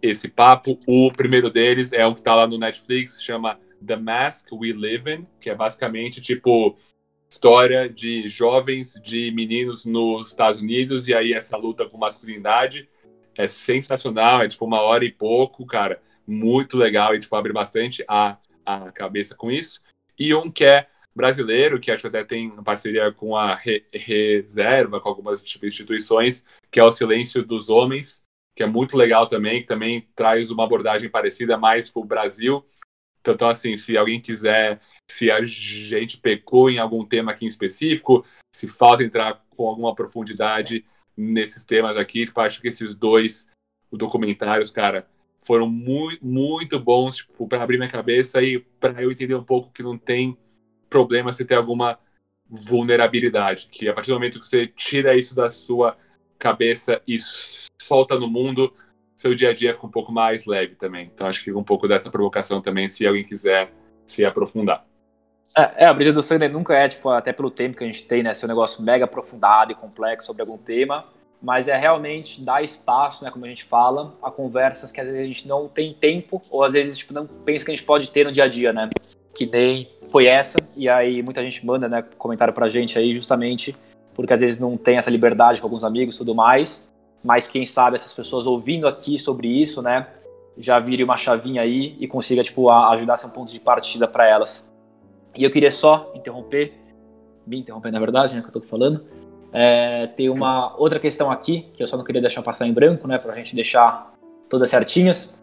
esse 0.00 0.28
papo. 0.28 0.78
O 0.86 1.10
primeiro 1.12 1.50
deles 1.50 1.92
é 1.92 2.06
um 2.06 2.12
que 2.12 2.20
está 2.20 2.34
lá 2.34 2.46
no 2.46 2.58
Netflix, 2.58 3.22
chama 3.22 3.58
The 3.84 3.96
Mask 3.96 4.52
We 4.52 4.72
Live 4.72 5.10
In, 5.10 5.26
que 5.40 5.50
é 5.50 5.54
basicamente 5.54 6.20
tipo 6.20 6.76
história 7.28 7.88
de 7.88 8.28
jovens, 8.28 8.94
de 9.02 9.30
meninos 9.32 9.84
nos 9.84 10.30
Estados 10.30 10.60
Unidos, 10.60 11.08
e 11.08 11.14
aí 11.14 11.32
essa 11.32 11.56
luta 11.56 11.88
com 11.88 11.98
masculinidade 11.98 12.88
é 13.36 13.48
sensacional, 13.48 14.42
é 14.42 14.48
tipo 14.48 14.64
uma 14.64 14.80
hora 14.80 15.04
e 15.04 15.10
pouco, 15.10 15.66
cara, 15.66 16.00
muito 16.26 16.76
legal 16.76 17.14
e 17.14 17.20
tipo 17.20 17.34
abre 17.36 17.52
bastante 17.52 18.04
a, 18.08 18.38
a 18.64 18.90
cabeça 18.92 19.34
com 19.34 19.50
isso. 19.50 19.82
E 20.18 20.34
um 20.34 20.50
que 20.50 20.64
é 20.64 20.86
brasileiro, 21.14 21.80
que 21.80 21.90
acho 21.90 22.02
que 22.02 22.08
até 22.08 22.24
tem 22.24 22.50
parceria 22.62 23.10
com 23.10 23.36
a 23.36 23.54
Re 23.54 23.84
Reserva, 23.92 25.00
com 25.00 25.08
algumas 25.08 25.42
tipo, 25.42 25.66
instituições, 25.66 26.44
que 26.70 26.78
é 26.78 26.84
o 26.84 26.90
Silêncio 26.90 27.44
dos 27.44 27.70
Homens, 27.70 28.22
que 28.54 28.62
é 28.62 28.66
muito 28.66 28.96
legal 28.96 29.26
também, 29.26 29.60
que 29.60 29.66
também 29.66 30.08
traz 30.14 30.50
uma 30.50 30.64
abordagem 30.64 31.10
parecida 31.10 31.56
mais 31.56 31.90
para 31.90 32.02
o 32.02 32.06
Brasil. 32.06 32.64
Então, 33.32 33.48
assim, 33.48 33.76
se 33.76 33.96
alguém 33.96 34.20
quiser, 34.20 34.80
se 35.10 35.30
a 35.30 35.42
gente 35.42 36.18
pecou 36.18 36.70
em 36.70 36.78
algum 36.78 37.04
tema 37.04 37.32
aqui 37.32 37.44
em 37.44 37.48
específico, 37.48 38.24
se 38.54 38.68
falta 38.68 39.04
entrar 39.04 39.44
com 39.56 39.68
alguma 39.68 39.94
profundidade 39.94 40.84
nesses 41.16 41.64
temas 41.64 41.96
aqui, 41.96 42.24
tipo, 42.24 42.40
acho 42.40 42.60
que 42.60 42.68
esses 42.68 42.94
dois 42.94 43.48
documentários, 43.90 44.70
cara, 44.70 45.06
foram 45.46 45.68
muito, 45.68 46.26
muito 46.26 46.78
bons 46.80 47.16
tipo, 47.16 47.46
para 47.46 47.62
abrir 47.62 47.78
minha 47.78 47.88
cabeça 47.88 48.42
e 48.42 48.58
para 48.80 49.02
eu 49.02 49.12
entender 49.12 49.34
um 49.34 49.44
pouco 49.44 49.70
que 49.70 49.82
não 49.82 49.96
tem 49.96 50.36
problema 50.90 51.32
se 51.32 51.44
ter 51.44 51.54
alguma 51.54 51.98
vulnerabilidade, 52.48 53.68
que 53.70 53.88
a 53.88 53.94
partir 53.94 54.10
do 54.10 54.14
momento 54.14 54.40
que 54.40 54.46
você 54.46 54.66
tira 54.66 55.16
isso 55.16 55.34
da 55.34 55.48
sua 55.48 55.96
cabeça 56.38 57.00
e 57.06 57.16
solta 57.80 58.18
no 58.18 58.28
mundo, 58.28 58.72
seu 59.16 59.34
dia 59.34 59.50
a 59.50 59.54
dia 59.54 59.72
fica 59.72 59.86
um 59.86 59.90
pouco 59.90 60.12
mais 60.12 60.46
leve 60.46 60.76
também. 60.76 61.10
Então 61.12 61.26
acho 61.26 61.38
que 61.40 61.46
fica 61.46 61.58
um 61.58 61.64
pouco 61.64 61.88
dessa 61.88 62.10
provocação 62.10 62.60
também, 62.60 62.86
se 62.86 63.06
alguém 63.06 63.24
quiser 63.24 63.72
se 64.06 64.24
aprofundar. 64.24 64.84
É, 65.56 65.84
é 65.84 65.86
a 65.86 65.94
brisa 65.94 66.12
do 66.12 66.22
sangue 66.22 66.46
nunca 66.48 66.76
é, 66.76 66.86
tipo, 66.86 67.08
até 67.08 67.32
pelo 67.32 67.50
tempo 67.50 67.76
que 67.76 67.82
a 67.82 67.86
gente 67.86 68.04
tem, 68.04 68.22
né, 68.22 68.34
ser 68.34 68.44
um 68.44 68.48
negócio 68.48 68.82
mega 68.82 69.06
aprofundado 69.06 69.72
e 69.72 69.74
complexo 69.74 70.26
sobre 70.26 70.42
algum 70.42 70.58
tema, 70.58 71.06
mas 71.42 71.66
é 71.66 71.76
realmente 71.76 72.42
dar 72.42 72.62
espaço, 72.62 73.24
né, 73.24 73.30
como 73.30 73.46
a 73.46 73.48
gente 73.48 73.64
fala, 73.64 74.14
a 74.22 74.30
conversas 74.30 74.92
que 74.92 75.00
às 75.00 75.06
vezes 75.06 75.22
a 75.22 75.24
gente 75.24 75.48
não 75.48 75.66
tem 75.66 75.94
tempo, 75.94 76.42
ou 76.50 76.62
às 76.62 76.74
vezes, 76.74 76.98
tipo, 76.98 77.14
não 77.14 77.26
pensa 77.26 77.64
que 77.64 77.70
a 77.70 77.74
gente 77.74 77.86
pode 77.86 78.10
ter 78.10 78.24
no 78.24 78.32
dia 78.32 78.44
a 78.44 78.48
dia, 78.48 78.72
né? 78.72 78.90
Que 79.34 79.46
nem 79.46 79.90
foi 80.10 80.26
essa, 80.26 80.58
e 80.76 80.88
aí 80.88 81.22
muita 81.22 81.42
gente 81.42 81.64
manda, 81.64 81.88
né, 81.88 82.04
comentário 82.18 82.52
pra 82.52 82.68
gente 82.68 82.98
aí 82.98 83.12
justamente 83.14 83.74
porque 84.16 84.32
às 84.32 84.40
vezes 84.40 84.58
não 84.58 84.78
tem 84.78 84.96
essa 84.96 85.10
liberdade 85.10 85.60
com 85.60 85.66
alguns 85.66 85.84
amigos 85.84 86.14
e 86.14 86.18
tudo 86.18 86.34
mais, 86.34 86.90
mas 87.26 87.48
quem 87.48 87.66
sabe 87.66 87.96
essas 87.96 88.14
pessoas 88.14 88.46
ouvindo 88.46 88.86
aqui 88.86 89.18
sobre 89.18 89.48
isso, 89.48 89.82
né, 89.82 90.06
já 90.56 90.78
virem 90.78 91.04
uma 91.04 91.16
chavinha 91.16 91.60
aí 91.60 91.96
e 91.98 92.06
consiga, 92.06 92.44
tipo, 92.44 92.70
ajudar 92.70 93.14
a 93.14 93.16
ser 93.16 93.26
um 93.26 93.30
ponto 93.30 93.50
de 93.50 93.58
partida 93.58 94.06
para 94.06 94.28
elas. 94.28 94.72
E 95.36 95.42
eu 95.42 95.50
queria 95.50 95.70
só 95.70 96.12
interromper, 96.14 96.72
me 97.44 97.58
interromper 97.58 97.90
na 97.90 97.98
verdade, 97.98 98.36
né, 98.36 98.40
que 98.40 98.46
eu 98.46 98.52
tô 98.52 98.60
falando, 98.60 99.04
é, 99.52 100.06
tem 100.06 100.30
uma 100.30 100.76
outra 100.78 101.00
questão 101.00 101.28
aqui, 101.28 101.62
que 101.74 101.82
eu 101.82 101.88
só 101.88 101.96
não 101.96 102.04
queria 102.04 102.20
deixar 102.20 102.42
passar 102.42 102.64
em 102.64 102.72
branco, 102.72 103.08
né, 103.08 103.18
pra 103.18 103.34
gente 103.34 103.56
deixar 103.56 104.14
todas 104.48 104.70
certinhas. 104.70 105.42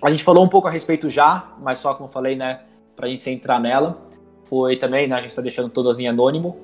A 0.00 0.08
gente 0.08 0.24
falou 0.24 0.42
um 0.42 0.48
pouco 0.48 0.68
a 0.68 0.70
respeito 0.70 1.10
já, 1.10 1.52
mas 1.60 1.80
só 1.80 1.92
como 1.92 2.08
eu 2.08 2.12
falei, 2.12 2.34
né, 2.34 2.62
pra 2.96 3.08
gente 3.08 3.28
entrar 3.28 3.60
nela, 3.60 3.98
foi 4.44 4.78
também, 4.78 5.06
né, 5.06 5.16
a 5.16 5.20
gente 5.20 5.30
está 5.30 5.42
deixando 5.42 5.68
todas 5.68 5.98
em 5.98 6.08
anônimo, 6.08 6.56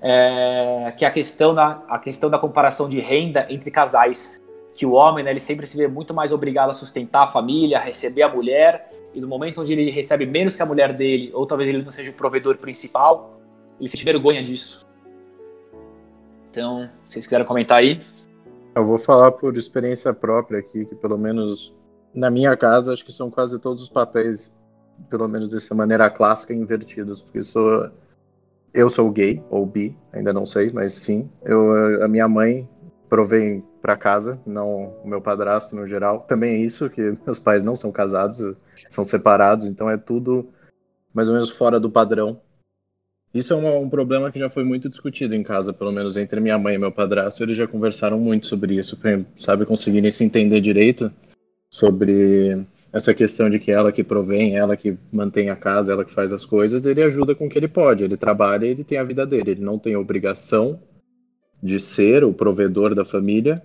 é, 0.00 0.92
que 0.96 1.04
é 1.04 1.08
a 1.08 1.10
questão, 1.10 1.54
da, 1.54 1.82
a 1.88 1.98
questão 1.98 2.30
da 2.30 2.38
comparação 2.38 2.88
de 2.88 3.00
renda 3.00 3.46
entre 3.50 3.70
casais. 3.70 4.40
Que 4.74 4.86
o 4.86 4.92
homem, 4.92 5.24
né, 5.24 5.30
ele 5.30 5.40
sempre 5.40 5.66
se 5.66 5.76
vê 5.76 5.88
muito 5.88 6.14
mais 6.14 6.32
obrigado 6.32 6.70
a 6.70 6.74
sustentar 6.74 7.24
a 7.24 7.32
família, 7.32 7.78
a 7.78 7.80
receber 7.80 8.22
a 8.22 8.28
mulher, 8.28 8.92
e 9.12 9.20
no 9.20 9.26
momento 9.26 9.60
onde 9.60 9.72
ele 9.72 9.90
recebe 9.90 10.24
menos 10.24 10.54
que 10.54 10.62
a 10.62 10.66
mulher 10.66 10.92
dele, 10.96 11.30
ou 11.34 11.46
talvez 11.46 11.68
ele 11.68 11.82
não 11.82 11.90
seja 11.90 12.10
o 12.10 12.14
provedor 12.14 12.56
principal, 12.58 13.40
ele 13.80 13.88
sente 13.88 14.04
vergonha 14.04 14.42
disso. 14.42 14.86
Então, 16.50 16.88
vocês 17.04 17.26
quiserem 17.26 17.46
comentar 17.46 17.78
aí. 17.78 18.00
Eu 18.74 18.86
vou 18.86 18.98
falar 18.98 19.32
por 19.32 19.56
experiência 19.56 20.14
própria 20.14 20.60
aqui, 20.60 20.84
que 20.84 20.94
pelo 20.94 21.18
menos 21.18 21.74
na 22.14 22.30
minha 22.30 22.56
casa, 22.56 22.92
acho 22.92 23.04
que 23.04 23.12
são 23.12 23.30
quase 23.30 23.58
todos 23.58 23.82
os 23.82 23.88
papéis, 23.88 24.54
pelo 25.10 25.28
menos 25.28 25.50
dessa 25.50 25.74
maneira 25.74 26.08
clássica, 26.08 26.54
invertidos, 26.54 27.22
porque 27.22 27.42
sou 27.42 27.90
eu 28.72 28.88
sou 28.88 29.10
gay, 29.10 29.42
ou 29.50 29.64
bi, 29.66 29.96
ainda 30.12 30.32
não 30.32 30.46
sei, 30.46 30.70
mas 30.70 30.94
sim. 30.94 31.28
Eu, 31.42 32.02
a 32.02 32.08
minha 32.08 32.28
mãe 32.28 32.68
provém 33.08 33.64
para 33.80 33.96
casa, 33.96 34.38
não 34.46 34.94
o 35.02 35.08
meu 35.08 35.20
padrasto 35.20 35.74
no 35.74 35.86
geral. 35.86 36.20
Também 36.20 36.54
é 36.54 36.58
isso, 36.58 36.90
que 36.90 37.16
meus 37.24 37.38
pais 37.38 37.62
não 37.62 37.74
são 37.74 37.90
casados, 37.90 38.56
são 38.88 39.04
separados, 39.04 39.66
então 39.66 39.88
é 39.88 39.96
tudo 39.96 40.48
mais 41.12 41.28
ou 41.28 41.34
menos 41.34 41.50
fora 41.50 41.80
do 41.80 41.90
padrão. 41.90 42.40
Isso 43.32 43.52
é 43.52 43.56
um, 43.56 43.82
um 43.82 43.90
problema 43.90 44.32
que 44.32 44.38
já 44.38 44.48
foi 44.48 44.64
muito 44.64 44.88
discutido 44.88 45.34
em 45.34 45.42
casa, 45.42 45.72
pelo 45.72 45.92
menos 45.92 46.16
entre 46.16 46.40
minha 46.40 46.58
mãe 46.58 46.74
e 46.74 46.78
meu 46.78 46.92
padrasto. 46.92 47.42
Eles 47.42 47.56
já 47.56 47.66
conversaram 47.66 48.18
muito 48.18 48.46
sobre 48.46 48.74
isso, 48.74 48.98
sabe, 49.38 49.66
conseguirem 49.66 50.10
se 50.10 50.24
entender 50.24 50.60
direito 50.60 51.12
sobre 51.70 52.66
essa 52.92 53.12
questão 53.12 53.50
de 53.50 53.58
que 53.58 53.70
ela 53.70 53.92
que 53.92 54.02
provém, 54.02 54.56
ela 54.56 54.76
que 54.76 54.96
mantém 55.12 55.50
a 55.50 55.56
casa, 55.56 55.92
ela 55.92 56.04
que 56.04 56.12
faz 56.12 56.32
as 56.32 56.44
coisas, 56.44 56.86
ele 56.86 57.02
ajuda 57.02 57.34
com 57.34 57.46
o 57.46 57.48
que 57.48 57.58
ele 57.58 57.68
pode. 57.68 58.02
Ele 58.02 58.16
trabalha 58.16 58.66
ele 58.66 58.84
tem 58.84 58.98
a 58.98 59.04
vida 59.04 59.26
dele. 59.26 59.52
Ele 59.52 59.64
não 59.64 59.78
tem 59.78 59.96
obrigação 59.96 60.80
de 61.62 61.78
ser 61.80 62.24
o 62.24 62.32
provedor 62.32 62.94
da 62.94 63.04
família. 63.04 63.62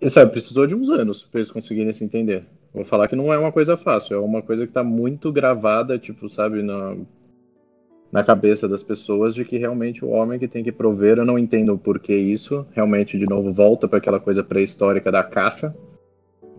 E 0.00 0.10
sabe, 0.10 0.32
precisou 0.32 0.66
de 0.66 0.74
uns 0.74 0.90
anos 0.90 1.22
para 1.22 1.38
eles 1.38 1.50
conseguirem 1.50 1.92
se 1.92 2.04
entender. 2.04 2.44
Vou 2.74 2.84
falar 2.84 3.08
que 3.08 3.16
não 3.16 3.32
é 3.32 3.38
uma 3.38 3.52
coisa 3.52 3.76
fácil, 3.76 4.16
é 4.16 4.18
uma 4.20 4.42
coisa 4.42 4.64
que 4.64 4.70
está 4.70 4.82
muito 4.82 5.30
gravada, 5.30 5.98
tipo, 5.98 6.28
sabe, 6.28 6.62
na, 6.62 6.96
na 8.10 8.24
cabeça 8.24 8.66
das 8.66 8.82
pessoas 8.82 9.34
de 9.34 9.44
que 9.44 9.58
realmente 9.58 10.04
o 10.04 10.08
homem 10.08 10.38
que 10.38 10.48
tem 10.48 10.64
que 10.64 10.72
prover, 10.72 11.18
eu 11.18 11.24
não 11.24 11.38
entendo 11.38 11.72
o 11.72 11.78
porquê 11.78 12.16
isso. 12.16 12.66
Realmente, 12.72 13.16
de 13.16 13.26
novo, 13.26 13.52
volta 13.52 13.86
para 13.86 13.98
aquela 13.98 14.18
coisa 14.18 14.42
pré-histórica 14.42 15.12
da 15.12 15.22
caça 15.22 15.74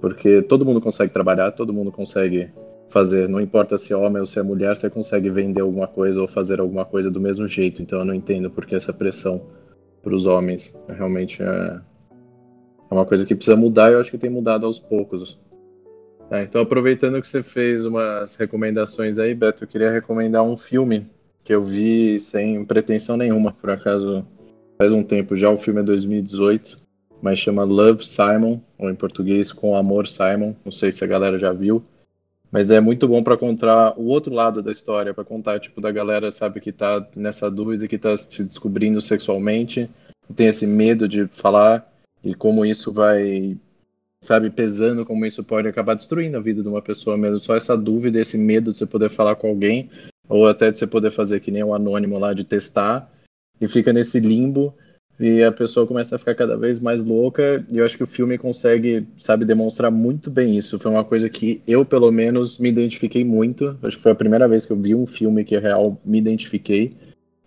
porque 0.03 0.41
todo 0.41 0.65
mundo 0.65 0.81
consegue 0.81 1.13
trabalhar, 1.13 1.51
todo 1.51 1.71
mundo 1.71 1.89
consegue 1.89 2.51
fazer, 2.89 3.29
não 3.29 3.39
importa 3.39 3.77
se 3.77 3.93
é 3.93 3.95
homem 3.95 4.19
ou 4.19 4.25
se 4.25 4.37
é 4.37 4.43
mulher, 4.43 4.75
você 4.75 4.89
consegue 4.89 5.29
vender 5.29 5.61
alguma 5.61 5.87
coisa 5.87 6.19
ou 6.19 6.27
fazer 6.27 6.59
alguma 6.59 6.83
coisa 6.83 7.09
do 7.09 7.21
mesmo 7.21 7.47
jeito. 7.47 7.81
Então 7.81 7.99
eu 7.99 8.03
não 8.03 8.13
entendo 8.13 8.51
por 8.51 8.65
que 8.65 8.75
essa 8.75 8.91
pressão 8.91 9.41
para 10.01 10.13
os 10.13 10.25
homens. 10.25 10.77
Realmente 10.89 11.41
é, 11.41 11.45
é 11.45 12.93
uma 12.93 13.05
coisa 13.05 13.25
que 13.25 13.33
precisa 13.33 13.55
mudar 13.55 13.91
e 13.91 13.93
eu 13.93 14.01
acho 14.01 14.11
que 14.11 14.17
tem 14.17 14.29
mudado 14.29 14.65
aos 14.65 14.77
poucos. 14.77 15.39
É, 16.29 16.43
então, 16.43 16.61
aproveitando 16.61 17.21
que 17.21 17.27
você 17.27 17.41
fez 17.41 17.85
umas 17.85 18.35
recomendações 18.35 19.17
aí, 19.17 19.33
Beto, 19.33 19.63
eu 19.63 19.67
queria 19.69 19.89
recomendar 19.89 20.43
um 20.43 20.57
filme 20.57 21.07
que 21.45 21.55
eu 21.55 21.63
vi 21.63 22.19
sem 22.19 22.65
pretensão 22.65 23.15
nenhuma, 23.15 23.53
por 23.53 23.69
acaso 23.69 24.27
faz 24.77 24.91
um 24.91 25.01
tempo 25.01 25.33
já, 25.33 25.49
o 25.49 25.55
filme 25.55 25.79
é 25.79 25.83
2018 25.83 26.82
mas 27.23 27.39
chama 27.39 27.63
Love 27.63 28.05
Simon, 28.05 28.59
ou 28.77 28.89
em 28.89 28.95
português 28.95 29.53
Com 29.53 29.77
Amor 29.77 30.07
Simon. 30.09 30.53
Não 30.65 30.73
sei 30.73 30.91
se 30.91 31.05
a 31.05 31.07
galera 31.07 31.39
já 31.39 31.53
viu. 31.53 31.81
Mas 32.51 32.69
é 32.69 32.81
muito 32.81 33.07
bom 33.07 33.23
para 33.23 33.37
contar 33.37 33.97
o 33.97 34.07
outro 34.07 34.33
lado 34.33 34.61
da 34.61 34.73
história, 34.73 35.13
para 35.13 35.23
contar 35.23 35.57
tipo 35.61 35.79
da 35.79 35.89
galera, 35.89 36.29
sabe, 36.31 36.59
que 36.59 36.73
tá 36.73 37.07
nessa 37.15 37.49
dúvida, 37.49 37.87
que 37.87 37.97
tá 37.97 38.17
se 38.17 38.43
descobrindo 38.43 38.99
sexualmente, 38.99 39.89
tem 40.35 40.47
esse 40.47 40.67
medo 40.67 41.07
de 41.07 41.25
falar 41.27 41.89
e 42.21 42.35
como 42.35 42.65
isso 42.65 42.91
vai, 42.91 43.57
sabe, 44.21 44.49
pesando, 44.49 45.05
como 45.05 45.25
isso 45.25 45.45
pode 45.45 45.65
acabar 45.65 45.93
destruindo 45.93 46.35
a 46.35 46.41
vida 46.41 46.61
de 46.61 46.67
uma 46.67 46.81
pessoa 46.81 47.17
mesmo. 47.17 47.39
Só 47.39 47.55
essa 47.55 47.77
dúvida, 47.77 48.19
esse 48.19 48.37
medo 48.37 48.73
de 48.73 48.77
você 48.77 48.85
poder 48.85 49.09
falar 49.09 49.37
com 49.37 49.47
alguém, 49.47 49.89
ou 50.27 50.45
até 50.45 50.71
de 50.71 50.77
você 50.77 50.85
poder 50.85 51.11
fazer 51.11 51.39
que 51.39 51.51
nem 51.51 51.63
o 51.63 51.67
um 51.67 51.73
anônimo 51.73 52.19
lá 52.19 52.33
de 52.33 52.43
testar, 52.43 53.09
e 53.61 53.67
fica 53.69 53.93
nesse 53.93 54.19
limbo 54.19 54.75
e 55.19 55.43
a 55.43 55.51
pessoa 55.51 55.85
começa 55.85 56.15
a 56.15 56.19
ficar 56.19 56.35
cada 56.35 56.57
vez 56.57 56.79
mais 56.79 57.03
louca, 57.03 57.63
e 57.69 57.77
eu 57.77 57.85
acho 57.85 57.97
que 57.97 58.03
o 58.03 58.07
filme 58.07 58.37
consegue, 58.37 59.07
sabe, 59.17 59.45
demonstrar 59.45 59.91
muito 59.91 60.31
bem 60.31 60.57
isso. 60.57 60.79
Foi 60.79 60.91
uma 60.91 61.03
coisa 61.03 61.29
que 61.29 61.61
eu, 61.67 61.85
pelo 61.85 62.11
menos, 62.11 62.57
me 62.57 62.69
identifiquei 62.69 63.23
muito. 63.23 63.77
Acho 63.83 63.97
que 63.97 64.03
foi 64.03 64.11
a 64.11 64.15
primeira 64.15 64.47
vez 64.47 64.65
que 64.65 64.71
eu 64.71 64.77
vi 64.77 64.95
um 64.95 65.05
filme 65.05 65.43
que, 65.43 65.57
real, 65.57 65.99
me 66.03 66.17
identifiquei. 66.17 66.95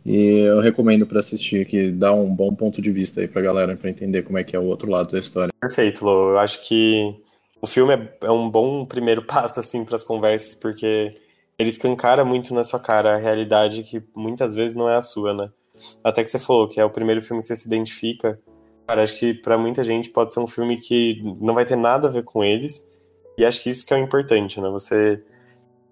E 0.05 0.39
eu 0.39 0.61
recomendo 0.61 1.05
para 1.05 1.19
assistir, 1.19 1.67
que 1.67 1.91
dá 1.91 2.13
um 2.15 2.33
bom 2.33 2.55
ponto 2.55 2.81
de 2.81 2.93
vista 2.93 3.21
aí 3.21 3.27
pra 3.27 3.43
galera, 3.43 3.77
para 3.77 3.91
entender 3.91 4.23
como 4.23 4.39
é 4.39 4.45
que 4.45 4.55
é 4.55 4.59
o 4.59 4.65
outro 4.65 4.89
lado 4.89 5.11
da 5.11 5.19
história. 5.19 5.51
Perfeito, 5.61 6.05
Lô. 6.05 6.31
Eu 6.31 6.39
acho 6.39 6.67
que 6.67 7.13
o 7.61 7.67
filme 7.67 7.95
é, 7.95 8.17
é 8.23 8.31
um 8.31 8.49
bom 8.49 8.85
primeiro 8.85 9.23
passo, 9.27 9.59
assim, 9.59 9.85
para 9.85 9.97
as 9.97 10.05
conversas, 10.05 10.55
porque 10.55 11.13
ele 11.59 11.71
escancara 11.71 12.25
muito 12.25 12.55
na 12.55 12.63
sua 12.63 12.79
cara 12.79 13.15
a 13.15 13.19
realidade 13.19 13.83
que 13.83 14.01
muitas 14.15 14.55
vezes 14.55 14.77
não 14.77 14.89
é 14.89 14.97
a 14.97 15.03
sua, 15.03 15.35
né? 15.35 15.51
Até 16.03 16.23
que 16.25 16.31
você 16.31 16.39
falou 16.39 16.69
que 16.69 16.81
é 16.81 16.85
o 16.85 16.91
primeiro 16.91 17.23
filme 17.23 17.41
que 17.41 17.47
você 17.47 17.57
se 17.57 17.67
identifica. 17.67 18.41
Cara, 18.87 19.03
acho 19.03 19.19
que 19.19 19.35
para 19.35 19.59
muita 19.59 19.83
gente 19.85 20.11
pode 20.11 20.33
ser 20.33 20.41
um 20.41 20.47
filme 20.47 20.77
que 20.79 21.21
não 21.41 21.55
vai 21.55 21.65
ter 21.65 21.77
nada 21.77 22.09
a 22.09 22.11
ver 22.11 22.23
com 22.25 22.45
eles. 22.45 22.91
E 23.37 23.45
acho 23.45 23.63
que 23.63 23.71
isso 23.71 23.85
que 23.85 23.93
é 23.93 23.97
o 23.97 24.01
importante, 24.01 24.61
né? 24.61 24.69
Você 24.71 25.23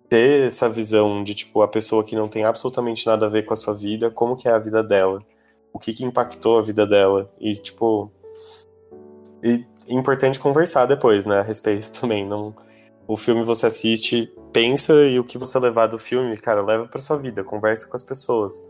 ter 0.09 0.47
essa 0.47 0.69
visão 0.69 1.25
de, 1.25 1.35
tipo, 1.35 1.63
a 1.63 1.69
pessoa 1.69 2.05
que 2.05 2.15
não 2.15 2.29
tem 2.29 2.45
absolutamente 2.45 3.07
nada 3.07 3.27
a 3.27 3.29
ver 3.29 3.45
com 3.45 3.55
a 3.55 3.57
sua 3.57 3.75
vida, 3.75 4.11
como 4.11 4.37
que 4.37 4.49
é 4.49 4.53
a 4.53 4.59
vida 4.59 4.83
dela. 4.83 5.23
O 5.73 5.79
que 5.79 5.93
que 5.93 6.05
impactou 6.05 6.59
a 6.59 6.63
vida 6.63 6.87
dela. 6.87 7.31
E, 7.41 7.57
tipo... 7.57 8.11
E 9.43 9.65
é 9.89 9.93
importante 9.93 10.41
conversar 10.41 10.87
depois, 10.87 11.27
né? 11.27 11.41
A 11.41 11.43
respeito 11.43 11.93
também. 12.01 12.27
Não, 12.27 12.55
o 13.07 13.17
filme 13.17 13.45
você 13.45 13.67
assiste, 13.67 14.33
pensa 14.53 14.95
e 15.07 15.19
o 15.19 15.25
que 15.25 15.37
você 15.37 15.59
levar 15.59 15.89
do 15.89 15.99
filme, 15.99 16.37
cara, 16.37 16.63
leva 16.63 16.87
para 16.87 17.03
sua 17.03 17.19
vida, 17.19 17.45
conversa 17.45 17.87
com 17.87 17.97
as 17.97 18.03
pessoas. 18.03 18.67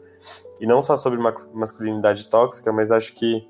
E 0.60 0.66
não 0.66 0.80
só 0.80 0.96
sobre 0.96 1.18
masculinidade 1.52 2.28
tóxica, 2.28 2.72
mas 2.72 2.90
acho 2.90 3.14
que 3.14 3.48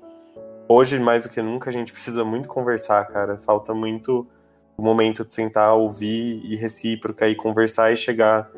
hoje 0.67 0.99
mais 0.99 1.23
do 1.23 1.29
que 1.29 1.41
nunca 1.41 1.69
a 1.69 1.73
gente 1.73 1.91
precisa 1.93 2.23
muito 2.23 2.47
conversar, 2.47 3.05
cara. 3.07 3.37
Falta 3.37 3.73
muito 3.73 4.27
o 4.77 4.81
momento 4.81 5.23
de 5.23 5.31
sentar, 5.31 5.73
ouvir 5.73 6.41
e 6.45 6.55
recíproca 6.55 7.27
e 7.27 7.35
conversar 7.35 7.93
e 7.93 7.97
chegar 7.97 8.49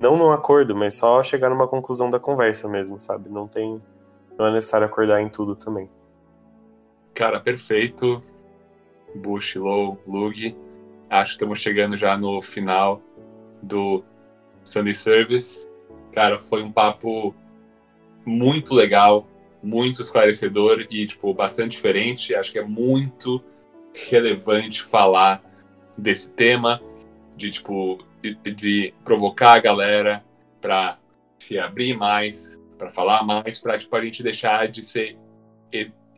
não 0.00 0.16
num 0.16 0.30
acordo, 0.30 0.74
mas 0.74 0.94
só 0.94 1.22
chegar 1.22 1.48
numa 1.48 1.66
conclusão 1.66 2.10
da 2.10 2.18
conversa 2.18 2.68
mesmo, 2.68 3.00
sabe? 3.00 3.28
Não 3.28 3.48
tem 3.48 3.80
não 4.38 4.46
é 4.46 4.52
necessário 4.52 4.86
acordar 4.86 5.22
em 5.22 5.28
tudo 5.28 5.54
também. 5.54 5.88
Cara, 7.14 7.40
perfeito. 7.40 8.20
Bush, 9.14 9.54
Low, 9.54 9.98
Lug. 10.06 10.56
Acho 11.08 11.30
que 11.30 11.36
estamos 11.36 11.60
chegando 11.60 11.96
já 11.96 12.16
no 12.16 12.42
final 12.42 13.00
do 13.62 14.02
Sunday 14.64 14.94
Service. 14.94 15.68
Cara, 16.12 16.38
foi 16.38 16.62
um 16.62 16.72
papo 16.72 17.34
muito 18.24 18.74
legal, 18.74 19.26
muito 19.62 20.02
esclarecedor 20.02 20.86
e, 20.90 21.06
tipo, 21.06 21.32
bastante 21.32 21.72
diferente. 21.72 22.34
Acho 22.34 22.52
que 22.52 22.58
é 22.58 22.64
muito 22.64 23.42
relevante 23.92 24.82
falar 24.82 25.42
desse 25.96 26.30
tema, 26.32 26.80
de, 27.36 27.50
tipo, 27.50 28.04
de, 28.22 28.92
provocar 29.04 29.56
a 29.56 29.60
galera 29.60 30.24
para 30.60 30.98
se 31.38 31.58
abrir 31.58 31.96
mais, 31.96 32.60
para 32.78 32.90
falar 32.90 33.22
mais, 33.22 33.60
para 33.60 33.78
tipo, 33.78 33.94
a 33.94 34.04
gente 34.04 34.22
deixar 34.22 34.68
de 34.68 34.82
ser 34.82 35.16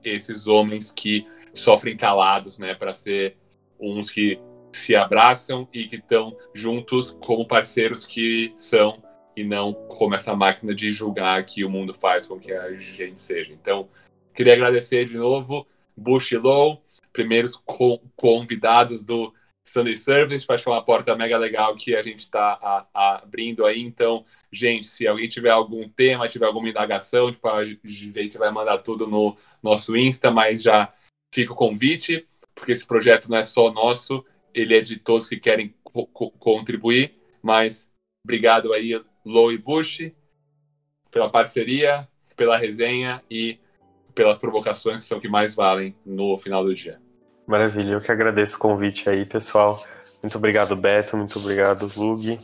esses 0.04 0.46
homens 0.46 0.90
que 0.90 1.26
sofrem 1.52 1.96
calados, 1.96 2.58
né, 2.58 2.74
para 2.74 2.94
ser 2.94 3.36
uns 3.80 4.10
que 4.10 4.38
se 4.72 4.94
abraçam 4.94 5.66
e 5.72 5.84
que 5.84 5.96
estão 5.96 6.36
juntos 6.54 7.16
como 7.20 7.46
parceiros 7.46 8.04
que 8.04 8.52
são 8.56 9.02
e 9.36 9.44
não 9.44 9.74
como 9.74 10.14
essa 10.14 10.34
máquina 10.34 10.74
de 10.74 10.90
julgar 10.90 11.44
que 11.44 11.64
o 11.64 11.70
mundo 11.70 11.92
faz 11.92 12.26
com 12.26 12.40
que 12.40 12.52
a 12.52 12.72
gente 12.72 13.20
seja. 13.20 13.52
Então, 13.52 13.88
queria 14.34 14.54
agradecer 14.54 15.04
de 15.04 15.16
novo 15.16 15.66
Bush 15.96 16.32
Low, 16.32 16.82
primeiros 17.12 17.56
co 17.56 18.00
convidados 18.16 19.02
do 19.02 19.32
Sunday 19.66 19.96
Service, 19.96 20.46
acho 20.48 20.62
que 20.62 20.68
é 20.68 20.72
uma 20.72 20.84
porta 20.84 21.16
mega 21.16 21.36
legal 21.36 21.74
que 21.74 21.94
a 21.94 22.02
gente 22.02 22.20
está 22.20 22.86
abrindo 22.94 23.66
aí. 23.66 23.80
Então, 23.80 24.24
gente, 24.52 24.86
se 24.86 25.06
alguém 25.08 25.28
tiver 25.28 25.50
algum 25.50 25.88
tema, 25.88 26.28
tiver 26.28 26.46
alguma 26.46 26.68
indagação, 26.68 27.30
tipo, 27.30 27.48
a 27.48 27.64
gente 27.64 28.38
vai 28.38 28.50
mandar 28.50 28.78
tudo 28.78 29.06
no 29.06 29.36
nosso 29.62 29.96
Insta, 29.96 30.30
mas 30.30 30.62
já 30.62 30.92
fica 31.34 31.52
o 31.52 31.56
convite, 31.56 32.26
porque 32.54 32.72
esse 32.72 32.86
projeto 32.86 33.28
não 33.28 33.38
é 33.38 33.42
só 33.42 33.72
nosso, 33.72 34.24
ele 34.54 34.74
é 34.74 34.80
de 34.80 34.96
todos 34.96 35.28
que 35.28 35.36
querem 35.36 35.74
co 35.82 36.06
co 36.06 36.30
contribuir. 36.30 37.14
Mas 37.42 37.92
obrigado 38.24 38.72
aí, 38.72 39.02
Lou 39.26 39.52
e 39.52 39.58
Bush, 39.58 40.12
pela 41.10 41.28
parceria, 41.28 42.06
pela 42.36 42.56
resenha 42.56 43.20
e 43.28 43.58
pelas 44.14 44.38
provocações 44.38 44.98
que 44.98 45.04
são 45.04 45.18
que 45.18 45.28
mais 45.28 45.52
valem 45.52 45.96
no 46.06 46.38
final 46.38 46.62
do 46.62 46.72
dia. 46.72 47.00
Maravilha, 47.44 47.94
eu 47.94 48.00
que 48.00 48.12
agradeço 48.12 48.56
o 48.56 48.60
convite 48.60 49.10
aí, 49.10 49.26
pessoal. 49.26 49.82
Muito 50.22 50.38
obrigado, 50.38 50.76
Beto, 50.76 51.16
muito 51.16 51.40
obrigado, 51.40 51.90
Lug. 51.96 52.38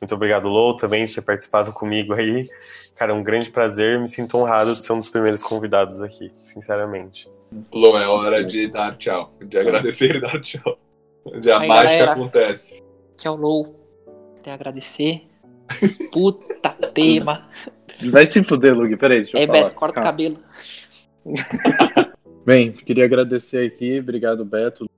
Muito 0.00 0.14
obrigado, 0.14 0.48
Lou, 0.48 0.76
também, 0.76 1.04
de 1.04 1.14
ter 1.14 1.22
participado 1.22 1.72
comigo 1.72 2.12
aí. 2.12 2.48
Cara, 2.96 3.12
é 3.12 3.14
um 3.14 3.22
grande 3.22 3.50
prazer, 3.50 4.00
me 4.00 4.08
sinto 4.08 4.36
honrado 4.36 4.74
de 4.74 4.84
ser 4.84 4.92
um 4.92 4.98
dos 4.98 5.08
primeiros 5.08 5.42
convidados 5.42 6.02
aqui, 6.02 6.32
sinceramente. 6.42 7.30
Lou, 7.72 7.96
é 7.96 8.08
hora 8.08 8.44
de 8.44 8.66
dar 8.66 8.96
tchau, 8.96 9.32
de 9.40 9.56
agradecer 9.56 10.16
e 10.16 10.20
dar 10.20 10.40
tchau. 10.40 10.78
Onde 11.24 11.50
a 11.50 11.60
Aí, 11.60 11.68
mágica 11.68 11.98
galera, 12.00 12.12
acontece. 12.12 12.82
Que 13.16 13.28
é 13.28 13.30
o 13.30 13.36
Lou. 13.36 13.80
Queria 14.36 14.54
agradecer. 14.54 15.28
Puta 16.12 16.70
tema. 16.94 17.48
Vai 18.10 18.26
se 18.26 18.42
fuder, 18.42 18.74
Lug, 18.74 18.96
peraí, 18.96 19.22
deixa 19.22 19.38
É. 19.38 19.46
Beto, 19.46 19.74
corta 19.74 20.00
Calma. 20.00 20.08
o 20.08 20.12
cabelo. 20.12 20.38
Bem, 22.44 22.72
queria 22.72 23.04
agradecer 23.04 23.66
aqui, 23.66 23.98
obrigado 23.98 24.44
Beto, 24.44 24.88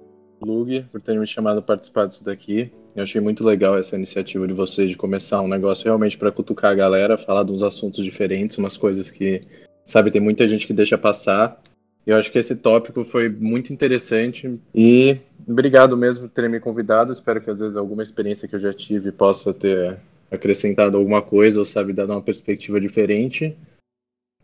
Lug, 0.42 0.84
por 0.90 1.00
terem 1.00 1.20
me 1.20 1.26
chamado 1.26 1.60
a 1.60 1.62
participar 1.62 2.06
disso 2.06 2.24
daqui. 2.24 2.72
Eu 2.94 3.02
achei 3.02 3.20
muito 3.20 3.44
legal 3.44 3.78
essa 3.78 3.94
iniciativa 3.94 4.46
de 4.46 4.54
vocês 4.54 4.90
de 4.90 4.96
começar 4.96 5.40
um 5.42 5.48
negócio 5.48 5.84
realmente 5.84 6.16
para 6.16 6.32
cutucar 6.32 6.72
a 6.72 6.74
galera, 6.74 7.18
falar 7.18 7.44
de 7.44 7.52
uns 7.52 7.62
assuntos 7.62 8.04
diferentes, 8.04 8.58
umas 8.58 8.76
coisas 8.76 9.10
que, 9.10 9.42
sabe, 9.84 10.10
tem 10.10 10.20
muita 10.20 10.48
gente 10.48 10.66
que 10.66 10.72
deixa 10.72 10.96
passar. 10.96 11.60
Eu 12.06 12.16
acho 12.16 12.32
que 12.32 12.38
esse 12.38 12.56
tópico 12.56 13.04
foi 13.04 13.28
muito 13.28 13.72
interessante 13.72 14.58
e 14.74 15.18
obrigado 15.46 15.96
mesmo 15.96 16.28
por 16.28 16.34
terem 16.34 16.50
me 16.50 16.60
convidado. 16.60 17.12
Espero 17.12 17.40
que 17.40 17.50
às 17.50 17.58
vezes 17.58 17.76
alguma 17.76 18.02
experiência 18.02 18.48
que 18.48 18.54
eu 18.54 18.60
já 18.60 18.72
tive 18.72 19.12
possa 19.12 19.52
ter 19.52 19.98
acrescentado 20.30 20.96
alguma 20.96 21.22
coisa 21.22 21.58
ou 21.58 21.64
sabe 21.64 21.92
dar 21.92 22.06
uma 22.06 22.22
perspectiva 22.22 22.80
diferente. 22.80 23.56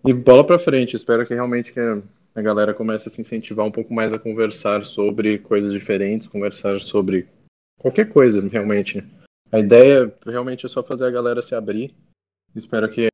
E 0.04 0.12
bola 0.12 0.44
para 0.44 0.58
frente. 0.58 0.96
Espero 0.96 1.26
que 1.26 1.34
realmente 1.34 1.72
que 1.72 1.80
a 1.80 2.42
galera 2.42 2.74
começa 2.74 3.08
a 3.08 3.12
se 3.12 3.20
incentivar 3.20 3.66
um 3.66 3.70
pouco 3.70 3.92
mais 3.92 4.12
a 4.12 4.18
conversar 4.18 4.84
sobre 4.84 5.38
coisas 5.38 5.72
diferentes, 5.72 6.26
conversar 6.26 6.80
sobre 6.80 7.28
qualquer 7.78 8.08
coisa, 8.08 8.46
realmente. 8.48 9.04
A 9.50 9.58
ideia 9.58 10.12
realmente 10.24 10.66
é 10.66 10.68
só 10.68 10.82
fazer 10.82 11.04
a 11.04 11.10
galera 11.10 11.42
se 11.42 11.54
abrir. 11.54 11.94
Espero 12.54 12.90
que 12.90 13.08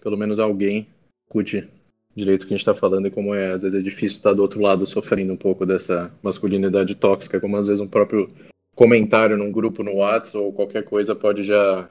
pelo 0.00 0.16
menos 0.16 0.38
alguém 0.38 0.86
escute 1.26 1.68
direito 2.14 2.44
o 2.44 2.46
que 2.46 2.54
a 2.54 2.56
gente 2.56 2.62
está 2.62 2.74
falando 2.74 3.06
e 3.06 3.10
como 3.10 3.34
é, 3.34 3.52
às 3.52 3.62
vezes 3.62 3.78
é 3.78 3.82
difícil 3.82 4.16
estar 4.16 4.32
do 4.32 4.40
outro 4.40 4.60
lado 4.60 4.86
sofrendo 4.86 5.32
um 5.32 5.36
pouco 5.36 5.66
dessa 5.66 6.10
masculinidade 6.22 6.94
tóxica, 6.94 7.40
como 7.40 7.56
às 7.56 7.66
vezes 7.66 7.80
um 7.80 7.88
próprio 7.88 8.28
comentário 8.76 9.36
num 9.36 9.50
grupo 9.50 9.82
no 9.82 9.96
WhatsApp 9.96 10.38
ou 10.38 10.52
qualquer 10.52 10.84
coisa 10.84 11.16
pode 11.16 11.42
já, 11.42 11.90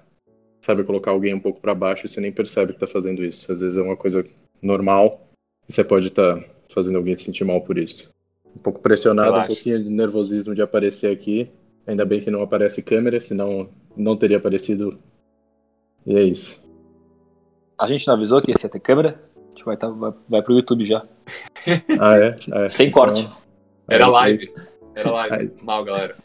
sabe, 0.61 0.86
colocar 0.86 1.11
alguém 1.11 1.33
um 1.33 1.39
pouco 1.39 1.59
para 1.59 1.75
baixo 1.75 2.05
e 2.05 2.09
você 2.09 2.21
nem 2.21 2.31
percebe 2.31 2.71
que 2.71 2.77
está 2.77 2.88
fazendo 2.88 3.25
isso. 3.25 3.51
Às 3.51 3.59
vezes 3.59 3.77
é 3.77 3.81
uma 3.81 3.97
coisa 3.97 4.25
normal 4.61 5.25
você 5.67 5.83
pode 5.83 6.07
estar 6.07 6.38
tá 6.38 6.45
fazendo 6.73 6.97
alguém 6.97 7.15
se 7.15 7.23
sentir 7.23 7.43
mal 7.43 7.61
por 7.61 7.77
isso. 7.77 8.09
Um 8.55 8.59
pouco 8.59 8.79
pressionado, 8.79 9.31
Relaxa. 9.31 9.51
um 9.51 9.55
pouquinho 9.55 9.83
de 9.83 9.89
nervosismo 9.89 10.55
de 10.55 10.61
aparecer 10.61 11.11
aqui. 11.11 11.49
Ainda 11.88 12.05
bem 12.05 12.21
que 12.21 12.31
não 12.31 12.41
aparece 12.41 12.81
câmera, 12.81 13.19
senão 13.19 13.69
não 13.95 14.15
teria 14.15 14.38
aparecido. 14.38 14.97
E 16.05 16.15
é 16.15 16.21
isso. 16.21 16.63
A 17.77 17.88
gente 17.88 18.07
não 18.07 18.13
avisou 18.13 18.41
que 18.41 18.51
ia 18.51 18.69
ter 18.69 18.79
câmera? 18.79 19.21
A 19.36 19.49
gente 19.49 19.65
vai, 19.65 19.77
tá, 19.77 19.89
vai, 19.89 20.13
vai 20.29 20.41
pro 20.41 20.53
YouTube 20.53 20.86
já. 20.86 21.05
Ah, 21.99 22.17
é? 22.17 22.38
é. 22.65 22.69
Sem 22.69 22.91
corte. 22.91 23.21
Então, 23.21 23.38
Era 23.88 24.07
live. 24.07 24.53
Era 24.95 25.11
live. 25.11 25.51
Mal, 25.61 25.83
galera. 25.83 26.15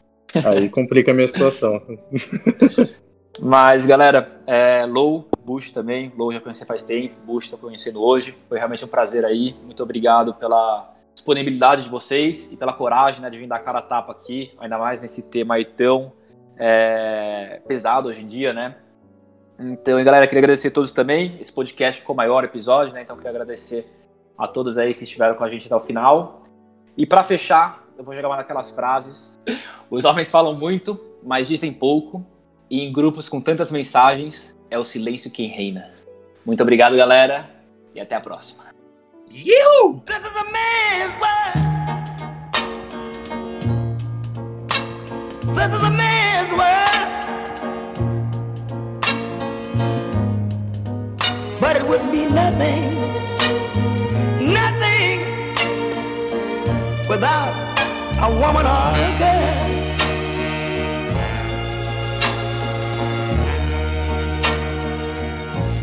Aí 0.45 0.69
complica 0.69 1.11
a 1.11 1.15
minha 1.15 1.29
situação. 1.29 1.81
Mas, 3.41 3.87
galera, 3.87 4.41
é, 4.47 4.85
Low, 4.85 5.29
Bush 5.45 5.71
também, 5.71 6.13
Low 6.17 6.33
já 6.33 6.41
conheci 6.41 6.65
faz 6.65 6.83
tempo, 6.83 7.15
Bush 7.25 7.45
estou 7.45 7.59
conhecendo 7.59 8.03
hoje. 8.03 8.37
Foi 8.49 8.59
realmente 8.59 8.85
um 8.85 8.89
prazer 8.89 9.25
aí. 9.25 9.55
Muito 9.65 9.83
obrigado 9.83 10.35
pela 10.35 10.95
disponibilidade 11.15 11.85
de 11.85 11.89
vocês 11.89 12.53
e 12.53 12.57
pela 12.57 12.73
coragem 12.73 13.23
né, 13.23 13.31
de 13.31 13.39
vir 13.39 13.47
dar 13.47 13.59
cara 13.61 13.79
a 13.79 13.83
tapa 13.83 14.13
aqui, 14.13 14.53
ainda 14.59 14.79
mais 14.79 15.01
nesse 15.01 15.23
tema 15.23 15.55
aí 15.55 15.65
tão 15.65 16.13
é, 16.57 17.61
pesado 17.67 18.09
hoje 18.09 18.23
em 18.23 18.27
dia, 18.27 18.53
né? 18.53 18.77
Então, 19.59 20.03
galera, 20.03 20.27
queria 20.27 20.41
agradecer 20.41 20.69
a 20.69 20.71
todos 20.71 20.93
também. 20.93 21.37
Esse 21.41 21.53
podcast 21.53 22.01
ficou 22.01 22.15
o 22.15 22.17
maior 22.17 22.45
episódio, 22.45 22.95
né? 22.95 23.03
Então, 23.03 23.17
queria 23.17 23.31
agradecer 23.31 23.87
a 24.37 24.49
todos 24.49 24.79
aí 24.79 24.95
que 24.95 25.05
estiveram 25.05 25.35
com 25.35 25.45
a 25.45 25.51
gente 25.51 25.67
até 25.67 25.77
o 25.77 25.81
final. 25.81 26.45
E 26.97 27.07
para 27.07 27.23
fechar, 27.23 27.80
eu 28.01 28.05
vou 28.05 28.15
jogar 28.15 28.29
uma 28.29 28.37
daquelas 28.39 28.71
frases. 28.71 29.39
Os 29.91 30.07
homens 30.07 30.31
falam 30.31 30.55
muito, 30.55 30.99
mas 31.23 31.47
dizem 31.47 31.71
pouco. 31.71 32.25
E 32.71 32.81
em 32.81 32.91
grupos 32.91 33.29
com 33.29 33.43
tantas 33.43 33.71
mensagens, 33.71 34.57
é 34.71 34.79
o 34.79 34.85
silêncio 34.85 35.31
quem 35.31 35.51
reina. 35.51 35.91
Muito 36.47 36.63
obrigado, 36.63 36.97
galera, 36.97 37.51
e 37.95 38.01
até 38.01 38.15
a 38.15 38.21
próxima. 38.21 38.65
You! 39.31 40.03
This 40.07 40.23
is 40.25 40.35
a 40.35 40.45
man's 40.45 41.15
world. 41.21 41.61
This 45.55 45.75
is 45.75 45.85
a 45.85 45.91
man's 45.91 46.53
world. 46.53 47.11
But 51.61 51.77
it 51.77 51.87
wouldn't 51.87 52.11
be 52.11 52.25
nothing, 52.25 52.97
nothing 54.41 55.21
without 57.07 57.60
a 58.23 58.29
woman 58.29 58.67
or 58.67 58.93
a 58.95 59.19
girl. 59.19 59.71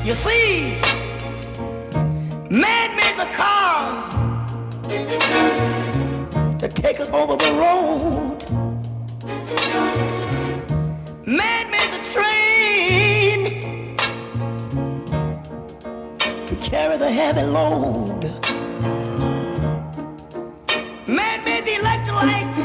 You 0.05 0.13
see, 0.13 0.79
man 2.51 2.95
made 2.95 3.17
the 3.17 3.25
cars 3.33 4.13
to 6.59 6.67
take 6.67 6.99
us 6.99 7.09
over 7.09 7.35
the 7.35 7.51
road. 7.53 8.45
Man 11.25 11.71
made 11.71 11.91
the 11.91 12.01
train 12.13 13.39
to 16.45 16.55
carry 16.55 16.97
the 16.97 17.09
heavy 17.09 17.41
load. 17.41 18.46
The 21.67 21.73
electrolyte 21.73 22.55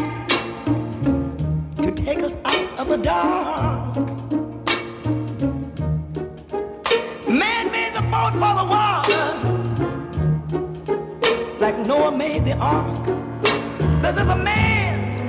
to 1.82 1.90
take 1.90 2.22
us 2.22 2.36
out 2.44 2.78
of 2.78 2.88
the 2.88 2.98
dark. 2.98 3.96
Man 7.28 7.72
made 7.72 7.94
the 7.96 8.02
boat 8.12 8.32
for 8.42 8.54
the 8.60 8.66
water, 8.74 9.24
like 11.58 11.76
Noah 11.84 12.16
made 12.16 12.44
the 12.44 12.56
ark. 12.58 13.06
This 14.02 14.20
is 14.20 14.28
a 14.28 14.36
man's, 14.36 15.20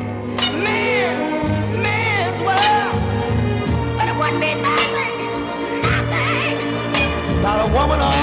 man's, 0.67 1.49
man's 1.87 2.41
world. 2.47 3.01
But 3.97 4.07
it 4.09 4.15
wouldn't 4.19 4.39
be 4.39 4.53
nothing, 4.69 5.15
nothing, 5.81 6.57
without 7.37 7.67
a 7.67 7.73
woman 7.73 7.99
or 7.99 8.22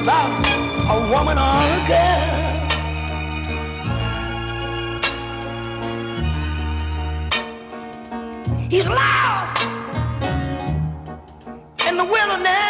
without 0.00 0.30
a 0.94 0.98
woman 1.10 1.36
or 1.36 1.58
a 1.76 1.80
girl. 1.90 2.38
He's 8.70 8.86
lost 8.86 9.58
in 11.88 11.96
the 11.96 12.04
wilderness. 12.04 12.67